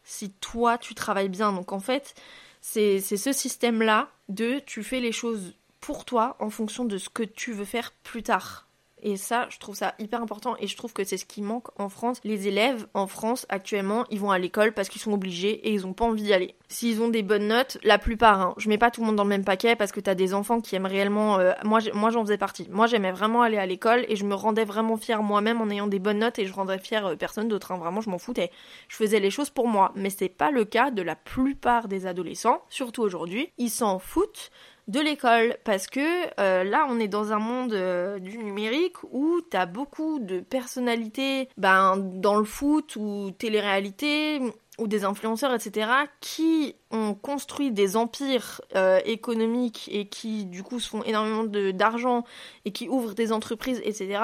si 0.04 0.32
toi 0.32 0.78
tu 0.78 0.96
travailles 0.96 1.30
bien. 1.30 1.54
Donc 1.54 1.72
en 1.72 1.80
fait, 1.80 2.16
c'est 2.62 3.00
ce 3.00 3.32
système-là 3.32 4.10
de 4.30 4.60
tu 4.66 4.84
fais 4.84 5.00
les 5.00 5.12
choses 5.12 5.54
pour 5.82 6.06
toi 6.06 6.38
en 6.40 6.50
fonction 6.50 6.86
de 6.86 6.98
ce 6.98 7.10
que 7.10 7.24
tu 7.24 7.52
veux 7.52 7.66
faire 7.66 7.92
plus 8.04 8.24
tard. 8.24 8.68
Et 9.04 9.18
ça, 9.18 9.48
je 9.50 9.58
trouve 9.58 9.76
ça 9.76 9.96
hyper 10.00 10.22
important 10.22 10.56
et 10.60 10.68
je 10.68 10.78
trouve 10.78 10.94
que 10.94 11.04
c'est 11.04 11.18
ce 11.18 11.26
qui 11.26 11.42
manque 11.42 11.68
en 11.80 11.90
France. 11.90 12.20
Les 12.24 12.48
élèves 12.48 12.86
en 12.94 13.08
France 13.08 13.46
actuellement, 13.50 14.06
ils 14.12 14.20
vont 14.20 14.30
à 14.30 14.38
l'école 14.38 14.74
parce 14.74 14.90
qu'ils 14.90 15.02
sont 15.02 15.14
obligés 15.14 15.54
et 15.68 15.74
ils 15.74 15.88
ont 15.88 15.94
pas 15.94 16.06
envie 16.06 16.24
d'y 16.24 16.34
aller. 16.34 16.56
S'ils 16.68 17.02
ont 17.02 17.10
des 17.10 17.24
bonnes 17.24 17.48
notes, 17.48 17.80
la 17.84 17.98
plupart, 17.98 18.42
hein, 18.42 18.54
je 18.58 18.70
mets 18.70 18.78
pas 18.78 18.92
tout 18.92 19.02
le 19.02 19.08
monde 19.08 19.16
dans 19.16 19.24
le 19.24 19.30
même 19.30 19.44
paquet 19.44 19.76
parce 19.76 19.92
que 19.92 20.00
t'as 20.00 20.14
des 20.14 20.34
enfants 20.34 20.62
qui 20.62 20.76
aiment 20.76 20.86
réellement. 20.86 21.40
Euh, 21.40 21.54
moi, 21.64 21.80
moi 21.94 22.12
j'en 22.12 22.22
faisais 22.22 22.38
partie. 22.38 22.68
Moi, 22.70 22.86
j'aimais 22.86 23.12
vraiment 23.12 23.42
aller 23.42 23.58
à 23.58 23.66
l'école 23.66 24.06
et 24.08 24.16
je 24.16 24.26
me 24.26 24.36
rendais 24.36 24.66
vraiment 24.66 24.98
fière 24.98 25.24
moi-même 25.24 25.62
en 25.62 25.70
ayant 25.70 25.88
des 25.88 26.00
bonnes 26.00 26.20
notes 26.20 26.38
et 26.38 26.46
je 26.46 26.54
rendais 26.54 26.78
fière 26.78 27.08
euh, 27.08 27.16
personne 27.16 27.48
d'autre. 27.48 27.72
Hein. 27.72 27.78
Vraiment, 27.78 28.02
je 28.02 28.10
m'en 28.10 28.20
foutais. 28.20 28.52
Je 28.88 28.96
faisais 28.96 29.20
les 29.20 29.32
choses 29.32 29.50
pour 29.50 29.68
moi, 29.68 29.92
mais 29.96 30.12
c'est 30.12 30.30
pas 30.30 30.52
le 30.52 30.64
cas 30.64 30.92
de 30.92 31.02
la 31.02 31.16
plupart 31.16 31.88
des 31.88 32.06
adolescents, 32.06 32.62
surtout 32.70 33.02
aujourd'hui. 33.02 33.52
Ils 33.58 33.72
s'en 33.72 33.98
foutent 33.98 34.52
de 34.88 35.00
l'école 35.00 35.56
parce 35.64 35.88
que 35.88 36.00
euh, 36.40 36.64
là 36.64 36.88
on 36.90 37.00
est 37.00 37.08
dans 37.08 37.32
un 37.32 37.40
monde 37.40 37.74
euh, 37.74 38.20
du 38.20 38.38
numérique 38.38 39.04
où 39.12 39.40
t'as 39.50 39.66
beaucoup 39.66 40.20
de 40.20 40.40
personnalités 40.40 41.50
ben, 41.58 41.98
dans 41.98 42.36
le 42.36 42.44
foot 42.44 42.96
ou 42.96 43.32
télé-réalité 43.32 44.42
ou 44.80 44.88
des 44.88 45.06
influenceurs 45.06 45.54
etc 45.54 45.92
qui 46.20 46.76
ont 46.90 47.14
construit 47.14 47.72
des 47.72 47.96
empires 47.96 48.62
euh, 48.76 49.00
économiques 49.06 49.90
et 49.92 50.08
qui 50.08 50.46
du 50.46 50.64
coup 50.64 50.80
se 50.80 50.90
font 50.90 51.04
énormément 51.04 51.44
d'argent 51.44 52.24
et 52.66 52.72
qui 52.72 52.90
ouvrent 52.90 53.14
des 53.14 53.32
entreprises 53.32 53.82
etc 53.86 54.20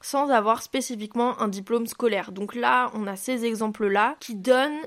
sans 0.00 0.30
avoir 0.30 0.62
spécifiquement 0.62 1.40
un 1.40 1.48
diplôme 1.48 1.88
scolaire. 1.88 2.30
Donc 2.30 2.54
là, 2.54 2.88
on 2.94 3.08
a 3.08 3.16
ces 3.16 3.44
exemples-là 3.44 4.14
qui 4.20 4.36
donnent 4.36 4.78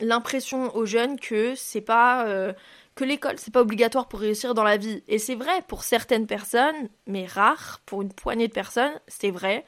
l'impression 0.00 0.74
aux 0.74 0.86
jeunes 0.86 1.20
que 1.20 1.54
c'est 1.54 1.82
pas 1.82 2.54
que 2.94 3.04
l'école 3.04 3.38
c'est 3.38 3.52
pas 3.52 3.60
obligatoire 3.60 4.08
pour 4.08 4.20
réussir 4.20 4.54
dans 4.54 4.64
la 4.64 4.76
vie. 4.76 5.02
Et 5.08 5.18
c'est 5.18 5.34
vrai 5.34 5.62
pour 5.68 5.84
certaines 5.84 6.26
personnes, 6.26 6.88
mais 7.06 7.26
rare, 7.26 7.80
pour 7.86 8.02
une 8.02 8.12
poignée 8.12 8.48
de 8.48 8.52
personnes, 8.52 8.92
c'est 9.08 9.30
vrai. 9.30 9.64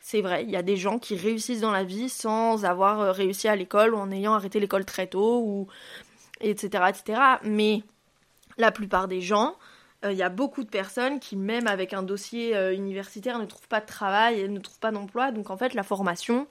C'est 0.00 0.20
vrai, 0.20 0.44
il 0.44 0.50
y 0.50 0.56
a 0.56 0.62
des 0.62 0.76
gens 0.76 0.98
qui 0.98 1.16
réussissent 1.16 1.62
dans 1.62 1.72
la 1.72 1.82
vie 1.82 2.08
sans 2.08 2.64
avoir 2.64 3.00
euh, 3.00 3.12
réussi 3.12 3.48
à 3.48 3.56
l'école 3.56 3.94
ou 3.94 3.98
en 3.98 4.10
ayant 4.12 4.34
arrêté 4.34 4.60
l'école 4.60 4.84
très 4.84 5.08
tôt 5.08 5.40
ou 5.44 5.66
etc 6.40 6.84
etc. 6.88 7.20
Mais 7.42 7.82
la 8.58 8.70
plupart 8.70 9.08
des 9.08 9.20
gens, 9.20 9.56
euh, 10.04 10.12
il 10.12 10.18
y 10.18 10.22
a 10.22 10.28
beaucoup 10.28 10.62
de 10.62 10.68
personnes 10.68 11.18
qui 11.18 11.36
même 11.36 11.66
avec 11.66 11.92
un 11.92 12.02
dossier 12.02 12.56
euh, 12.56 12.72
universitaire 12.74 13.38
ne 13.38 13.46
trouvent 13.46 13.68
pas 13.68 13.80
de 13.80 13.86
travail 13.86 14.40
et 14.40 14.48
ne 14.48 14.60
trouvent 14.60 14.78
pas 14.78 14.92
d'emploi. 14.92 15.32
Donc 15.32 15.50
en 15.50 15.56
fait 15.56 15.74
la 15.74 15.82
formation 15.82 16.46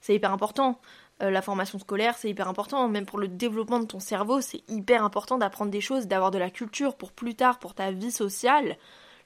c'est 0.00 0.14
hyper 0.14 0.32
important. 0.32 0.80
Euh, 1.22 1.30
la 1.30 1.40
formation 1.42 1.78
scolaire, 1.78 2.16
c'est 2.18 2.28
hyper 2.28 2.48
important. 2.48 2.88
Même 2.88 3.06
pour 3.06 3.18
le 3.18 3.28
développement 3.28 3.80
de 3.80 3.86
ton 3.86 4.00
cerveau, 4.00 4.40
c'est 4.40 4.62
hyper 4.68 5.02
important 5.02 5.38
d'apprendre 5.38 5.70
des 5.70 5.80
choses, 5.80 6.06
d'avoir 6.06 6.30
de 6.30 6.38
la 6.38 6.50
culture 6.50 6.94
pour 6.96 7.12
plus 7.12 7.34
tard, 7.34 7.58
pour 7.58 7.74
ta 7.74 7.90
vie 7.90 8.12
sociale. 8.12 8.76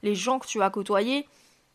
Les 0.03 0.15
gens 0.15 0.39
que 0.39 0.47
tu 0.47 0.57
vas 0.57 0.69
côtoyer, 0.69 1.27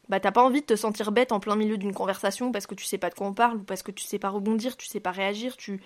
bah 0.09 0.21
t'as 0.21 0.33
pas 0.33 0.43
envie 0.43 0.63
de 0.63 0.67
te 0.67 0.77
sentir 0.77 1.13
bête 1.13 1.33
en 1.33 1.41
plein 1.41 1.57
milieu 1.57 1.77
d'une 1.79 1.93
conversation 1.95 2.53
parce 2.53 2.67
que 2.67 2.75
tu 2.75 2.85
sais 2.85 2.99
pas 2.99 3.11
de 3.11 3.15
quoi 3.15 3.27
on 3.27 3.35
parle 3.35 3.59
ou 3.59 3.63
parce 3.63 3.83
que 3.83 3.91
tu 3.93 4.05
sais 4.05 4.19
pas 4.19 4.31
rebondir, 4.31 4.77
tu 4.77 4.87
sais 4.87 5.01
pas 5.01 5.11
réagir, 5.11 5.57
tu 5.57 5.83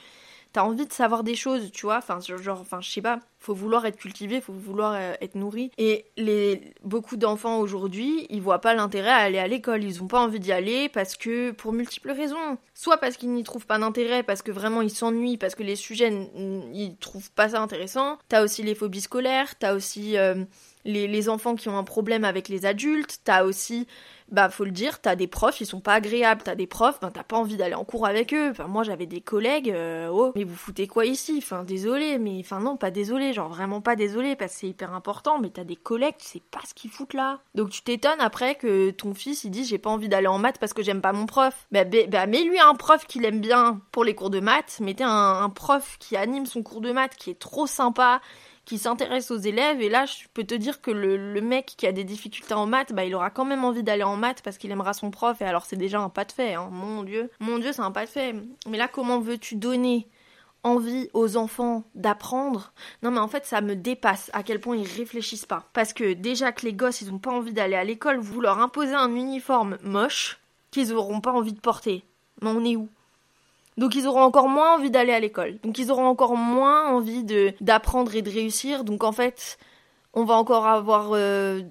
t'as 0.53 0.63
envie 0.63 0.87
de 0.87 0.93
savoir 0.93 1.25
des 1.25 1.35
choses, 1.35 1.71
tu 1.73 1.87
vois. 1.87 1.99
Enfin, 1.99 2.19
genre, 2.21 2.61
enfin, 2.61 2.81
je 2.81 2.91
sais 2.91 3.03
pas. 3.03 3.21
faut 3.39 3.55
vouloir 3.55 3.87
être 3.87 3.97
cultivé, 3.97 4.41
faut 4.41 4.53
vouloir 4.53 4.95
euh, 4.95 5.13
être 5.21 5.35
nourri. 5.35 5.71
Et 5.79 6.07
les 6.17 6.75
beaucoup 6.83 7.17
d'enfants 7.17 7.59
aujourd'hui, 7.59 8.27
ils 8.31 8.43
voient 8.43 8.61
pas 8.61 8.75
l'intérêt 8.75 9.11
à 9.11 9.17
aller 9.17 9.39
à 9.39 9.47
l'école. 9.47 9.85
Ils 9.85 10.03
ont 10.03 10.07
pas 10.07 10.21
envie 10.21 10.41
d'y 10.41 10.53
aller 10.53 10.89
parce 10.89 11.17
que 11.17 11.53
pour 11.53 11.73
multiples 11.73 12.11
raisons. 12.11 12.59
Soit 12.75 12.99
parce 12.99 13.17
qu'ils 13.17 13.33
n'y 13.33 13.45
trouvent 13.45 13.67
pas 13.67 13.79
d'intérêt, 13.79 14.23
parce 14.23 14.43
que 14.43 14.51
vraiment 14.51 14.83
ils 14.83 14.91
s'ennuient, 14.91 15.37
parce 15.37 15.55
que 15.55 15.63
les 15.63 15.77
sujets 15.77 16.11
ils 16.73 16.97
trouvent 16.99 17.31
pas 17.33 17.51
ça 17.51 17.61
intéressant. 17.61 18.19
T'as 18.29 18.43
aussi 18.43 18.63
les 18.63 18.75
phobies 18.75 19.03
scolaires, 19.03 19.59
t'as 19.59 19.75
aussi 19.75 20.17
euh, 20.17 20.45
les, 20.85 21.07
les 21.07 21.29
enfants 21.29 21.57
qui 21.57 21.69
ont 21.69 21.77
un 21.77 21.85
problème 21.85 22.25
avec 22.25 22.49
les 22.49 22.67
adultes, 22.67 23.21
t'as 23.25 23.45
aussi 23.45 23.87
bah 24.31 24.49
faut 24.49 24.65
le 24.65 24.71
dire, 24.71 25.01
t'as 25.01 25.17
des 25.17 25.27
profs, 25.27 25.61
ils 25.61 25.67
sont 25.67 25.81
pas 25.81 25.95
agréables, 25.95 26.43
t'as 26.43 26.55
des 26.55 26.67
profs, 26.67 27.01
ben 27.01 27.11
t'as 27.11 27.23
pas 27.23 27.37
envie 27.37 27.57
d'aller 27.57 27.75
en 27.75 27.85
cours 27.85 28.07
avec 28.07 28.33
eux. 28.35 28.51
Enfin 28.51 28.67
moi 28.67 28.83
j'avais 28.83 29.07
des 29.07 29.21
collègues, 29.21 29.71
euh, 29.71 30.09
oh 30.13 30.33
mais 30.37 30.45
vous 30.45 30.57
foutez 30.57 30.87
quoi 30.87 31.05
ici? 31.05 31.37
Enfin 31.39 31.65
désolé, 31.65 32.19
mais 32.19 32.39
enfin 32.41 32.61
non 32.61 32.77
pas 32.77 32.91
désolé, 32.91 33.33
genre 33.33 33.49
vraiment 33.49 33.81
pas 33.81 33.97
désolé 33.97 34.37
parce 34.37 34.53
que 34.55 34.61
c'est 34.61 34.69
hyper 34.69 34.95
important, 34.95 35.39
mais 35.39 35.51
t'as 35.51 35.65
des 35.65 35.77
collègues, 35.77 36.17
tu 36.19 36.27
sais 36.27 36.43
pas 36.51 36.61
ce 36.67 36.75
qu'ils 36.75 36.91
foutent 36.91 37.15
là. 37.15 37.41
Donc 37.55 37.71
tu 37.71 37.83
t'étonnes 37.83 38.21
après 38.21 38.55
que 38.55 38.91
ton 38.91 39.15
fils 39.15 39.45
il 39.45 39.51
dit 39.51 39.65
j'ai 39.65 39.79
pas 39.79 39.91
envie 39.91 40.09
d'aller 40.09 40.27
en 40.27 40.39
maths 40.39 40.59
parce 40.59 40.73
que 40.73 40.83
j'aime 40.83 41.01
pas 41.01 41.13
mon 41.13 41.27
prof. 41.27 41.67
Bah, 41.73 41.85
bah 41.85 42.27
mets-lui 42.27 42.59
un 42.59 42.75
prof 42.75 43.07
qu'il 43.07 43.25
aime 43.25 43.41
bien 43.41 43.81
pour 43.93 44.05
les 44.05 44.15
cours 44.15 44.31
de 44.31 44.41
maths, 44.41 44.79
mettez 44.81 45.05
un, 45.05 45.11
un 45.11 45.51
prof 45.51 45.97
qui 45.99 46.17
anime 46.17 46.47
son 46.47 46.63
cours 46.63 46.81
de 46.81 46.93
maths 46.93 47.17
qui 47.17 47.31
est 47.31 47.39
trop 47.39 47.67
sympa 47.67 48.21
s'intéresse 48.79 49.31
aux 49.31 49.39
élèves. 49.39 49.81
Et 49.81 49.89
là, 49.89 50.07
je 50.07 50.25
peux 50.35 50.45
te 50.45 50.55
dire 50.55 50.81
que 50.81 50.91
le, 50.91 51.41
mec 51.41 51.75
qui 51.77 51.87
a 51.87 51.93
des 51.93 52.05
difficultés 52.05 52.55
en 52.55 52.67
maths, 52.67 52.93
bah, 52.93 53.05
il 53.05 53.15
aura 53.15 53.31
quand 53.31 53.45
même 53.45 53.65
envie 53.65 53.83
d'aller 53.83 54.03
en 54.03 54.17
maths 54.17 54.43
parce 54.43 54.59
qu'il 54.59 54.71
aimera 54.71 54.93
son 54.93 55.11
prof. 55.11 55.41
Et 55.41 55.45
alors, 55.45 55.65
c'est 55.65 55.77
déjà 55.77 56.01
un 56.01 56.09
pas 56.09 56.25
de 56.25 56.33
fait. 56.33 56.55
Hein. 56.55 56.69
Mon 56.71 57.03
Dieu, 57.03 57.31
mon 57.41 57.59
Dieu, 57.59 57.73
c'est 57.73 57.83
un 57.83 57.91
pas 57.91 58.05
de 58.05 58.11
fait. 58.11 58.35
Mais 58.69 58.79
là, 58.79 58.89
comment 58.89 59.21
veux-tu 59.21 59.57
donner 59.57 60.09
envie 60.63 61.09
aux 61.15 61.37
enfants 61.37 61.85
d'apprendre? 61.95 62.73
Non 63.03 63.11
mais 63.11 63.19
en 63.19 63.29
fait 63.29 63.47
ça 63.47 63.63
me 63.63 63.75
dépasse 63.75 64.31
à 64.35 64.43
quel 64.43 64.61
point 64.61 64.77
ils 64.77 64.87
réfléchissent 64.87 65.47
pas. 65.47 65.65
Parce 65.73 65.93
que 65.93 66.13
déjà 66.13 66.53
que 66.53 66.67
les 66.67 66.75
gosses 66.75 67.01
ils 67.01 67.11
ont 67.11 67.19
pas 67.19 67.31
envie 67.31 67.55
d'aller 67.55 67.77
à 67.77 67.85
l'école, 67.85 68.19
vous 68.19 68.43
leur 68.43 68.59
imposez 68.59 68.95
un 68.95 69.15
uniforme 69.15 69.79
moche 69.83 70.39
qu'ils 70.71 70.93
auront 70.93 71.21
pas 71.21 71.33
envie 71.33 71.55
de 71.55 71.61
porter. 71.61 72.05
Mais 72.43 72.51
on 72.51 72.65
est 72.65 72.77
où? 72.77 72.89
Donc 73.77 73.95
ils 73.95 74.07
auront 74.07 74.23
encore 74.23 74.49
moins 74.49 74.75
envie 74.77 74.91
d'aller 74.91 75.13
à 75.13 75.21
l'école. 75.21 75.59
Donc 75.63 75.79
ils 75.79 75.91
auront 75.91 76.07
encore 76.07 76.37
moins 76.37 76.89
envie 76.89 77.25
d'apprendre 77.61 78.15
et 78.15 78.23
de 78.23 78.31
réussir. 78.31 78.85
Donc 78.85 79.05
en 79.05 79.13
fait, 79.13 79.59
on 80.15 80.25
va 80.25 80.35
encore 80.35 80.67
avoir 80.67 81.11
euh, 81.13 81.63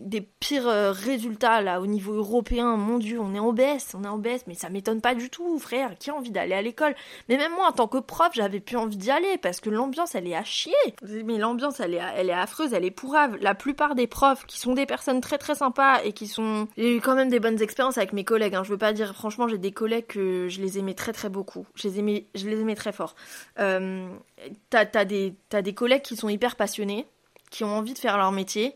des 0.00 0.20
pires 0.20 0.68
euh, 0.68 0.92
résultats 0.92 1.60
là 1.60 1.80
au 1.80 1.86
niveau 1.86 2.14
européen. 2.14 2.76
Mon 2.76 2.98
Dieu, 2.98 3.20
on 3.20 3.34
est 3.34 3.38
en 3.38 3.52
baisse, 3.52 3.94
on 3.94 4.04
est 4.04 4.08
en 4.08 4.18
baisse, 4.18 4.44
mais 4.46 4.54
ça 4.54 4.68
m'étonne 4.68 5.00
pas 5.00 5.14
du 5.14 5.30
tout, 5.30 5.58
frère. 5.58 5.96
Qui 5.98 6.10
a 6.10 6.14
envie 6.14 6.30
d'aller 6.30 6.54
à 6.54 6.62
l'école? 6.62 6.94
Mais 7.28 7.36
même 7.36 7.52
moi, 7.52 7.68
en 7.68 7.72
tant 7.72 7.88
que 7.88 7.98
prof, 7.98 8.30
j'avais 8.32 8.60
plus 8.60 8.76
envie 8.76 8.96
d'y 8.96 9.10
aller 9.10 9.38
parce 9.38 9.60
que 9.60 9.70
l'ambiance, 9.70 10.14
elle 10.14 10.26
est 10.26 10.34
à 10.34 10.44
chier. 10.44 10.72
Mais 11.02 11.38
l'ambiance, 11.38 11.80
elle 11.80 11.94
est, 11.94 12.02
elle 12.16 12.30
est 12.30 12.34
affreuse, 12.34 12.72
elle 12.72 12.84
est 12.84 12.90
pourrave. 12.90 13.36
La 13.40 13.54
plupart 13.54 13.94
des 13.94 14.06
profs, 14.06 14.46
qui 14.46 14.58
sont 14.58 14.74
des 14.74 14.86
personnes 14.86 15.20
très 15.20 15.38
très 15.38 15.54
sympas 15.54 16.02
et 16.04 16.12
qui 16.12 16.26
sont, 16.26 16.68
j'ai 16.76 16.96
eu 16.96 17.00
quand 17.00 17.14
même 17.14 17.28
des 17.28 17.40
bonnes 17.40 17.60
expériences 17.62 17.98
avec 17.98 18.12
mes 18.12 18.24
collègues. 18.24 18.54
Hein. 18.54 18.64
Je 18.64 18.70
veux 18.70 18.78
pas 18.78 18.92
dire, 18.92 19.14
franchement, 19.14 19.48
j'ai 19.48 19.58
des 19.58 19.72
collègues 19.72 20.06
que 20.06 20.48
je 20.48 20.60
les 20.60 20.78
aimais 20.78 20.94
très 20.94 21.12
très 21.12 21.28
beaucoup. 21.28 21.66
Je 21.74 21.88
les 21.88 21.98
aimais, 21.98 22.26
je 22.34 22.48
les 22.48 22.60
aimais 22.60 22.74
très 22.74 22.92
fort. 22.92 23.14
Euh, 23.58 24.08
t'as, 24.70 25.04
des, 25.04 25.34
t'as 25.48 25.62
des 25.62 25.74
collègues 25.74 26.02
qui 26.02 26.16
sont 26.16 26.28
hyper 26.28 26.56
passionnés, 26.56 27.06
qui 27.50 27.64
ont 27.64 27.76
envie 27.76 27.94
de 27.94 27.98
faire 27.98 28.16
leur 28.16 28.32
métier 28.32 28.74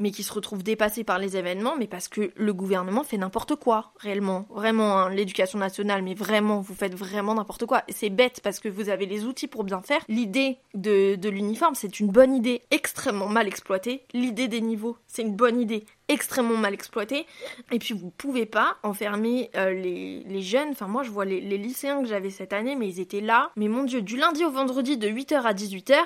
mais 0.00 0.10
qui 0.10 0.22
se 0.24 0.32
retrouvent 0.32 0.64
dépassés 0.64 1.04
par 1.04 1.18
les 1.18 1.36
événements, 1.36 1.76
mais 1.78 1.86
parce 1.86 2.08
que 2.08 2.32
le 2.34 2.52
gouvernement 2.52 3.04
fait 3.04 3.18
n'importe 3.18 3.54
quoi, 3.54 3.92
réellement. 3.98 4.46
Vraiment, 4.50 4.98
hein, 4.98 5.10
l'éducation 5.10 5.58
nationale, 5.58 6.02
mais 6.02 6.14
vraiment, 6.14 6.60
vous 6.60 6.74
faites 6.74 6.94
vraiment 6.94 7.34
n'importe 7.34 7.66
quoi. 7.66 7.84
C'est 7.88 8.10
bête 8.10 8.40
parce 8.42 8.58
que 8.58 8.68
vous 8.68 8.88
avez 8.88 9.06
les 9.06 9.24
outils 9.24 9.46
pour 9.46 9.62
bien 9.62 9.82
faire. 9.82 10.00
L'idée 10.08 10.56
de, 10.74 11.28
l'uniforme, 11.28 11.74
c'est 11.74 12.00
une 12.00 12.08
bonne 12.08 12.34
idée 12.34 12.62
extrêmement 12.70 13.28
mal 13.28 13.46
exploitée. 13.46 14.02
L'idée 14.14 14.48
des 14.48 14.62
niveaux, 14.62 14.96
c'est 15.06 15.22
une 15.22 15.36
bonne 15.36 15.60
idée 15.60 15.84
extrêmement 16.08 16.56
mal 16.56 16.74
exploitée. 16.74 17.26
Et 17.70 17.78
puis 17.78 17.94
vous 17.94 18.10
pouvez 18.10 18.46
pas 18.46 18.78
enfermer 18.82 19.50
euh, 19.56 19.72
les, 19.72 20.24
les, 20.24 20.42
jeunes. 20.42 20.70
Enfin 20.70 20.88
moi 20.88 21.04
je 21.04 21.10
vois 21.10 21.24
les, 21.24 21.40
les 21.40 21.58
lycéens 21.58 22.02
que 22.02 22.08
j'avais 22.08 22.30
cette 22.30 22.52
année, 22.52 22.74
mais 22.74 22.88
ils 22.88 23.00
étaient 23.00 23.20
là. 23.20 23.50
Mais 23.54 23.68
mon 23.68 23.84
dieu, 23.84 24.02
du 24.02 24.16
lundi 24.16 24.44
au 24.44 24.50
vendredi 24.50 24.96
de 24.96 25.08
8h 25.08 25.42
à 25.42 25.52
18h, 25.52 25.98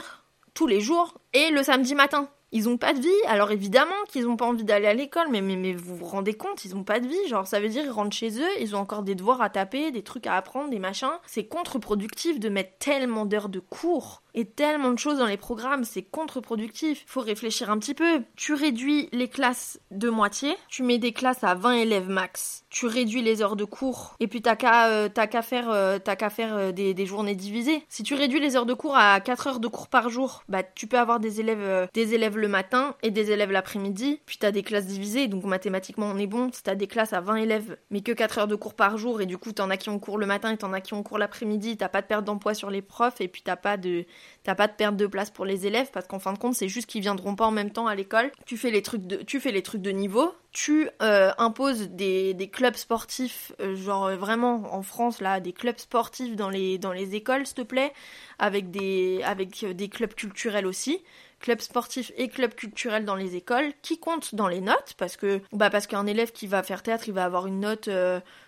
tous 0.53 0.67
les 0.67 0.81
jours, 0.81 1.15
et 1.33 1.51
le 1.51 1.63
samedi 1.63 1.95
matin. 1.95 2.29
Ils 2.57 2.69
ont 2.69 2.79
pas 2.79 2.95
de 2.95 3.01
vie. 3.01 3.11
Alors 3.27 3.51
évidemment 3.51 3.93
qu'ils 4.09 4.29
ont 4.29 4.37
pas 4.37 4.47
envie 4.47 4.63
d'aller 4.63 4.87
à 4.87 4.95
l'école, 4.95 5.27
mais, 5.29 5.41
mais, 5.41 5.75
vous 5.75 5.97
vous 5.97 6.05
rendez 6.05 6.35
compte, 6.35 6.65
ils 6.65 6.77
ont 6.77 6.85
pas 6.85 7.01
de 7.01 7.09
vie. 7.09 7.29
Genre 7.29 7.49
ça 7.49 7.59
veut 7.59 7.69
dire 7.69 7.83
ils 7.85 7.91
rentrent 7.91 8.17
chez 8.17 8.41
eux, 8.41 8.49
ils 8.61 8.77
ont 8.77 8.79
encore 8.79 9.03
des 9.03 9.17
devoirs 9.17 9.43
à 9.43 9.51
taper, 9.51 9.91
des 9.91 10.03
trucs 10.03 10.29
à 10.29 10.37
apprendre, 10.37 10.71
des 10.71 10.79
machins. 10.79 11.11
C'est 11.27 11.47
contre-productif 11.47 12.39
de 12.39 12.49
mettre 12.49 12.79
tellement 12.79 13.27
d'heures 13.27 13.49
de 13.49 13.59
cours 13.59 14.23
et 14.35 14.45
tellement 14.45 14.91
de 14.91 14.99
choses 14.99 15.19
dans 15.19 15.27
les 15.27 15.37
programmes, 15.37 15.85
c'est 15.85 16.03
contre-productif. 16.03 17.05
Faut 17.07 17.21
réfléchir 17.21 17.71
un 17.71 17.79
petit 17.79 17.95
peu. 17.95 18.23
Tu 18.37 18.53
réduis 18.53 19.09
les 19.13 19.29
classes 19.29 19.81
de 19.91 20.09
moitié, 20.11 20.57
tu 20.69 20.83
mets 20.83 20.99
des 20.99 21.13
classes 21.13 21.45
à 21.45 21.55
20 21.55 21.75
élèves 21.75 22.09
max, 22.09 22.65
tu 22.69 22.87
réduis 22.87 23.23
les 23.23 23.43
heures 23.43 23.57
de 23.57 23.65
cours, 23.65 24.17
et 24.21 24.27
puis 24.27 24.43
t'as 24.43 24.57
qu'à 24.57 24.89
euh, 24.89 25.09
faire, 25.43 25.71
euh, 25.71 25.99
faire 26.31 26.57
euh, 26.57 26.73
des, 26.73 26.95
des, 26.95 27.07
journées 27.07 27.37
divisées. 27.37 27.85
Si 27.89 28.03
tu 28.03 28.15
réduis 28.15 28.41
les 28.41 28.57
heures 28.57 28.67
de 28.67 28.75
cours 28.75 28.97
à 28.97 29.21
4 29.21 29.47
heures 29.47 29.61
de 29.61 29.69
cours 29.69 29.89
par 29.89 30.09
jour, 30.09 30.43
bah 30.49 30.63
tu 30.63 30.87
peux 30.87 30.99
avoir 30.99 31.21
des 31.21 31.41
élèves, 31.41 31.89
des 31.95 32.15
élèves 32.15 32.37
le 32.37 32.49
matin 32.49 32.97
et 33.03 33.11
des 33.11 33.31
élèves 33.31 33.53
l'après-midi, 33.53 34.21
puis 34.27 34.39
t'as 34.39 34.51
des 34.51 34.63
classes 34.63 34.87
divisées, 34.87 35.29
donc 35.29 35.45
mathématiquement 35.45 36.07
on 36.07 36.19
est 36.19 36.27
bon. 36.27 36.51
Si 36.53 36.63
t'as 36.63 36.75
des 36.75 36.89
classes 36.89 37.13
à 37.13 37.21
20 37.21 37.37
élèves, 37.37 37.77
mais 37.91 38.01
que 38.01 38.13
4 38.13 38.39
heures 38.39 38.49
de 38.49 38.57
cours 38.57 38.75
par 38.75 38.99
jour, 38.99 39.21
et 39.21 39.27
du 39.27 39.39
coup 39.39 39.53
t'en 39.53 39.71
as 39.71 39.77
qui 39.77 39.91
ont 39.91 39.99
cours 39.99 40.19
le 40.19 40.27
matin 40.27 40.51
et 40.51 40.57
t'en 40.57 40.73
as 40.73 40.81
qui 40.81 40.95
ont 40.95 41.03
cours 41.03 41.19
l'après-midi, 41.19 41.77
t'as 41.77 41.89
pas 41.89 42.03
de 42.03 42.07
perte 42.07 42.25
d'emploi 42.25 42.55
sur 42.55 42.71
les 42.71 42.83
profs, 42.83 43.21
et 43.21 43.29
puis 43.29 43.43
t'as 43.43 43.57
pas 43.57 43.77
de 43.77 44.05
T'as 44.43 44.55
pas 44.55 44.67
de 44.67 44.73
perte 44.73 44.97
de 44.97 45.07
place 45.07 45.31
pour 45.31 45.45
les 45.45 45.67
élèves 45.67 45.91
parce 45.93 46.07
qu'en 46.07 46.19
fin 46.19 46.33
de 46.33 46.39
compte, 46.39 46.55
c'est 46.55 46.69
juste 46.69 46.87
qu'ils 46.87 47.01
viendront 47.01 47.35
pas 47.35 47.47
en 47.47 47.51
même 47.51 47.71
temps 47.71 47.87
à 47.87 47.95
l'école. 47.95 48.31
Tu 48.45 48.57
fais 48.57 48.71
les 48.71 48.83
trucs 48.83 49.07
de, 49.07 49.17
tu 49.17 49.41
fais 49.41 49.53
les 49.53 49.63
trucs 49.63 49.81
de 49.81 49.91
niveau. 49.91 50.35
Tu 50.53 50.89
euh, 51.03 51.33
imposes 51.39 51.89
des, 51.89 52.35
des, 52.35 52.49
clubs 52.49 52.77
sportifs, 52.77 53.53
euh, 53.61 53.75
genre 53.75 54.05
euh, 54.07 54.17
vraiment 54.17 54.73
en 54.73 54.83
France 54.83 55.21
là, 55.21 55.41
des 55.41 55.53
clubs 55.53 55.79
sportifs 55.79 56.37
dans 56.37 56.51
les 56.51 56.79
dans 56.79 56.93
les 56.93 57.15
écoles, 57.17 57.47
s'il 57.47 57.57
te 57.57 57.63
plaît, 57.63 57.93
avec 58.39 58.71
des 58.71 59.23
avec 59.25 59.65
des 59.75 59.89
clubs 59.89 60.15
culturels 60.15 60.67
aussi 60.67 61.03
club 61.45 61.61
sportif 61.61 62.11
et 62.17 62.29
club 62.29 62.55
culturel 62.55 63.05
dans 63.05 63.17
les 63.17 63.37
écoles 63.37 63.75
qui 63.83 63.99
comptent 63.99 64.35
dans 64.35 64.49
les 64.49 64.63
notes 64.63 64.95
parce 64.97 65.19
que 65.19 65.43
bah 65.53 65.69
parce 65.69 65.87
qu'un 65.87 66.07
élève 66.07 66.33
qui 66.33 66.47
va 66.47 66.63
faire 66.63 66.83
théâtre 66.83 67.05
il 67.07 67.13
va 67.13 67.27
avoir 67.27 67.47
une 67.47 67.61
note 67.61 67.91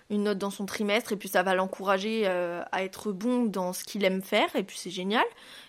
une 0.08 0.22
note 0.22 0.38
dans 0.38 0.50
son 0.50 0.64
trimestre 0.64 1.12
et 1.12 1.16
puis 1.16 1.28
ça 1.28 1.42
va 1.42 1.54
l'encourager 1.54 2.26
à 2.26 2.82
être 2.82 3.12
bon 3.12 3.44
dans 3.44 3.74
ce 3.74 3.84
qu'il 3.84 4.02
aime 4.02 4.22
faire 4.22 4.48
et 4.56 4.62
puis 4.62 4.78
c'est 4.78 4.90
génial 4.90 5.26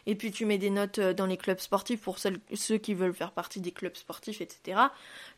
et 0.08 0.16
puis 0.16 0.32
tu 0.32 0.46
mets 0.46 0.58
des 0.58 0.70
notes 0.70 1.00
euh, 1.00 1.14
dans 1.14 1.26
les 1.26 1.38
clubs 1.38 1.60
sportifs 1.60 2.02
pour 2.02 2.18
ceux 2.18 2.78
qui 2.78 2.94
veulent 2.94 3.14
faire 3.14 3.32
partie 3.32 3.60
des 3.60 3.72
clubs 3.72 3.96
sportifs, 3.96 4.42
etc. 4.42 4.80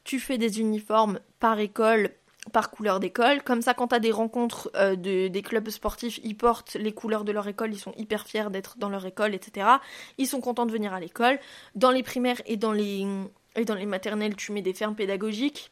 Tu 0.03 0.19
fais 0.19 0.37
des 0.37 0.61
uniformes 0.61 1.19
par 1.39 1.59
école, 1.59 2.11
par 2.51 2.71
couleur 2.71 2.99
d'école. 2.99 3.43
Comme 3.43 3.61
ça, 3.61 3.73
quand 3.73 3.89
tu 3.89 3.95
as 3.95 3.99
des 3.99 4.11
rencontres 4.11 4.71
euh, 4.75 4.95
de, 4.95 5.27
des 5.27 5.41
clubs 5.41 5.69
sportifs, 5.69 6.19
ils 6.23 6.35
portent 6.35 6.75
les 6.75 6.93
couleurs 6.93 7.23
de 7.23 7.31
leur 7.31 7.47
école, 7.47 7.73
ils 7.73 7.79
sont 7.79 7.93
hyper 7.97 8.25
fiers 8.25 8.49
d'être 8.49 8.77
dans 8.77 8.89
leur 8.89 9.05
école, 9.05 9.35
etc. 9.35 9.67
Ils 10.17 10.27
sont 10.27 10.41
contents 10.41 10.65
de 10.65 10.71
venir 10.71 10.93
à 10.93 10.99
l'école. 10.99 11.39
Dans 11.75 11.91
les 11.91 12.03
primaires 12.03 12.41
et 12.45 12.57
dans 12.57 12.71
les, 12.71 13.05
et 13.55 13.65
dans 13.65 13.75
les 13.75 13.85
maternelles, 13.85 14.35
tu 14.35 14.51
mets 14.51 14.61
des 14.61 14.73
fermes 14.73 14.95
pédagogiques. 14.95 15.71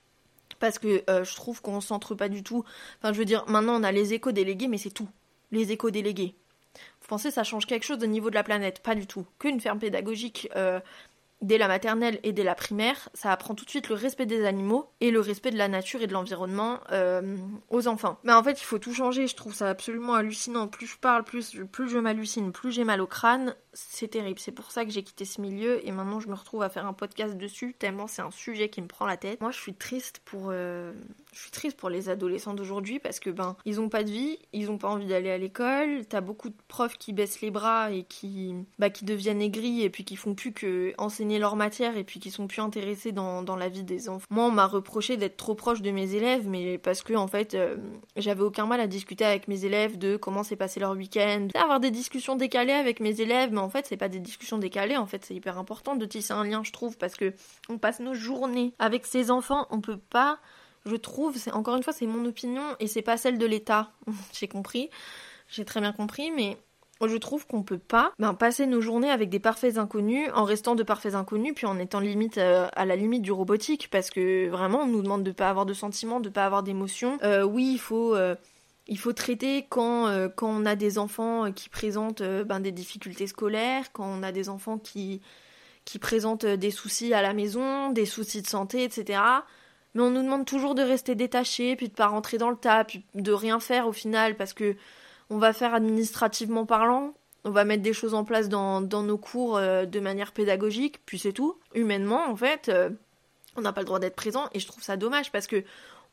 Parce 0.59 0.79
que 0.79 1.03
euh, 1.09 1.23
je 1.23 1.35
trouve 1.35 1.61
qu'on 1.61 1.81
centre 1.81 2.15
pas 2.15 2.29
du 2.29 2.41
tout. 2.41 2.63
Enfin, 2.99 3.13
je 3.13 3.19
veux 3.19 3.25
dire, 3.25 3.45
maintenant 3.47 3.79
on 3.79 3.83
a 3.83 3.91
les 3.91 4.13
éco-délégués, 4.13 4.67
mais 4.67 4.77
c'est 4.77 4.91
tout. 4.91 5.09
Les 5.51 5.71
éco-délégués. 5.71 6.35
Vous 7.01 7.07
pensez 7.07 7.31
ça 7.31 7.43
change 7.43 7.65
quelque 7.65 7.83
chose 7.83 8.03
au 8.03 8.07
niveau 8.07 8.29
de 8.29 8.35
la 8.35 8.43
planète? 8.43 8.81
Pas 8.81 8.95
du 8.95 9.07
tout. 9.07 9.25
Qu'une 9.39 9.59
ferme 9.59 9.79
pédagogique 9.79 10.49
euh, 10.55 10.79
dès 11.41 11.57
la 11.57 11.67
maternelle 11.67 12.19
et 12.23 12.33
dès 12.33 12.43
la 12.43 12.55
primaire, 12.55 13.09
ça 13.13 13.31
apprend 13.31 13.55
tout 13.55 13.65
de 13.65 13.69
suite 13.69 13.89
le 13.89 13.95
respect 13.95 14.25
des 14.25 14.45
animaux 14.45 14.89
et 15.01 15.11
le 15.11 15.19
respect 15.19 15.51
de 15.51 15.57
la 15.57 15.67
nature 15.67 16.01
et 16.01 16.07
de 16.07 16.13
l'environnement 16.13 16.79
euh, 16.91 17.37
aux 17.69 17.87
enfants. 17.87 18.19
Mais 18.23 18.33
en 18.33 18.43
fait, 18.43 18.59
il 18.59 18.63
faut 18.65 18.79
tout 18.79 18.93
changer. 18.93 19.27
Je 19.27 19.35
trouve 19.35 19.53
ça 19.53 19.69
absolument 19.69 20.15
hallucinant. 20.15 20.67
Plus 20.67 20.87
je 20.87 20.97
parle, 20.97 21.23
plus, 21.23 21.55
plus 21.71 21.89
je 21.89 21.99
m'hallucine, 21.99 22.51
plus 22.51 22.71
j'ai 22.71 22.83
mal 22.83 23.01
au 23.01 23.07
crâne. 23.07 23.55
C'est 23.79 24.07
terrible. 24.07 24.39
C'est 24.39 24.51
pour 24.51 24.71
ça 24.71 24.85
que 24.85 24.91
j'ai 24.91 25.03
quitté 25.03 25.23
ce 25.23 25.39
milieu 25.39 25.85
et 25.87 25.91
maintenant 25.91 26.19
je 26.19 26.27
me 26.27 26.33
retrouve 26.33 26.63
à 26.63 26.69
faire 26.69 26.87
un 26.87 26.93
podcast 26.93 27.37
dessus 27.37 27.75
tellement 27.77 28.07
c'est 28.07 28.21
un 28.21 28.31
sujet 28.31 28.69
qui 28.69 28.81
me 28.81 28.87
prend 28.87 29.05
la 29.05 29.17
tête. 29.17 29.39
Moi, 29.41 29.51
je 29.51 29.59
suis 29.59 29.73
triste 29.73 30.21
pour. 30.25 30.47
Euh, 30.49 30.93
je 31.33 31.39
suis 31.43 31.51
triste 31.51 31.77
pour 31.77 31.89
les 31.89 32.09
adolescents 32.09 32.55
d'aujourd'hui 32.55 32.97
parce 32.99 33.19
que 33.19 33.29
ben 33.29 33.55
ils 33.65 33.79
ont 33.79 33.89
pas 33.89 34.03
de 34.03 34.09
vie, 34.09 34.39
ils 34.53 34.71
ont 34.71 34.79
pas 34.79 34.87
envie 34.87 35.05
d'aller 35.05 35.29
à 35.29 35.37
l'école. 35.37 36.05
T'as 36.09 36.21
beaucoup 36.21 36.49
de 36.49 36.55
profs 36.67 36.97
qui 36.97 37.13
baissent 37.13 37.41
les 37.41 37.51
bras 37.51 37.91
et 37.91 38.03
qui 38.03 38.55
bah, 38.79 38.89
qui 38.89 39.05
deviennent 39.05 39.41
aigris 39.41 39.83
et 39.83 39.91
puis 39.91 40.03
qui 40.03 40.15
font 40.15 40.33
plus 40.33 40.51
que 40.51 40.93
enseigner 40.97 41.37
leur 41.37 41.55
matière 41.55 41.95
et 41.95 42.03
puis 42.03 42.19
qui 42.19 42.31
sont 42.31 42.47
plus 42.47 42.61
intéressés 42.61 43.11
dans, 43.11 43.43
dans 43.43 43.55
la 43.55 43.69
vie 43.69 43.83
des 43.83 44.09
enfants. 44.09 44.25
Moi 44.31 44.45
on 44.45 44.51
m'a 44.51 44.65
reproché 44.65 45.15
d'être 45.15 45.37
trop 45.37 45.53
proche 45.53 45.83
de 45.83 45.91
mes 45.91 46.15
élèves 46.15 46.47
mais 46.47 46.79
parce 46.79 47.03
que 47.03 47.13
en 47.13 47.27
fait 47.27 47.53
euh, 47.53 47.75
j'avais 48.15 48.41
aucun 48.41 48.65
mal 48.65 48.79
à 48.79 48.87
discuter 48.87 49.25
avec 49.25 49.47
mes 49.47 49.65
élèves 49.65 49.99
de 49.99 50.17
comment 50.17 50.41
s'est 50.41 50.55
passé 50.55 50.79
leur 50.79 50.93
week-end, 50.93 51.49
avoir 51.53 51.79
des 51.79 51.91
discussions 51.91 52.35
décalées 52.35 52.73
avec 52.73 52.99
mes 52.99 53.21
élèves 53.21 53.51
mais 53.51 53.59
en 53.59 53.66
fait 53.69 53.85
c'est 53.87 53.97
pas 53.97 54.09
des 54.09 54.19
discussions 54.19 54.57
décalées 54.57 54.97
en 54.97 55.05
fait 55.05 55.25
c'est 55.25 55.35
hyper 55.35 55.57
important 55.57 55.95
de 55.95 56.05
tisser 56.05 56.33
un 56.33 56.43
lien 56.43 56.63
je 56.63 56.71
trouve 56.71 56.97
parce 56.97 57.15
que 57.15 57.33
on 57.69 57.77
passe 57.77 57.99
nos 57.99 58.13
journées 58.13 58.73
avec 58.79 59.05
ses 59.05 59.31
enfants 59.31 59.67
on 59.69 59.81
peut 59.81 59.97
pas 59.97 60.39
je 60.87 60.95
trouve, 60.95 61.37
c'est 61.37 61.51
encore 61.51 61.75
une 61.75 61.83
fois, 61.83 61.93
c'est 61.93 62.07
mon 62.07 62.25
opinion 62.25 62.63
et 62.79 62.87
c'est 62.87 63.01
pas 63.01 63.17
celle 63.17 63.37
de 63.37 63.45
l'État. 63.45 63.91
j'ai 64.33 64.47
compris, 64.47 64.89
j'ai 65.49 65.65
très 65.65 65.81
bien 65.81 65.91
compris, 65.91 66.31
mais 66.31 66.57
je 67.05 67.15
trouve 67.17 67.45
qu'on 67.45 67.61
peut 67.61 67.77
pas 67.77 68.11
ben, 68.17 68.33
passer 68.33 68.65
nos 68.65 68.81
journées 68.81 69.11
avec 69.11 69.29
des 69.29 69.39
parfaits 69.39 69.77
inconnus 69.77 70.29
en 70.33 70.45
restant 70.45 70.73
de 70.73 70.81
parfaits 70.81 71.13
inconnus 71.13 71.53
puis 71.55 71.67
en 71.67 71.77
étant 71.77 71.99
limite 71.99 72.39
euh, 72.39 72.67
à 72.73 72.85
la 72.85 72.95
limite 72.95 73.21
du 73.21 73.31
robotique 73.31 73.89
parce 73.91 74.09
que 74.09 74.49
vraiment 74.49 74.79
on 74.81 74.87
nous 74.87 75.03
demande 75.03 75.23
de 75.23 75.31
pas 75.31 75.49
avoir 75.49 75.67
de 75.67 75.75
sentiments, 75.75 76.19
de 76.19 76.29
pas 76.29 76.45
avoir 76.45 76.63
d'émotions. 76.63 77.19
Euh, 77.21 77.43
oui, 77.43 77.73
il 77.73 77.79
faut 77.79 78.15
euh, 78.15 78.33
il 78.87 78.97
faut 78.97 79.13
traiter 79.13 79.65
quand, 79.69 80.29
quand 80.35 80.49
on 80.49 80.65
a 80.65 80.75
des 80.75 80.97
enfants 80.97 81.51
qui 81.51 81.69
présentent 81.69 82.23
ben, 82.23 82.59
des 82.59 82.71
difficultés 82.71 83.27
scolaires, 83.27 83.91
quand 83.91 84.05
on 84.05 84.23
a 84.23 84.31
des 84.31 84.49
enfants 84.49 84.77
qui 84.77 85.21
qui 85.87 85.99
présentent 85.99 86.45
des 86.45 86.69
soucis 86.69 87.13
à 87.13 87.21
la 87.21 87.31
maison, 87.31 87.91
des 87.91 88.05
soucis 88.05 88.41
de 88.41 88.47
santé, 88.47 88.83
etc. 88.83 89.21
Mais 89.93 90.01
on 90.01 90.11
nous 90.11 90.21
demande 90.21 90.45
toujours 90.45 90.75
de 90.75 90.81
rester 90.81 91.15
détaché, 91.15 91.77
puis 91.77 91.87
de 91.87 91.93
pas 91.93 92.07
rentrer 92.07 92.37
dans 92.37 92.49
le 92.49 92.57
tas, 92.57 92.83
puis 92.83 93.05
de 93.15 93.31
rien 93.31 93.61
faire 93.61 93.87
au 93.87 93.93
final 93.93 94.35
parce 94.35 94.51
que 94.51 94.75
on 95.29 95.37
va 95.37 95.53
faire 95.53 95.73
administrativement 95.73 96.65
parlant, 96.65 97.13
on 97.45 97.51
va 97.51 97.63
mettre 97.63 97.83
des 97.83 97.93
choses 97.93 98.13
en 98.13 98.25
place 98.25 98.49
dans, 98.49 98.81
nos 98.81 99.17
cours 99.17 99.55
euh, 99.55 99.85
de 99.85 99.99
manière 100.01 100.33
pédagogique, 100.33 100.99
puis 101.05 101.19
c'est 101.19 101.31
tout. 101.31 101.57
Humainement, 101.73 102.29
en 102.29 102.35
fait, 102.35 102.67
euh, 102.67 102.89
on 103.55 103.61
n'a 103.61 103.71
pas 103.71 103.81
le 103.81 103.85
droit 103.85 103.99
d'être 103.99 104.15
présent, 104.15 104.49
et 104.53 104.59
je 104.59 104.67
trouve 104.67 104.83
ça 104.83 104.97
dommage 104.97 105.31
parce 105.31 105.47
que 105.47 105.63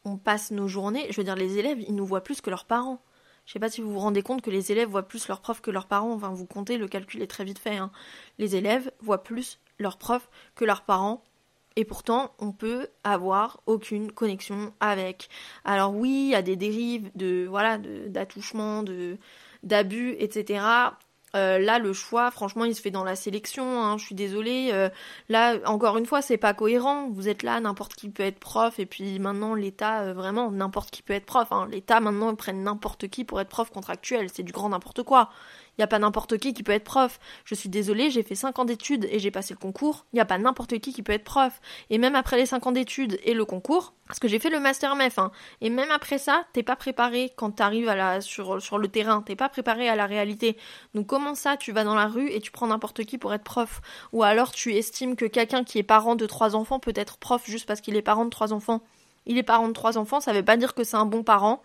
on 0.04 0.16
passe 0.16 0.50
nos 0.50 0.68
journées, 0.68 1.06
je 1.10 1.16
veux 1.16 1.24
dire, 1.24 1.36
les 1.36 1.58
élèves, 1.58 1.80
ils 1.80 1.94
nous 1.94 2.06
voient 2.06 2.22
plus 2.22 2.40
que 2.40 2.50
leurs 2.50 2.66
parents. 2.66 3.02
Je 3.46 3.52
sais 3.52 3.58
pas 3.58 3.68
si 3.68 3.80
vous 3.80 3.92
vous 3.92 3.98
rendez 3.98 4.22
compte 4.22 4.42
que 4.42 4.50
les 4.50 4.72
élèves 4.72 4.88
voient 4.88 5.06
plus 5.06 5.28
leurs 5.28 5.40
profs 5.40 5.60
que 5.60 5.70
leurs 5.70 5.86
parents. 5.86 6.12
Enfin, 6.12 6.30
vous 6.30 6.46
comptez, 6.46 6.78
le 6.78 6.88
calcul 6.88 7.20
est 7.22 7.26
très 7.26 7.44
vite 7.44 7.58
fait. 7.58 7.76
Hein. 7.76 7.90
Les 8.38 8.56
élèves 8.56 8.90
voient 9.00 9.22
plus 9.22 9.60
leurs 9.78 9.98
profs 9.98 10.30
que 10.54 10.64
leurs 10.64 10.82
parents 10.82 11.22
et 11.76 11.84
pourtant 11.84 12.32
on 12.38 12.52
peut 12.52 12.88
avoir 13.02 13.60
aucune 13.66 14.12
connexion 14.12 14.72
avec. 14.80 15.28
Alors 15.64 15.94
oui, 15.94 16.26
il 16.26 16.30
y 16.30 16.34
a 16.34 16.42
des 16.42 16.56
dérives 16.56 17.10
de 17.14 17.46
voilà 17.48 17.78
d'attouchement, 17.78 18.84
d'abus, 19.62 20.14
etc. 20.18 20.64
Euh, 21.34 21.58
là, 21.58 21.78
le 21.78 21.92
choix, 21.92 22.30
franchement, 22.30 22.64
il 22.64 22.74
se 22.74 22.80
fait 22.80 22.90
dans 22.90 23.04
la 23.04 23.16
sélection. 23.16 23.82
Hein, 23.82 23.98
je 23.98 24.04
suis 24.04 24.14
désolée. 24.14 24.70
Euh, 24.72 24.88
là, 25.28 25.56
encore 25.66 25.96
une 25.96 26.06
fois, 26.06 26.22
c'est 26.22 26.36
pas 26.36 26.54
cohérent. 26.54 27.08
Vous 27.10 27.28
êtes 27.28 27.42
là, 27.42 27.58
n'importe 27.60 27.94
qui 27.94 28.08
peut 28.08 28.22
être 28.22 28.38
prof, 28.38 28.78
et 28.78 28.86
puis 28.86 29.18
maintenant, 29.18 29.54
l'État, 29.54 30.02
euh, 30.02 30.12
vraiment, 30.14 30.50
n'importe 30.50 30.90
qui 30.90 31.02
peut 31.02 31.12
être 31.12 31.26
prof. 31.26 31.48
Hein. 31.50 31.68
L'État, 31.70 32.00
maintenant, 32.00 32.30
ils 32.30 32.36
prennent 32.36 32.62
n'importe 32.62 33.08
qui 33.08 33.24
pour 33.24 33.40
être 33.40 33.48
prof 33.48 33.70
contractuel. 33.70 34.28
C'est 34.32 34.42
du 34.42 34.52
grand 34.52 34.68
n'importe 34.68 35.02
quoi. 35.02 35.30
Il 35.76 35.80
n'y 35.80 35.84
a 35.84 35.88
pas 35.88 35.98
n'importe 35.98 36.38
qui 36.38 36.54
qui 36.54 36.62
peut 36.62 36.72
être 36.72 36.84
prof. 36.84 37.18
Je 37.44 37.54
suis 37.54 37.68
désolée, 37.68 38.10
j'ai 38.10 38.22
fait 38.22 38.34
5 38.34 38.58
ans 38.60 38.64
d'études 38.64 39.08
et 39.10 39.18
j'ai 39.18 39.30
passé 39.30 39.54
le 39.54 39.58
concours. 39.58 40.06
Il 40.12 40.16
n'y 40.16 40.20
a 40.20 40.24
pas 40.24 40.38
n'importe 40.38 40.78
qui 40.78 40.92
qui 40.92 41.02
peut 41.02 41.12
être 41.12 41.24
prof. 41.24 41.60
Et 41.90 41.98
même 41.98 42.14
après 42.14 42.36
les 42.36 42.46
5 42.46 42.66
ans 42.66 42.72
d'études 42.72 43.18
et 43.24 43.34
le 43.34 43.44
concours, 43.44 43.92
parce 44.06 44.18
que 44.18 44.28
j'ai 44.28 44.38
fait 44.38 44.50
le 44.50 44.60
master 44.60 44.94
MEF, 44.94 45.18
hein, 45.18 45.32
et 45.60 45.70
même 45.70 45.90
après 45.90 46.18
ça, 46.18 46.44
t'es 46.52 46.62
pas 46.62 46.76
préparé 46.76 47.32
quand 47.36 47.50
t'arrives 47.50 47.88
à 47.88 48.20
sur, 48.20 48.62
sur 48.62 48.78
le 48.78 48.88
terrain, 48.88 49.22
t'es 49.22 49.36
pas 49.36 49.48
préparé 49.48 49.88
à 49.88 49.96
la 49.96 50.06
réalité. 50.06 50.56
Donc 50.94 51.06
comment 51.06 51.34
ça, 51.34 51.56
tu 51.56 51.72
vas 51.72 51.84
dans 51.84 51.94
la 51.94 52.06
rue 52.06 52.30
et 52.30 52.40
tu 52.40 52.50
prends 52.52 52.66
n'importe 52.68 53.04
qui 53.04 53.18
pour 53.18 53.34
être 53.34 53.44
prof? 53.44 53.80
Ou 54.12 54.22
alors 54.22 54.52
tu 54.52 54.74
estimes 54.74 55.16
que 55.16 55.24
quelqu'un 55.24 55.64
qui 55.64 55.78
est 55.78 55.82
parent 55.82 56.14
de 56.14 56.26
trois 56.26 56.54
enfants 56.54 56.78
peut 56.78 56.92
être 56.94 57.16
prof 57.16 57.42
juste 57.46 57.66
parce 57.66 57.80
qu'il 57.80 57.96
est 57.96 58.02
parent 58.02 58.24
de 58.24 58.30
trois 58.30 58.52
enfants? 58.52 58.82
Il 59.26 59.38
est 59.38 59.42
parent 59.42 59.68
de 59.68 59.72
trois 59.72 59.96
enfants, 59.96 60.20
ça 60.20 60.32
veut 60.32 60.44
pas 60.44 60.56
dire 60.56 60.74
que 60.74 60.84
c'est 60.84 60.96
un 60.96 61.06
bon 61.06 61.22
parent. 61.22 61.62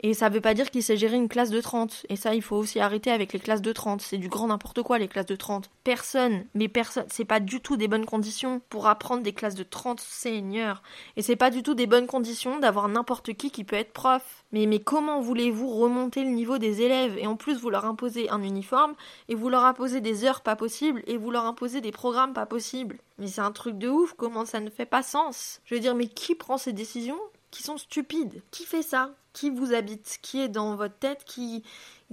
Et 0.00 0.14
ça 0.14 0.28
veut 0.28 0.40
pas 0.40 0.54
dire 0.54 0.70
qu'il 0.70 0.82
sait 0.82 0.96
gérer 0.96 1.16
une 1.16 1.28
classe 1.28 1.50
de 1.50 1.60
30. 1.60 2.06
Et 2.08 2.16
ça, 2.16 2.34
il 2.34 2.42
faut 2.42 2.56
aussi 2.56 2.80
arrêter 2.80 3.10
avec 3.10 3.32
les 3.32 3.38
classes 3.38 3.62
de 3.62 3.72
30. 3.72 4.02
C'est 4.02 4.18
du 4.18 4.28
grand 4.28 4.48
n'importe 4.48 4.82
quoi, 4.82 4.98
les 4.98 5.08
classes 5.08 5.26
de 5.26 5.36
30. 5.36 5.70
Personne, 5.84 6.44
mais 6.54 6.68
personne, 6.68 7.06
c'est 7.08 7.24
pas 7.24 7.40
du 7.40 7.60
tout 7.60 7.76
des 7.76 7.88
bonnes 7.88 8.06
conditions 8.06 8.60
pour 8.68 8.86
apprendre 8.86 9.22
des 9.22 9.32
classes 9.32 9.54
de 9.54 9.62
30 9.62 10.00
seigneurs. 10.00 10.82
Et 11.16 11.22
c'est 11.22 11.36
pas 11.36 11.50
du 11.50 11.62
tout 11.62 11.74
des 11.74 11.86
bonnes 11.86 12.06
conditions 12.06 12.58
d'avoir 12.58 12.88
n'importe 12.88 13.32
qui 13.34 13.50
qui 13.50 13.64
peut 13.64 13.76
être 13.76 13.92
prof. 13.92 14.44
Mais, 14.52 14.66
mais 14.66 14.80
comment 14.80 15.20
voulez-vous 15.20 15.68
remonter 15.68 16.22
le 16.22 16.30
niveau 16.30 16.58
des 16.58 16.82
élèves 16.82 17.16
et 17.18 17.26
en 17.26 17.36
plus 17.36 17.58
vous 17.58 17.70
leur 17.70 17.84
imposer 17.84 18.30
un 18.30 18.42
uniforme 18.42 18.94
et 19.28 19.34
vous 19.34 19.48
leur 19.48 19.64
imposer 19.64 20.00
des 20.00 20.24
heures 20.24 20.42
pas 20.42 20.56
possibles 20.56 21.02
et 21.06 21.16
vous 21.16 21.30
leur 21.30 21.44
imposer 21.44 21.80
des 21.80 21.92
programmes 21.92 22.32
pas 22.32 22.46
possibles? 22.46 22.98
Mais 23.18 23.28
c'est 23.28 23.40
un 23.40 23.52
truc 23.52 23.78
de 23.78 23.88
ouf, 23.88 24.12
comment 24.16 24.44
ça 24.44 24.60
ne 24.60 24.70
fait 24.70 24.86
pas 24.86 25.02
sens? 25.02 25.60
Je 25.64 25.74
veux 25.74 25.80
dire, 25.80 25.94
mais 25.94 26.08
qui 26.08 26.34
prend 26.34 26.58
ces 26.58 26.72
décisions? 26.72 27.18
Qui 27.50 27.62
sont 27.62 27.78
stupides? 27.78 28.42
Qui 28.50 28.64
fait 28.64 28.82
ça? 28.82 29.14
Qui 29.36 29.50
vous 29.50 29.74
habite, 29.74 30.18
qui 30.22 30.40
est 30.40 30.48
dans 30.48 30.76
votre 30.76 30.98
tête, 30.98 31.22
qui, 31.26 31.62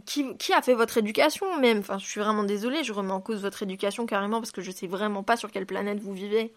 qui, 0.06 0.54
a 0.54 0.62
fait 0.62 0.74
votre 0.74 0.98
éducation 0.98 1.58
même. 1.58 1.80
Enfin, 1.80 1.98
je 1.98 2.06
suis 2.06 2.20
vraiment 2.20 2.44
désolée, 2.44 2.84
je 2.84 2.92
remets 2.92 3.14
en 3.14 3.22
cause 3.22 3.42
votre 3.42 3.64
éducation 3.64 4.06
carrément 4.06 4.42
parce 4.42 4.52
que 4.52 4.62
je 4.62 4.72
sais 4.72 4.88
vraiment 4.88 5.24
pas 5.24 5.38
sur 5.38 5.50
quelle 5.50 5.66
planète 5.66 6.02
vous 6.02 6.14
vivez. 6.14 6.54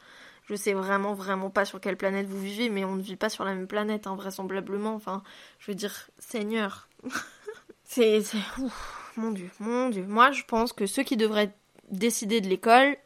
Je 0.49 0.57
sais 0.57 0.73
vraiment, 0.73 1.15
vraiment 1.15 1.51
pas 1.51 1.65
sur 1.65 1.81
quelle 1.81 1.97
planète 1.97 2.27
vous 2.27 2.41
vivez, 2.41 2.69
mais 2.69 2.85
on 2.85 2.97
ne 2.97 3.03
vit 3.03 3.15
pas 3.15 3.29
sur 3.29 3.45
la 3.45 3.55
même 3.55 3.69
planète, 3.69 4.09
vraisemblablement. 4.09 4.95
Enfin, 4.95 5.23
je 5.61 5.71
veux 5.71 5.77
dire, 5.77 6.09
Seigneur. 6.19 6.89
c'est. 7.85 8.23
Mon 9.17 9.31
Dieu, 9.31 9.51
mon 9.61 9.89
Dieu. 9.89 10.05
Moi, 10.05 10.33
je 10.33 10.43
pense 10.43 10.73
que 10.73 10.87
ceux 10.87 11.05
qui 11.05 11.17
devraient 11.17 11.55
décider 11.91 12.41
de 12.41 12.49
l'école, 12.49 12.97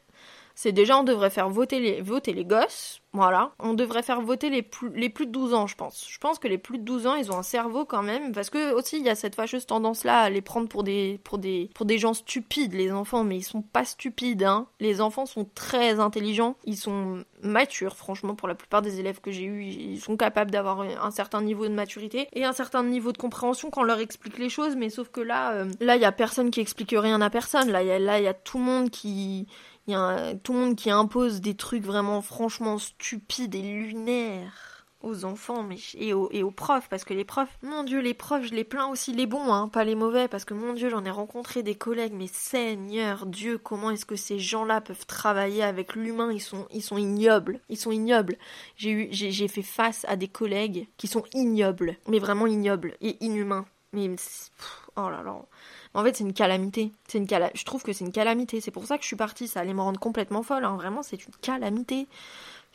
c'est 0.62 0.72
déjà 0.72 0.98
on 0.98 1.04
devrait 1.04 1.30
faire 1.30 1.48
voter 1.48 1.80
les, 1.80 2.02
voter 2.02 2.34
les 2.34 2.44
gosses, 2.44 3.00
voilà. 3.14 3.52
On 3.58 3.72
devrait 3.72 4.02
faire 4.02 4.20
voter 4.20 4.50
les 4.50 4.60
plus, 4.60 4.90
les 4.94 5.08
plus 5.08 5.26
de 5.26 5.32
12 5.32 5.54
ans, 5.54 5.66
je 5.66 5.74
pense. 5.74 6.06
Je 6.06 6.18
pense 6.18 6.38
que 6.38 6.48
les 6.48 6.58
plus 6.58 6.76
de 6.76 6.84
12 6.84 7.06
ans, 7.06 7.14
ils 7.14 7.32
ont 7.32 7.38
un 7.38 7.42
cerveau 7.42 7.86
quand 7.86 8.02
même, 8.02 8.32
parce 8.32 8.50
que 8.50 8.74
aussi 8.74 8.98
il 8.98 9.02
y 9.02 9.08
a 9.08 9.14
cette 9.14 9.34
fâcheuse 9.34 9.64
tendance-là 9.64 10.20
à 10.20 10.28
les 10.28 10.42
prendre 10.42 10.68
pour 10.68 10.82
des, 10.82 11.18
pour 11.24 11.38
des, 11.38 11.70
pour 11.74 11.86
des 11.86 11.96
gens 11.96 12.12
stupides, 12.12 12.74
les 12.74 12.92
enfants, 12.92 13.24
mais 13.24 13.38
ils 13.38 13.42
sont 13.42 13.62
pas 13.62 13.86
stupides, 13.86 14.42
hein. 14.42 14.66
Les 14.80 15.00
enfants 15.00 15.24
sont 15.24 15.48
très 15.54 15.98
intelligents, 15.98 16.56
ils 16.66 16.76
sont 16.76 17.24
matures, 17.42 17.96
franchement, 17.96 18.34
pour 18.34 18.46
la 18.46 18.54
plupart 18.54 18.82
des 18.82 19.00
élèves 19.00 19.22
que 19.22 19.30
j'ai 19.30 19.44
eus, 19.44 19.64
ils 19.64 19.98
sont 19.98 20.18
capables 20.18 20.50
d'avoir 20.50 20.82
un 20.82 21.10
certain 21.10 21.40
niveau 21.40 21.66
de 21.66 21.72
maturité 21.72 22.28
et 22.34 22.44
un 22.44 22.52
certain 22.52 22.82
niveau 22.82 23.12
de 23.12 23.18
compréhension 23.18 23.70
quand 23.70 23.80
on 23.80 23.84
leur 23.84 24.00
explique 24.00 24.38
les 24.38 24.50
choses, 24.50 24.76
mais 24.76 24.90
sauf 24.90 25.08
que 25.08 25.22
là, 25.22 25.52
euh, 25.52 25.70
là, 25.80 25.96
il 25.96 26.02
y 26.02 26.04
a 26.04 26.12
personne 26.12 26.50
qui 26.50 26.60
explique 26.60 26.94
rien 26.94 27.22
à 27.22 27.30
personne, 27.30 27.70
là, 27.70 27.82
il 27.82 27.88
y 27.88 27.92
a, 27.92 27.98
là, 27.98 28.18
il 28.18 28.24
y 28.24 28.28
a 28.28 28.34
tout 28.34 28.58
le 28.58 28.64
monde 28.64 28.90
qui 28.90 29.46
il 29.86 29.92
y 29.92 29.96
a 29.96 30.34
tout 30.34 30.52
le 30.52 30.58
monde 30.58 30.76
qui 30.76 30.90
impose 30.90 31.40
des 31.40 31.54
trucs 31.54 31.84
vraiment 31.84 32.22
franchement 32.22 32.78
stupides 32.78 33.54
et 33.54 33.62
lunaires 33.62 34.70
aux 35.02 35.24
enfants 35.24 35.62
mais, 35.62 35.78
et, 35.94 36.12
aux, 36.12 36.28
et 36.30 36.42
aux 36.42 36.50
profs 36.50 36.88
parce 36.88 37.04
que 37.04 37.14
les 37.14 37.24
profs 37.24 37.58
mon 37.62 37.84
dieu 37.84 38.00
les 38.00 38.14
profs 38.14 38.44
je 38.44 38.54
les 38.54 38.64
plains 38.64 38.88
aussi 38.88 39.12
les 39.12 39.26
bons 39.26 39.52
hein 39.52 39.68
pas 39.68 39.84
les 39.84 39.94
mauvais 39.94 40.28
parce 40.28 40.44
que 40.44 40.54
mon 40.54 40.74
dieu 40.74 40.90
j'en 40.90 41.04
ai 41.04 41.10
rencontré 41.10 41.62
des 41.62 41.74
collègues 41.74 42.12
mais 42.12 42.26
seigneur 42.26 43.26
dieu 43.26 43.56
comment 43.58 43.90
est-ce 43.90 44.04
que 44.04 44.16
ces 44.16 44.38
gens-là 44.38 44.80
peuvent 44.80 45.06
travailler 45.06 45.62
avec 45.62 45.94
l'humain? 45.94 46.30
Ils 46.32 46.40
sont 46.40 46.66
ils 46.72 46.82
sont 46.82 46.98
ignobles. 46.98 47.60
Ils 47.68 47.78
sont 47.78 47.92
ignobles. 47.92 48.36
J'ai 48.76 49.48
fait 49.48 49.62
face 49.62 50.04
à 50.08 50.16
des 50.16 50.28
collègues 50.28 50.88
qui 50.96 51.06
sont 51.06 51.24
ignobles 51.32 51.96
mais 52.08 52.18
vraiment 52.18 52.46
ignobles 52.46 52.96
et 53.00 53.16
inhumains 53.24 53.66
mais 53.92 54.10
oh 54.96 55.10
là 55.10 55.22
là 55.22 55.44
en 55.94 56.04
fait, 56.04 56.16
c'est 56.16 56.24
une 56.24 56.32
calamité. 56.32 56.92
C'est 57.08 57.18
une 57.18 57.26
cala... 57.26 57.50
Je 57.54 57.64
trouve 57.64 57.82
que 57.82 57.92
c'est 57.92 58.04
une 58.04 58.12
calamité. 58.12 58.60
C'est 58.60 58.70
pour 58.70 58.86
ça 58.86 58.96
que 58.96 59.02
je 59.02 59.08
suis 59.08 59.16
partie. 59.16 59.48
Ça 59.48 59.60
allait 59.60 59.74
me 59.74 59.80
rendre 59.80 59.98
complètement 59.98 60.42
folle. 60.42 60.64
Hein. 60.64 60.76
Vraiment, 60.76 61.02
c'est 61.02 61.24
une 61.26 61.34
calamité. 61.42 62.06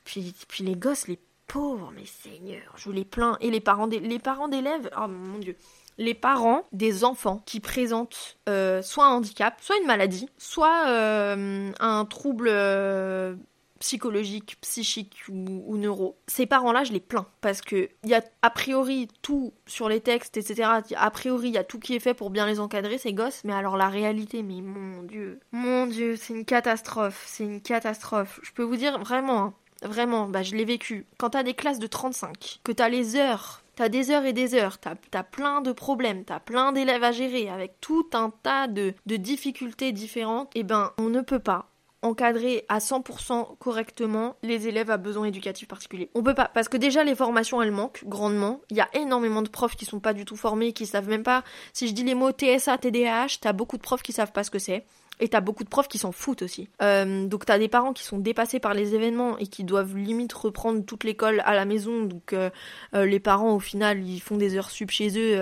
Puis, 0.03 0.35
puis 0.47 0.63
les 0.63 0.75
gosses, 0.75 1.07
les 1.07 1.19
pauvres, 1.47 1.91
mais 1.95 2.05
seigneur, 2.05 2.73
je 2.75 2.85
vous 2.85 2.91
les 2.91 3.05
plains. 3.05 3.37
Et 3.39 3.51
les 3.51 3.61
parents, 3.61 3.87
des... 3.87 3.99
les 3.99 4.19
parents 4.19 4.47
d'élèves, 4.47 4.89
oh 4.97 5.07
mon 5.07 5.39
dieu. 5.39 5.55
Les 5.97 6.13
parents 6.13 6.67
des 6.73 7.05
enfants 7.05 7.41
qui 7.45 7.61
présentent 7.61 8.37
euh, 8.49 8.81
soit 8.81 9.05
un 9.05 9.11
handicap, 9.11 9.57
soit 9.61 9.77
une 9.77 9.87
maladie, 9.87 10.27
soit 10.37 10.87
euh, 10.89 11.71
un 11.79 12.05
trouble 12.05 12.49
euh, 12.49 13.35
psychologique, 13.79 14.57
psychique 14.61 15.23
ou, 15.29 15.77
neuro, 15.77 16.17
ces 16.27 16.45
parents-là, 16.45 16.83
je 16.83 16.93
les 16.93 16.99
plains 16.99 17.27
parce 17.41 17.61
que 17.61 17.89
il 18.03 18.09
y 18.09 18.15
a 18.15 18.23
a 18.41 18.49
priori 18.49 19.07
tout 19.21 19.53
sur 19.65 19.89
les 19.89 20.01
textes, 20.01 20.37
etc. 20.37 20.69
A 20.95 21.11
priori, 21.11 21.49
il 21.49 21.53
y 21.53 21.57
a 21.57 21.63
tout 21.63 21.79
qui 21.79 21.95
est 21.95 21.99
fait 21.99 22.13
pour 22.13 22.29
bien 22.29 22.45
les 22.45 22.59
encadrer, 22.59 22.97
ces 22.97 23.13
gosses, 23.13 23.43
mais 23.43 23.53
alors 23.53 23.77
la 23.77 23.89
réalité, 23.89 24.43
mais 24.43 24.61
mon 24.61 25.03
dieu, 25.03 25.39
mon 25.51 25.87
dieu, 25.87 26.15
c'est 26.15 26.33
une 26.33 26.45
catastrophe, 26.45 27.23
c'est 27.27 27.43
une 27.43 27.61
catastrophe. 27.61 28.39
Je 28.43 28.51
peux 28.51 28.63
vous 28.63 28.77
dire 28.77 28.99
vraiment, 28.99 29.43
hein, 29.43 29.53
vraiment, 29.83 30.27
bah 30.27 30.43
je 30.43 30.55
l'ai 30.55 30.65
vécu. 30.65 31.05
Quand 31.17 31.31
t'as 31.31 31.43
des 31.43 31.53
classes 31.53 31.79
de 31.79 31.87
35, 31.87 32.61
que 32.63 32.71
t'as 32.71 32.89
les 32.89 33.15
heures 33.15 33.61
T'as 33.75 33.89
des 33.89 34.09
heures 34.09 34.23
et 34.23 34.31
des 34.31 34.53
heures, 34.53 34.77
t'as 34.77 34.95
as 35.13 35.23
plein 35.23 35.59
de 35.59 35.73
problèmes, 35.73 36.23
t'as 36.23 36.39
plein 36.39 36.71
d'élèves 36.71 37.03
à 37.03 37.11
gérer 37.11 37.49
avec 37.49 37.81
tout 37.81 38.07
un 38.13 38.31
tas 38.41 38.67
de, 38.67 38.93
de 39.05 39.17
difficultés 39.17 39.91
différentes, 39.91 40.55
et 40.55 40.59
eh 40.59 40.63
ben 40.63 40.93
on 40.97 41.09
ne 41.09 41.19
peut 41.19 41.39
pas 41.39 41.74
encadrer 42.05 42.65
à 42.69 42.77
100% 42.79 43.57
correctement 43.57 44.35
les 44.43 44.67
élèves 44.67 44.91
à 44.91 44.97
besoins 44.97 45.25
éducatifs 45.25 45.67
particuliers. 45.67 46.09
On 46.13 46.23
peut 46.23 46.35
pas, 46.35 46.49
parce 46.53 46.69
que 46.69 46.77
déjà 46.77 47.03
les 47.03 47.15
formations 47.15 47.61
elles 47.61 47.71
manquent 47.71 48.03
grandement. 48.05 48.61
Il 48.69 48.77
y 48.77 48.81
a 48.81 48.89
énormément 48.93 49.41
de 49.41 49.49
profs 49.49 49.75
qui 49.75 49.85
sont 49.85 49.99
pas 49.99 50.13
du 50.13 50.25
tout 50.25 50.35
formés, 50.35 50.71
qui 50.71 50.85
savent 50.85 51.09
même 51.09 51.23
pas. 51.23 51.43
Si 51.73 51.87
je 51.87 51.93
dis 51.93 52.03
les 52.03 52.15
mots 52.15 52.31
TSA, 52.31 52.77
TDAH, 52.77 53.37
t'as 53.41 53.53
beaucoup 53.53 53.77
de 53.77 53.81
profs 53.81 54.03
qui 54.03 54.13
savent 54.13 54.31
pas 54.31 54.43
ce 54.43 54.51
que 54.51 54.59
c'est. 54.59 54.85
Et 55.21 55.29
t'as 55.29 55.39
beaucoup 55.39 55.63
de 55.63 55.69
profs 55.69 55.87
qui 55.87 55.97
s'en 55.97 56.11
foutent 56.11 56.41
aussi. 56.41 56.67
Euh, 56.81 57.25
donc 57.25 57.45
t'as 57.45 57.57
des 57.57 57.69
parents 57.69 57.93
qui 57.93 58.03
sont 58.03 58.17
dépassés 58.17 58.59
par 58.59 58.73
les 58.73 58.95
événements 58.95 59.37
et 59.37 59.47
qui 59.47 59.63
doivent 59.63 59.95
limite 59.95 60.33
reprendre 60.33 60.83
toute 60.83 61.05
l'école 61.05 61.41
à 61.45 61.55
la 61.55 61.63
maison. 61.63 62.03
Donc 62.03 62.33
euh, 62.33 62.49
euh, 62.93 63.05
les 63.05 63.21
parents 63.21 63.55
au 63.55 63.61
final 63.61 64.05
ils 64.05 64.19
font 64.19 64.35
des 64.35 64.57
heures 64.57 64.69
sub 64.69 64.91
chez 64.91 65.17
eux, 65.17 65.39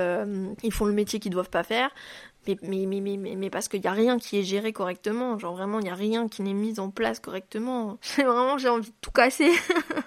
ils 0.61 0.71
font 0.71 0.85
le 0.85 0.93
métier 0.93 1.19
qu'ils 1.19 1.31
doivent 1.31 1.49
pas 1.49 1.63
faire 1.63 1.89
mais, 2.47 2.57
mais, 2.61 2.85
mais, 3.01 3.35
mais, 3.35 3.49
parce 3.49 3.67
qu'il 3.67 3.81
n'y 3.81 3.87
a 3.87 3.91
rien 3.91 4.19
qui 4.19 4.37
est 4.39 4.43
géré 4.43 4.73
correctement. 4.73 5.37
Genre 5.37 5.55
vraiment, 5.55 5.79
il 5.79 5.83
n'y 5.83 5.89
a 5.89 5.95
rien 5.95 6.27
qui 6.27 6.41
n'est 6.41 6.53
mis 6.53 6.79
en 6.79 6.89
place 6.89 7.19
correctement. 7.19 7.97
vraiment, 8.17 8.57
j'ai 8.57 8.69
envie 8.69 8.89
de 8.89 8.95
tout 9.01 9.11
casser. 9.11 9.51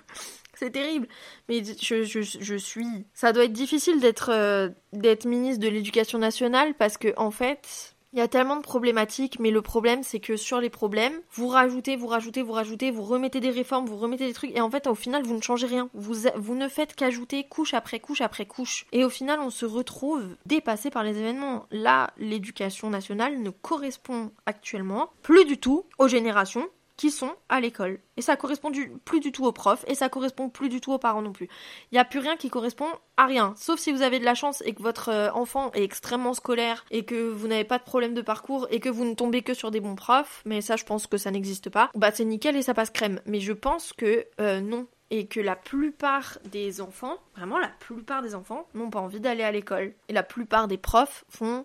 c'est 0.54 0.70
terrible. 0.70 1.08
Mais 1.48 1.62
je, 1.64 2.02
je, 2.02 2.20
je, 2.20 2.56
suis. 2.56 3.06
Ça 3.14 3.32
doit 3.32 3.44
être 3.44 3.52
difficile 3.52 4.00
d'être 4.00 4.30
euh, 4.30 4.68
d'être 4.92 5.24
ministre 5.24 5.62
de 5.62 5.68
l'Éducation 5.68 6.18
nationale 6.18 6.74
parce 6.74 6.96
que 6.96 7.12
en 7.16 7.30
fait, 7.30 7.95
Il 8.16 8.20
y 8.20 8.22
a 8.22 8.28
tellement 8.28 8.56
de 8.56 8.62
problématiques, 8.62 9.38
mais 9.40 9.50
le 9.50 9.60
problème 9.60 10.02
c'est 10.02 10.20
que 10.20 10.38
sur 10.38 10.58
les 10.58 10.70
problèmes, 10.70 11.20
vous 11.32 11.48
rajoutez, 11.48 11.96
vous 11.96 12.06
rajoutez, 12.06 12.40
vous 12.40 12.52
rajoutez, 12.52 12.90
vous 12.90 13.02
remettez 13.02 13.40
des 13.40 13.50
réformes, 13.50 13.84
vous 13.84 13.98
remettez 13.98 14.26
des 14.26 14.32
trucs, 14.32 14.56
et 14.56 14.62
en 14.62 14.70
fait 14.70 14.86
au 14.86 14.94
final 14.94 15.22
vous 15.22 15.36
ne 15.36 15.42
changez 15.42 15.66
rien. 15.66 15.90
Vous, 15.92 16.14
vous 16.34 16.54
ne 16.54 16.66
faites 16.66 16.94
qu'ajouter 16.94 17.44
couche 17.44 17.74
après 17.74 18.00
couche 18.00 18.22
après 18.22 18.46
couche. 18.46 18.86
Et 18.92 19.04
au 19.04 19.10
final 19.10 19.40
on 19.40 19.50
se 19.50 19.66
retrouve 19.66 20.24
dépassé 20.46 20.88
par 20.88 21.04
les 21.04 21.18
événements. 21.18 21.66
Là, 21.70 22.08
l'éducation 22.16 22.88
nationale 22.88 23.38
ne 23.42 23.50
correspond 23.50 24.30
actuellement 24.46 25.10
plus 25.20 25.44
du 25.44 25.58
tout 25.58 25.84
aux 25.98 26.08
générations 26.08 26.66
qui 26.96 27.10
sont 27.10 27.32
à 27.48 27.60
l'école. 27.60 28.00
Et 28.16 28.22
ça 28.22 28.36
correspond 28.36 28.70
plus 29.04 29.20
du 29.20 29.32
tout 29.32 29.44
aux 29.44 29.52
profs 29.52 29.84
et 29.86 29.94
ça 29.94 30.08
correspond 30.08 30.48
plus 30.48 30.68
du 30.68 30.80
tout 30.80 30.92
aux 30.92 30.98
parents 30.98 31.22
non 31.22 31.32
plus. 31.32 31.48
Il 31.90 31.94
n'y 31.94 31.98
a 31.98 32.04
plus 32.04 32.18
rien 32.18 32.36
qui 32.36 32.48
correspond 32.48 32.88
à 33.16 33.26
rien. 33.26 33.54
Sauf 33.56 33.78
si 33.78 33.92
vous 33.92 34.02
avez 34.02 34.18
de 34.18 34.24
la 34.24 34.34
chance 34.34 34.62
et 34.64 34.74
que 34.74 34.82
votre 34.82 35.10
euh, 35.10 35.30
enfant 35.32 35.70
est 35.74 35.82
extrêmement 35.82 36.34
scolaire 36.34 36.84
et 36.90 37.04
que 37.04 37.28
vous 37.28 37.48
n'avez 37.48 37.64
pas 37.64 37.78
de 37.78 37.84
problème 37.84 38.14
de 38.14 38.22
parcours 38.22 38.66
et 38.70 38.80
que 38.80 38.88
vous 38.88 39.04
ne 39.04 39.14
tombez 39.14 39.42
que 39.42 39.54
sur 39.54 39.70
des 39.70 39.80
bons 39.80 39.94
profs, 39.94 40.42
mais 40.44 40.60
ça 40.60 40.76
je 40.76 40.84
pense 40.84 41.06
que 41.06 41.18
ça 41.18 41.30
n'existe 41.30 41.70
pas, 41.70 41.90
bah 41.94 42.10
c'est 42.12 42.24
nickel 42.24 42.56
et 42.56 42.62
ça 42.62 42.74
passe 42.74 42.90
crème. 42.90 43.20
Mais 43.26 43.40
je 43.40 43.52
pense 43.52 43.92
que 43.92 44.26
euh, 44.40 44.60
non. 44.60 44.86
Et 45.10 45.28
que 45.28 45.38
la 45.38 45.54
plupart 45.54 46.36
des 46.50 46.80
enfants, 46.80 47.16
vraiment 47.36 47.58
la 47.58 47.68
plupart 47.68 48.22
des 48.22 48.34
enfants, 48.34 48.66
n'ont 48.74 48.90
pas 48.90 48.98
envie 48.98 49.20
d'aller 49.20 49.44
à 49.44 49.52
l'école. 49.52 49.94
Et 50.08 50.12
la 50.12 50.24
plupart 50.24 50.66
des 50.66 50.78
profs 50.78 51.24
font 51.28 51.64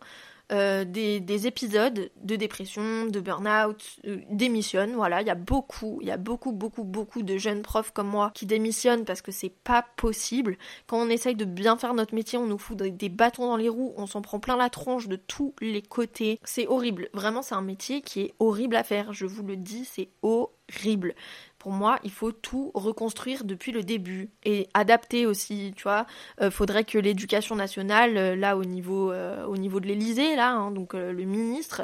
euh, 0.52 0.84
des, 0.84 1.48
épisodes 1.48 2.12
de 2.22 2.36
dépression, 2.36 3.06
de 3.06 3.20
burn-out, 3.20 3.82
euh, 4.06 4.20
démissionnent. 4.30 4.94
Voilà, 4.94 5.22
il 5.22 5.28
y 5.28 5.32
a 5.32 5.36
beaucoup, 5.36 6.00
il 6.02 6.08
y 6.08 6.12
a 6.12 6.18
beaucoup, 6.18 6.52
beaucoup, 6.52 6.84
beaucoup 6.84 7.24
de 7.24 7.38
jeunes 7.38 7.62
profs 7.62 7.92
comme 7.92 8.08
moi 8.08 8.32
qui 8.36 8.46
démissionnent 8.46 9.06
parce 9.06 9.22
que 9.22 9.32
c'est 9.32 9.54
pas 9.64 9.86
possible. 9.96 10.58
Quand 10.88 10.98
on 10.98 11.10
essaye 11.10 11.36
de 11.36 11.46
bien 11.46 11.78
faire 11.78 11.94
notre 11.94 12.14
métier, 12.14 12.38
on 12.38 12.48
nous 12.48 12.58
fout 12.58 12.78
des 12.78 13.10
bâtons 13.10 13.48
dans 13.48 13.56
les 13.56 13.70
roues, 13.70 13.94
on 13.96 14.08
s'en 14.08 14.22
prend 14.22 14.40
plein 14.40 14.58
la 14.58 14.70
tronche 14.70 15.08
de 15.08 15.16
tous 15.16 15.56
les 15.62 15.82
côtés. 15.82 16.40
C'est 16.44 16.68
horrible. 16.68 17.10
Vraiment, 17.14 17.42
c'est 17.42 17.56
un 17.56 17.62
métier 17.62 18.02
qui 18.02 18.22
est 18.22 18.34
horrible 18.40 18.76
à 18.76 18.84
faire. 18.84 19.14
Je 19.14 19.26
vous 19.26 19.44
le 19.44 19.56
dis, 19.56 19.86
c'est 19.86 20.10
horrible. 20.22 21.16
Pour 21.62 21.74
moi, 21.74 22.00
il 22.04 22.10
faut 22.10 22.32
tout 22.32 22.72
reconstruire 22.74 23.44
depuis 23.44 23.72
le 23.72 23.84
début 23.84 24.32
et 24.44 24.68
adapter 24.74 25.28
aussi, 25.28 25.74
tu 25.76 25.84
vois. 25.84 26.08
Euh, 26.42 26.50
faudrait 26.50 26.86
que 26.86 26.98
l'éducation 26.98 27.56
nationale, 27.56 28.18
euh, 28.18 28.36
là 28.36 28.58
au 28.58 28.66
niveau, 28.66 29.12
euh, 29.12 29.46
au 29.46 29.58
niveau 29.58 29.80
de 29.80 29.86
l'Élysée, 29.86 30.36
là, 30.36 30.54
hein, 30.54 30.72
donc 30.72 30.96
le 30.96 31.14
ministre, 31.14 31.84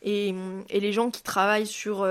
et, 0.00 0.34
les 0.70 0.92
gens 0.92 1.10
qui 1.10 1.22
travaillent 1.22 1.66
sur, 1.66 2.08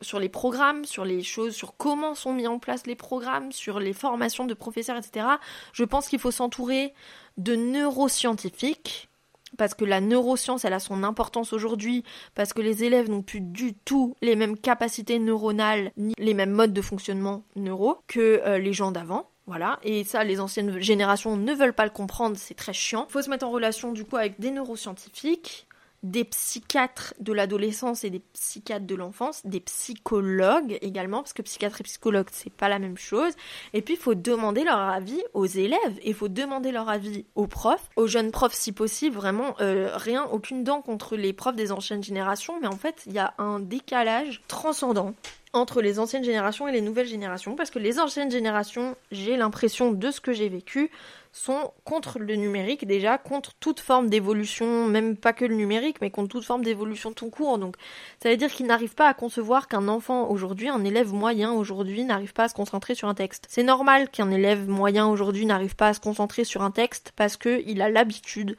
sur 0.00 0.18
les 0.18 0.28
programmes, 0.28 0.84
sur 0.84 1.04
les 1.04 1.22
choses, 1.22 1.54
sur 1.54 1.76
comment 1.76 2.16
sont 2.16 2.32
mis 2.32 2.48
en 2.48 2.58
place 2.58 2.88
les 2.88 2.96
programmes, 2.96 3.52
sur 3.52 3.78
les 3.78 3.92
formations 3.92 4.44
de 4.44 4.54
professeurs, 4.54 4.96
etc. 4.96 5.26
Je 5.72 5.84
pense 5.84 6.08
qu'il 6.08 6.18
faut 6.18 6.32
s'entourer 6.32 6.92
de 7.36 7.54
neuroscientifiques 7.54 9.08
parce 9.56 9.74
que 9.74 9.84
la 9.84 10.00
neuroscience, 10.00 10.64
elle 10.64 10.72
a 10.72 10.80
son 10.80 11.02
importance 11.02 11.52
aujourd'hui, 11.52 12.04
parce 12.34 12.52
que 12.52 12.60
les 12.60 12.84
élèves 12.84 13.08
n'ont 13.08 13.22
plus 13.22 13.40
du 13.40 13.74
tout 13.74 14.14
les 14.20 14.36
mêmes 14.36 14.58
capacités 14.58 15.18
neuronales, 15.18 15.92
ni 15.96 16.14
les 16.18 16.34
mêmes 16.34 16.50
modes 16.50 16.72
de 16.72 16.82
fonctionnement 16.82 17.44
neuro 17.56 17.98
que 18.06 18.42
euh, 18.44 18.58
les 18.58 18.72
gens 18.72 18.90
d'avant. 18.90 19.30
Voilà, 19.46 19.78
et 19.82 20.04
ça, 20.04 20.24
les 20.24 20.40
anciennes 20.40 20.78
générations 20.78 21.38
ne 21.38 21.54
veulent 21.54 21.72
pas 21.72 21.86
le 21.86 21.90
comprendre, 21.90 22.36
c'est 22.36 22.52
très 22.52 22.74
chiant. 22.74 23.06
Faut 23.08 23.22
se 23.22 23.30
mettre 23.30 23.46
en 23.46 23.50
relation 23.50 23.92
du 23.92 24.04
coup 24.04 24.16
avec 24.16 24.38
des 24.38 24.50
neuroscientifiques, 24.50 25.67
des 26.02 26.24
psychiatres 26.24 27.14
de 27.18 27.32
l'adolescence 27.32 28.04
et 28.04 28.10
des 28.10 28.20
psychiatres 28.32 28.86
de 28.86 28.94
l'enfance, 28.94 29.44
des 29.44 29.60
psychologues 29.60 30.78
également, 30.80 31.22
parce 31.22 31.32
que 31.32 31.42
psychiatre 31.42 31.80
et 31.80 31.84
psychologue, 31.84 32.28
c'est 32.30 32.52
pas 32.52 32.68
la 32.68 32.78
même 32.78 32.96
chose. 32.96 33.32
Et 33.72 33.82
puis, 33.82 33.94
il 33.94 34.00
faut 34.00 34.14
demander 34.14 34.62
leur 34.62 34.78
avis 34.78 35.20
aux 35.34 35.46
élèves, 35.46 35.98
il 36.04 36.14
faut 36.14 36.28
demander 36.28 36.70
leur 36.70 36.88
avis 36.88 37.24
aux 37.34 37.46
profs, 37.46 37.88
aux 37.96 38.06
jeunes 38.06 38.30
profs 38.30 38.54
si 38.54 38.72
possible, 38.72 39.16
vraiment, 39.16 39.54
euh, 39.60 39.90
rien, 39.94 40.24
aucune 40.26 40.62
dent 40.62 40.82
contre 40.82 41.16
les 41.16 41.32
profs 41.32 41.56
des 41.56 41.72
anciennes 41.72 42.02
générations, 42.02 42.60
mais 42.60 42.68
en 42.68 42.76
fait, 42.76 43.02
il 43.06 43.12
y 43.12 43.18
a 43.18 43.34
un 43.38 43.58
décalage 43.58 44.42
transcendant 44.46 45.14
entre 45.52 45.80
les 45.80 45.98
anciennes 45.98 46.24
générations 46.24 46.68
et 46.68 46.72
les 46.72 46.80
nouvelles 46.80 47.06
générations, 47.06 47.56
parce 47.56 47.70
que 47.70 47.78
les 47.78 47.98
anciennes 47.98 48.30
générations, 48.30 48.96
j'ai 49.10 49.36
l'impression 49.36 49.92
de 49.92 50.10
ce 50.10 50.20
que 50.20 50.32
j'ai 50.32 50.48
vécu, 50.48 50.90
sont 51.32 51.72
contre 51.84 52.18
le 52.18 52.34
numérique 52.34 52.86
déjà, 52.86 53.18
contre 53.18 53.54
toute 53.60 53.80
forme 53.80 54.08
d'évolution, 54.08 54.86
même 54.86 55.16
pas 55.16 55.32
que 55.32 55.44
le 55.44 55.54
numérique, 55.54 56.00
mais 56.00 56.10
contre 56.10 56.28
toute 56.28 56.44
forme 56.44 56.62
d'évolution 56.62 57.12
tout 57.12 57.30
court. 57.30 57.58
Donc 57.58 57.76
ça 58.22 58.30
veut 58.30 58.36
dire 58.36 58.50
qu'ils 58.50 58.66
n'arrivent 58.66 58.94
pas 58.94 59.08
à 59.08 59.14
concevoir 59.14 59.68
qu'un 59.68 59.88
enfant 59.88 60.28
aujourd'hui, 60.30 60.68
un 60.68 60.84
élève 60.84 61.12
moyen 61.12 61.52
aujourd'hui, 61.52 62.04
n'arrive 62.04 62.32
pas 62.32 62.44
à 62.44 62.48
se 62.48 62.54
concentrer 62.54 62.94
sur 62.94 63.08
un 63.08 63.14
texte. 63.14 63.46
C'est 63.48 63.62
normal 63.62 64.10
qu'un 64.10 64.30
élève 64.30 64.68
moyen 64.68 65.06
aujourd'hui 65.08 65.46
n'arrive 65.46 65.76
pas 65.76 65.88
à 65.88 65.94
se 65.94 66.00
concentrer 66.00 66.44
sur 66.44 66.62
un 66.62 66.70
texte 66.70 67.12
parce 67.16 67.36
qu'il 67.36 67.82
a 67.82 67.88
l'habitude 67.88 68.56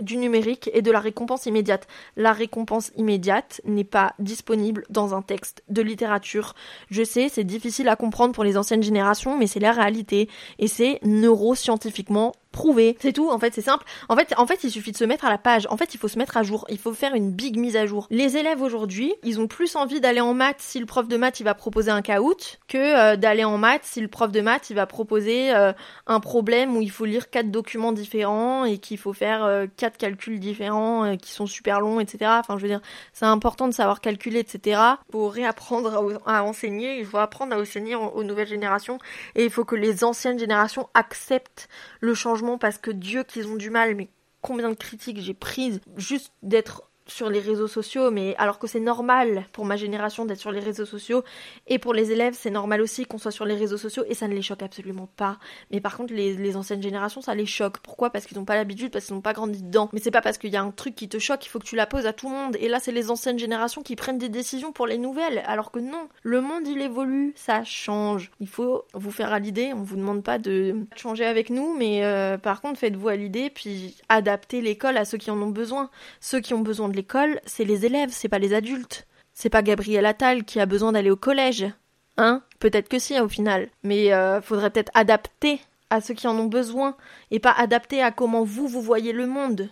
du 0.00 0.16
numérique 0.16 0.70
et 0.72 0.82
de 0.82 0.90
la 0.90 1.00
récompense 1.00 1.46
immédiate. 1.46 1.86
La 2.16 2.32
récompense 2.32 2.92
immédiate 2.96 3.60
n'est 3.64 3.84
pas 3.84 4.14
disponible 4.18 4.84
dans 4.90 5.14
un 5.14 5.22
texte 5.22 5.62
de 5.68 5.82
littérature. 5.82 6.54
Je 6.90 7.02
sais, 7.02 7.28
c'est 7.28 7.44
difficile 7.44 7.88
à 7.88 7.96
comprendre 7.96 8.34
pour 8.34 8.44
les 8.44 8.56
anciennes 8.56 8.82
générations, 8.82 9.38
mais 9.38 9.46
c'est 9.46 9.60
la 9.60 9.72
réalité 9.72 10.28
et 10.58 10.68
c'est 10.68 11.00
neuroscientifiquement 11.04 12.32
prouvé. 12.52 12.96
C'est 13.00 13.12
tout, 13.12 13.30
en 13.30 13.38
fait, 13.38 13.54
c'est 13.54 13.62
simple. 13.62 13.84
En 14.08 14.16
fait, 14.16 14.34
en 14.36 14.46
fait, 14.46 14.64
il 14.64 14.70
suffit 14.70 14.92
de 14.92 14.96
se 14.96 15.04
mettre 15.04 15.24
à 15.24 15.30
la 15.30 15.38
page. 15.38 15.66
En 15.70 15.76
fait, 15.76 15.94
il 15.94 15.98
faut 15.98 16.08
se 16.08 16.18
mettre 16.18 16.36
à 16.36 16.42
jour. 16.42 16.64
Il 16.68 16.78
faut 16.78 16.92
faire 16.92 17.14
une 17.14 17.30
big 17.30 17.58
mise 17.58 17.76
à 17.76 17.86
jour. 17.86 18.06
Les 18.10 18.36
élèves 18.36 18.62
aujourd'hui, 18.62 19.14
ils 19.22 19.40
ont 19.40 19.46
plus 19.46 19.76
envie 19.76 20.00
d'aller 20.00 20.20
en 20.20 20.34
maths 20.34 20.60
si 20.60 20.78
le 20.78 20.86
prof 20.86 21.08
de 21.08 21.16
maths 21.16 21.40
il 21.40 21.44
va 21.44 21.54
proposer 21.54 21.90
un 21.90 22.02
caout 22.02 22.58
que 22.66 22.78
euh, 22.78 23.16
d'aller 23.16 23.44
en 23.44 23.58
maths 23.58 23.84
si 23.84 24.00
le 24.00 24.08
prof 24.08 24.32
de 24.32 24.40
maths 24.40 24.70
il 24.70 24.76
va 24.76 24.86
proposer 24.86 25.54
euh, 25.54 25.72
un 26.06 26.20
problème 26.20 26.76
où 26.76 26.82
il 26.82 26.90
faut 26.90 27.04
lire 27.04 27.30
quatre 27.30 27.50
documents 27.50 27.92
différents 27.92 28.64
et 28.64 28.78
qu'il 28.78 28.98
faut 28.98 29.12
faire 29.12 29.44
euh, 29.44 29.66
quatre 29.76 29.96
calculs 29.96 30.40
différents 30.40 31.16
qui 31.16 31.32
sont 31.32 31.46
super 31.46 31.80
longs, 31.80 32.00
etc. 32.00 32.30
Enfin, 32.38 32.56
je 32.56 32.62
veux 32.62 32.68
dire, 32.68 32.80
c'est 33.12 33.24
important 33.24 33.68
de 33.68 33.74
savoir 33.74 34.00
calculer, 34.00 34.40
etc. 34.40 34.80
Pour 35.10 35.32
réapprendre 35.32 36.20
à, 36.26 36.42
enseigner, 36.44 36.98
il 36.98 37.06
faut 37.06 37.18
apprendre 37.18 37.54
à 37.54 37.60
enseigner 37.60 37.94
aux 37.94 38.24
nouvelles 38.24 38.48
générations 38.48 38.98
et 39.34 39.44
il 39.44 39.50
faut 39.50 39.64
que 39.64 39.76
les 39.76 40.04
anciennes 40.04 40.38
générations 40.38 40.88
acceptent 40.94 41.68
le 42.00 42.14
changement 42.14 42.37
parce 42.58 42.78
que 42.78 42.90
Dieu 42.90 43.24
qu'ils 43.24 43.48
ont 43.48 43.56
du 43.56 43.70
mal, 43.70 43.94
mais 43.94 44.08
combien 44.40 44.70
de 44.70 44.74
critiques 44.74 45.20
j'ai 45.20 45.34
prises 45.34 45.80
juste 45.96 46.32
d'être 46.42 46.87
sur 47.08 47.30
les 47.30 47.40
réseaux 47.40 47.66
sociaux, 47.66 48.10
mais 48.10 48.36
alors 48.36 48.58
que 48.58 48.66
c'est 48.66 48.80
normal 48.80 49.44
pour 49.52 49.64
ma 49.64 49.76
génération 49.76 50.24
d'être 50.24 50.38
sur 50.38 50.52
les 50.52 50.60
réseaux 50.60 50.84
sociaux, 50.84 51.24
et 51.66 51.78
pour 51.78 51.94
les 51.94 52.12
élèves, 52.12 52.34
c'est 52.38 52.50
normal 52.50 52.80
aussi 52.80 53.06
qu'on 53.06 53.18
soit 53.18 53.30
sur 53.30 53.44
les 53.44 53.54
réseaux 53.54 53.78
sociaux, 53.78 54.04
et 54.08 54.14
ça 54.14 54.28
ne 54.28 54.34
les 54.34 54.42
choque 54.42 54.62
absolument 54.62 55.08
pas. 55.16 55.38
Mais 55.70 55.80
par 55.80 55.96
contre, 55.96 56.12
les, 56.14 56.56
anciennes 56.56 56.82
générations, 56.82 57.20
ça 57.20 57.34
les 57.34 57.46
choque. 57.46 57.78
Pourquoi? 57.78 58.10
Parce 58.10 58.26
qu'ils 58.26 58.38
n'ont 58.38 58.44
pas 58.44 58.56
l'habitude, 58.56 58.90
parce 58.90 59.06
qu'ils 59.06 59.14
n'ont 59.14 59.20
pas 59.20 59.32
grandi 59.32 59.62
dedans. 59.62 59.88
Mais 59.92 60.00
c'est 60.00 60.10
pas 60.10 60.20
parce 60.20 60.38
qu'il 60.38 60.50
y 60.50 60.56
a 60.56 60.62
un 60.62 60.70
truc 60.70 60.94
qui 60.94 61.08
te 61.08 61.18
choque, 61.18 61.44
il 61.44 61.48
faut 61.48 61.58
que 61.58 61.64
tu 61.64 61.76
la 61.76 61.86
poses 61.86 62.06
à 62.06 62.12
tout 62.12 62.28
le 62.28 62.34
monde. 62.34 62.56
Et 62.60 62.68
là, 62.68 62.80
c'est 62.80 62.92
les 62.92 63.10
anciennes 63.10 63.38
générations 63.38 63.82
qui 63.82 63.96
prennent 63.96 64.18
des 64.18 64.28
décisions 64.28 64.72
pour 64.72 64.86
les 64.86 64.98
nouvelles, 64.98 65.42
alors 65.46 65.70
que 65.70 65.78
non, 65.78 66.08
le 66.22 66.40
monde 66.40 66.66
il 66.66 66.80
évolue, 66.80 67.32
ça 67.36 67.64
change. 67.64 68.30
Il 68.40 68.48
faut 68.48 68.84
vous 68.94 69.10
faire 69.10 69.32
à 69.32 69.38
l'idée, 69.38 69.72
on 69.74 69.82
vous 69.82 69.96
demande 69.96 70.22
pas 70.22 70.38
de 70.38 70.76
changer 70.96 71.24
avec 71.24 71.50
nous, 71.50 71.74
mais 71.76 72.04
euh, 72.04 72.38
par 72.38 72.60
contre, 72.60 72.78
faites-vous 72.78 73.08
à 73.08 73.16
l'idée, 73.16 73.50
puis 73.50 73.96
adaptez 74.08 74.60
l'école 74.60 74.96
à 74.96 75.04
ceux 75.04 75.18
qui 75.18 75.30
en 75.30 75.40
ont 75.40 75.50
besoin. 75.50 75.90
Ceux 76.20 76.40
qui 76.40 76.54
ont 76.54 76.60
besoin 76.60 76.88
de 76.88 76.97
l'école, 76.98 77.40
c'est 77.46 77.64
les 77.64 77.86
élèves, 77.86 78.10
c'est 78.12 78.28
pas 78.28 78.40
les 78.40 78.54
adultes. 78.54 79.06
C'est 79.32 79.50
pas 79.50 79.62
Gabriel 79.62 80.04
Attal 80.04 80.44
qui 80.44 80.58
a 80.58 80.66
besoin 80.66 80.92
d'aller 80.92 81.10
au 81.10 81.16
collège. 81.16 81.66
Hein? 82.16 82.42
Peut-être 82.58 82.88
que 82.88 82.98
si 82.98 83.18
au 83.20 83.28
final. 83.28 83.68
Mais 83.84 84.12
euh, 84.12 84.40
faudrait 84.42 84.70
peut-être 84.70 84.90
adapter 84.94 85.60
à 85.90 86.00
ceux 86.00 86.14
qui 86.14 86.26
en 86.26 86.36
ont 86.36 86.46
besoin 86.46 86.96
et 87.30 87.38
pas 87.38 87.52
adapter 87.52 88.02
à 88.02 88.10
comment 88.10 88.42
vous 88.42 88.66
vous 88.66 88.82
voyez 88.82 89.12
le 89.12 89.26
monde 89.26 89.70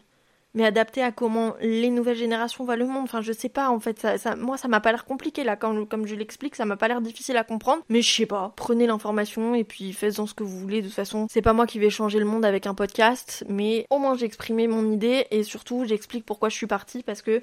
mais 0.56 0.64
adapté 0.64 1.02
à 1.02 1.12
comment 1.12 1.54
les 1.60 1.90
nouvelles 1.90 2.16
générations 2.16 2.64
voient 2.64 2.76
le 2.76 2.86
monde. 2.86 3.04
Enfin, 3.04 3.20
je 3.20 3.32
sais 3.32 3.50
pas, 3.50 3.68
en 3.70 3.78
fait, 3.78 4.00
ça, 4.00 4.18
ça 4.18 4.34
moi, 4.34 4.56
ça 4.56 4.66
m'a 4.66 4.80
pas 4.80 4.90
l'air 4.90 5.04
compliqué, 5.04 5.44
là, 5.44 5.54
quand, 5.54 5.86
comme 5.88 6.06
je 6.06 6.16
l'explique, 6.16 6.56
ça 6.56 6.64
m'a 6.64 6.76
pas 6.76 6.88
l'air 6.88 7.00
difficile 7.00 7.36
à 7.36 7.44
comprendre, 7.44 7.82
mais 7.88 8.02
je 8.02 8.12
sais 8.12 8.26
pas, 8.26 8.52
prenez 8.56 8.86
l'information 8.86 9.54
et 9.54 9.64
puis 9.64 9.92
faites-en 9.92 10.26
ce 10.26 10.34
que 10.34 10.42
vous 10.42 10.58
voulez, 10.58 10.80
de 10.80 10.86
toute 10.86 10.96
façon, 10.96 11.26
c'est 11.30 11.42
pas 11.42 11.52
moi 11.52 11.66
qui 11.66 11.78
vais 11.78 11.90
changer 11.90 12.18
le 12.18 12.24
monde 12.24 12.44
avec 12.44 12.66
un 12.66 12.74
podcast, 12.74 13.44
mais 13.48 13.86
au 13.90 13.98
moins 13.98 14.16
j'ai 14.16 14.24
exprimé 14.24 14.66
mon 14.66 14.90
idée 14.90 15.26
et 15.30 15.42
surtout 15.42 15.84
j'explique 15.84 16.24
pourquoi 16.24 16.48
je 16.48 16.56
suis 16.56 16.66
partie, 16.66 17.02
parce 17.02 17.22
que 17.22 17.42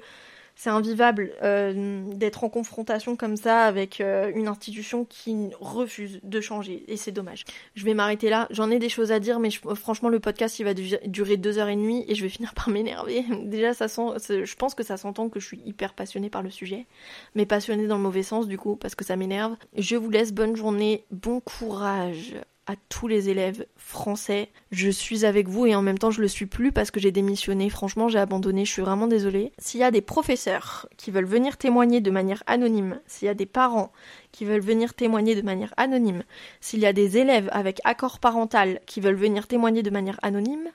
c'est 0.56 0.70
invivable 0.70 1.32
euh, 1.42 2.02
d'être 2.14 2.44
en 2.44 2.48
confrontation 2.48 3.16
comme 3.16 3.36
ça 3.36 3.62
avec 3.62 4.00
euh, 4.00 4.30
une 4.34 4.48
institution 4.48 5.04
qui 5.04 5.50
refuse 5.60 6.20
de 6.22 6.40
changer 6.40 6.84
et 6.88 6.96
c'est 6.96 7.12
dommage. 7.12 7.44
Je 7.74 7.84
vais 7.84 7.94
m'arrêter 7.94 8.30
là. 8.30 8.46
J'en 8.50 8.70
ai 8.70 8.78
des 8.78 8.88
choses 8.88 9.12
à 9.12 9.18
dire, 9.18 9.40
mais 9.40 9.50
franchement 9.50 10.08
le 10.08 10.20
podcast 10.20 10.58
il 10.58 10.64
va 10.64 10.74
durer 10.74 11.36
deux 11.36 11.58
heures 11.58 11.68
et 11.68 11.76
demie 11.76 12.04
et 12.08 12.14
je 12.14 12.22
vais 12.22 12.28
finir 12.34 12.54
par 12.54 12.68
m'énerver. 12.68 13.24
Déjà 13.42 13.74
ça 13.74 13.88
sent, 13.88 14.02
je 14.28 14.54
pense 14.54 14.74
que 14.74 14.84
ça 14.84 14.96
s'entend 14.96 15.28
que 15.28 15.40
je 15.40 15.46
suis 15.46 15.60
hyper 15.64 15.94
passionnée 15.94 16.30
par 16.30 16.42
le 16.42 16.50
sujet, 16.50 16.86
mais 17.34 17.46
passionnée 17.46 17.86
dans 17.86 17.96
le 17.96 18.02
mauvais 18.02 18.22
sens 18.22 18.46
du 18.46 18.58
coup 18.58 18.76
parce 18.76 18.94
que 18.94 19.04
ça 19.04 19.16
m'énerve. 19.16 19.56
Je 19.76 19.96
vous 19.96 20.10
laisse 20.10 20.32
bonne 20.32 20.56
journée, 20.56 21.04
bon 21.10 21.40
courage 21.40 22.36
à 22.66 22.74
tous 22.88 23.08
les 23.08 23.28
élèves 23.28 23.66
français. 23.76 24.50
Je 24.70 24.88
suis 24.88 25.24
avec 25.26 25.48
vous 25.48 25.66
et 25.66 25.74
en 25.74 25.82
même 25.82 25.98
temps 25.98 26.10
je 26.10 26.20
le 26.20 26.28
suis 26.28 26.46
plus 26.46 26.72
parce 26.72 26.90
que 26.90 27.00
j'ai 27.00 27.12
démissionné. 27.12 27.68
Franchement, 27.68 28.08
j'ai 28.08 28.18
abandonné. 28.18 28.64
Je 28.64 28.72
suis 28.72 28.82
vraiment 28.82 29.06
désolée. 29.06 29.52
S'il 29.58 29.80
y 29.80 29.84
a 29.84 29.90
des 29.90 30.00
professeurs 30.00 30.88
qui 30.96 31.10
veulent 31.10 31.24
venir 31.24 31.56
témoigner 31.56 32.00
de 32.00 32.10
manière 32.10 32.42
anonyme, 32.46 33.00
s'il 33.06 33.26
y 33.26 33.30
a 33.30 33.34
des 33.34 33.46
parents 33.46 33.92
qui 34.32 34.44
veulent 34.44 34.60
venir 34.60 34.94
témoigner 34.94 35.34
de 35.34 35.42
manière 35.42 35.74
anonyme, 35.76 36.22
s'il 36.60 36.80
y 36.80 36.86
a 36.86 36.92
des 36.92 37.18
élèves 37.18 37.48
avec 37.52 37.80
accord 37.84 38.18
parental 38.18 38.80
qui 38.86 39.00
veulent 39.00 39.14
venir 39.14 39.46
témoigner 39.46 39.82
de 39.82 39.90
manière 39.90 40.18
anonyme, 40.22 40.70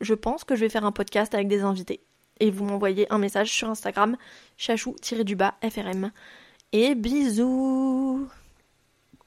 je 0.00 0.14
pense 0.14 0.44
que 0.44 0.54
je 0.54 0.60
vais 0.60 0.68
faire 0.68 0.84
un 0.84 0.92
podcast 0.92 1.34
avec 1.34 1.48
des 1.48 1.62
invités. 1.62 2.00
et 2.40 2.50
vous 2.50 2.64
m'envoyez 2.64 3.06
un 3.12 3.18
message 3.18 3.52
sur 3.52 3.70
Instagram, 3.70 4.16
chachou-FRM. 4.56 6.10
Et 6.72 6.94
bisous 6.94 8.26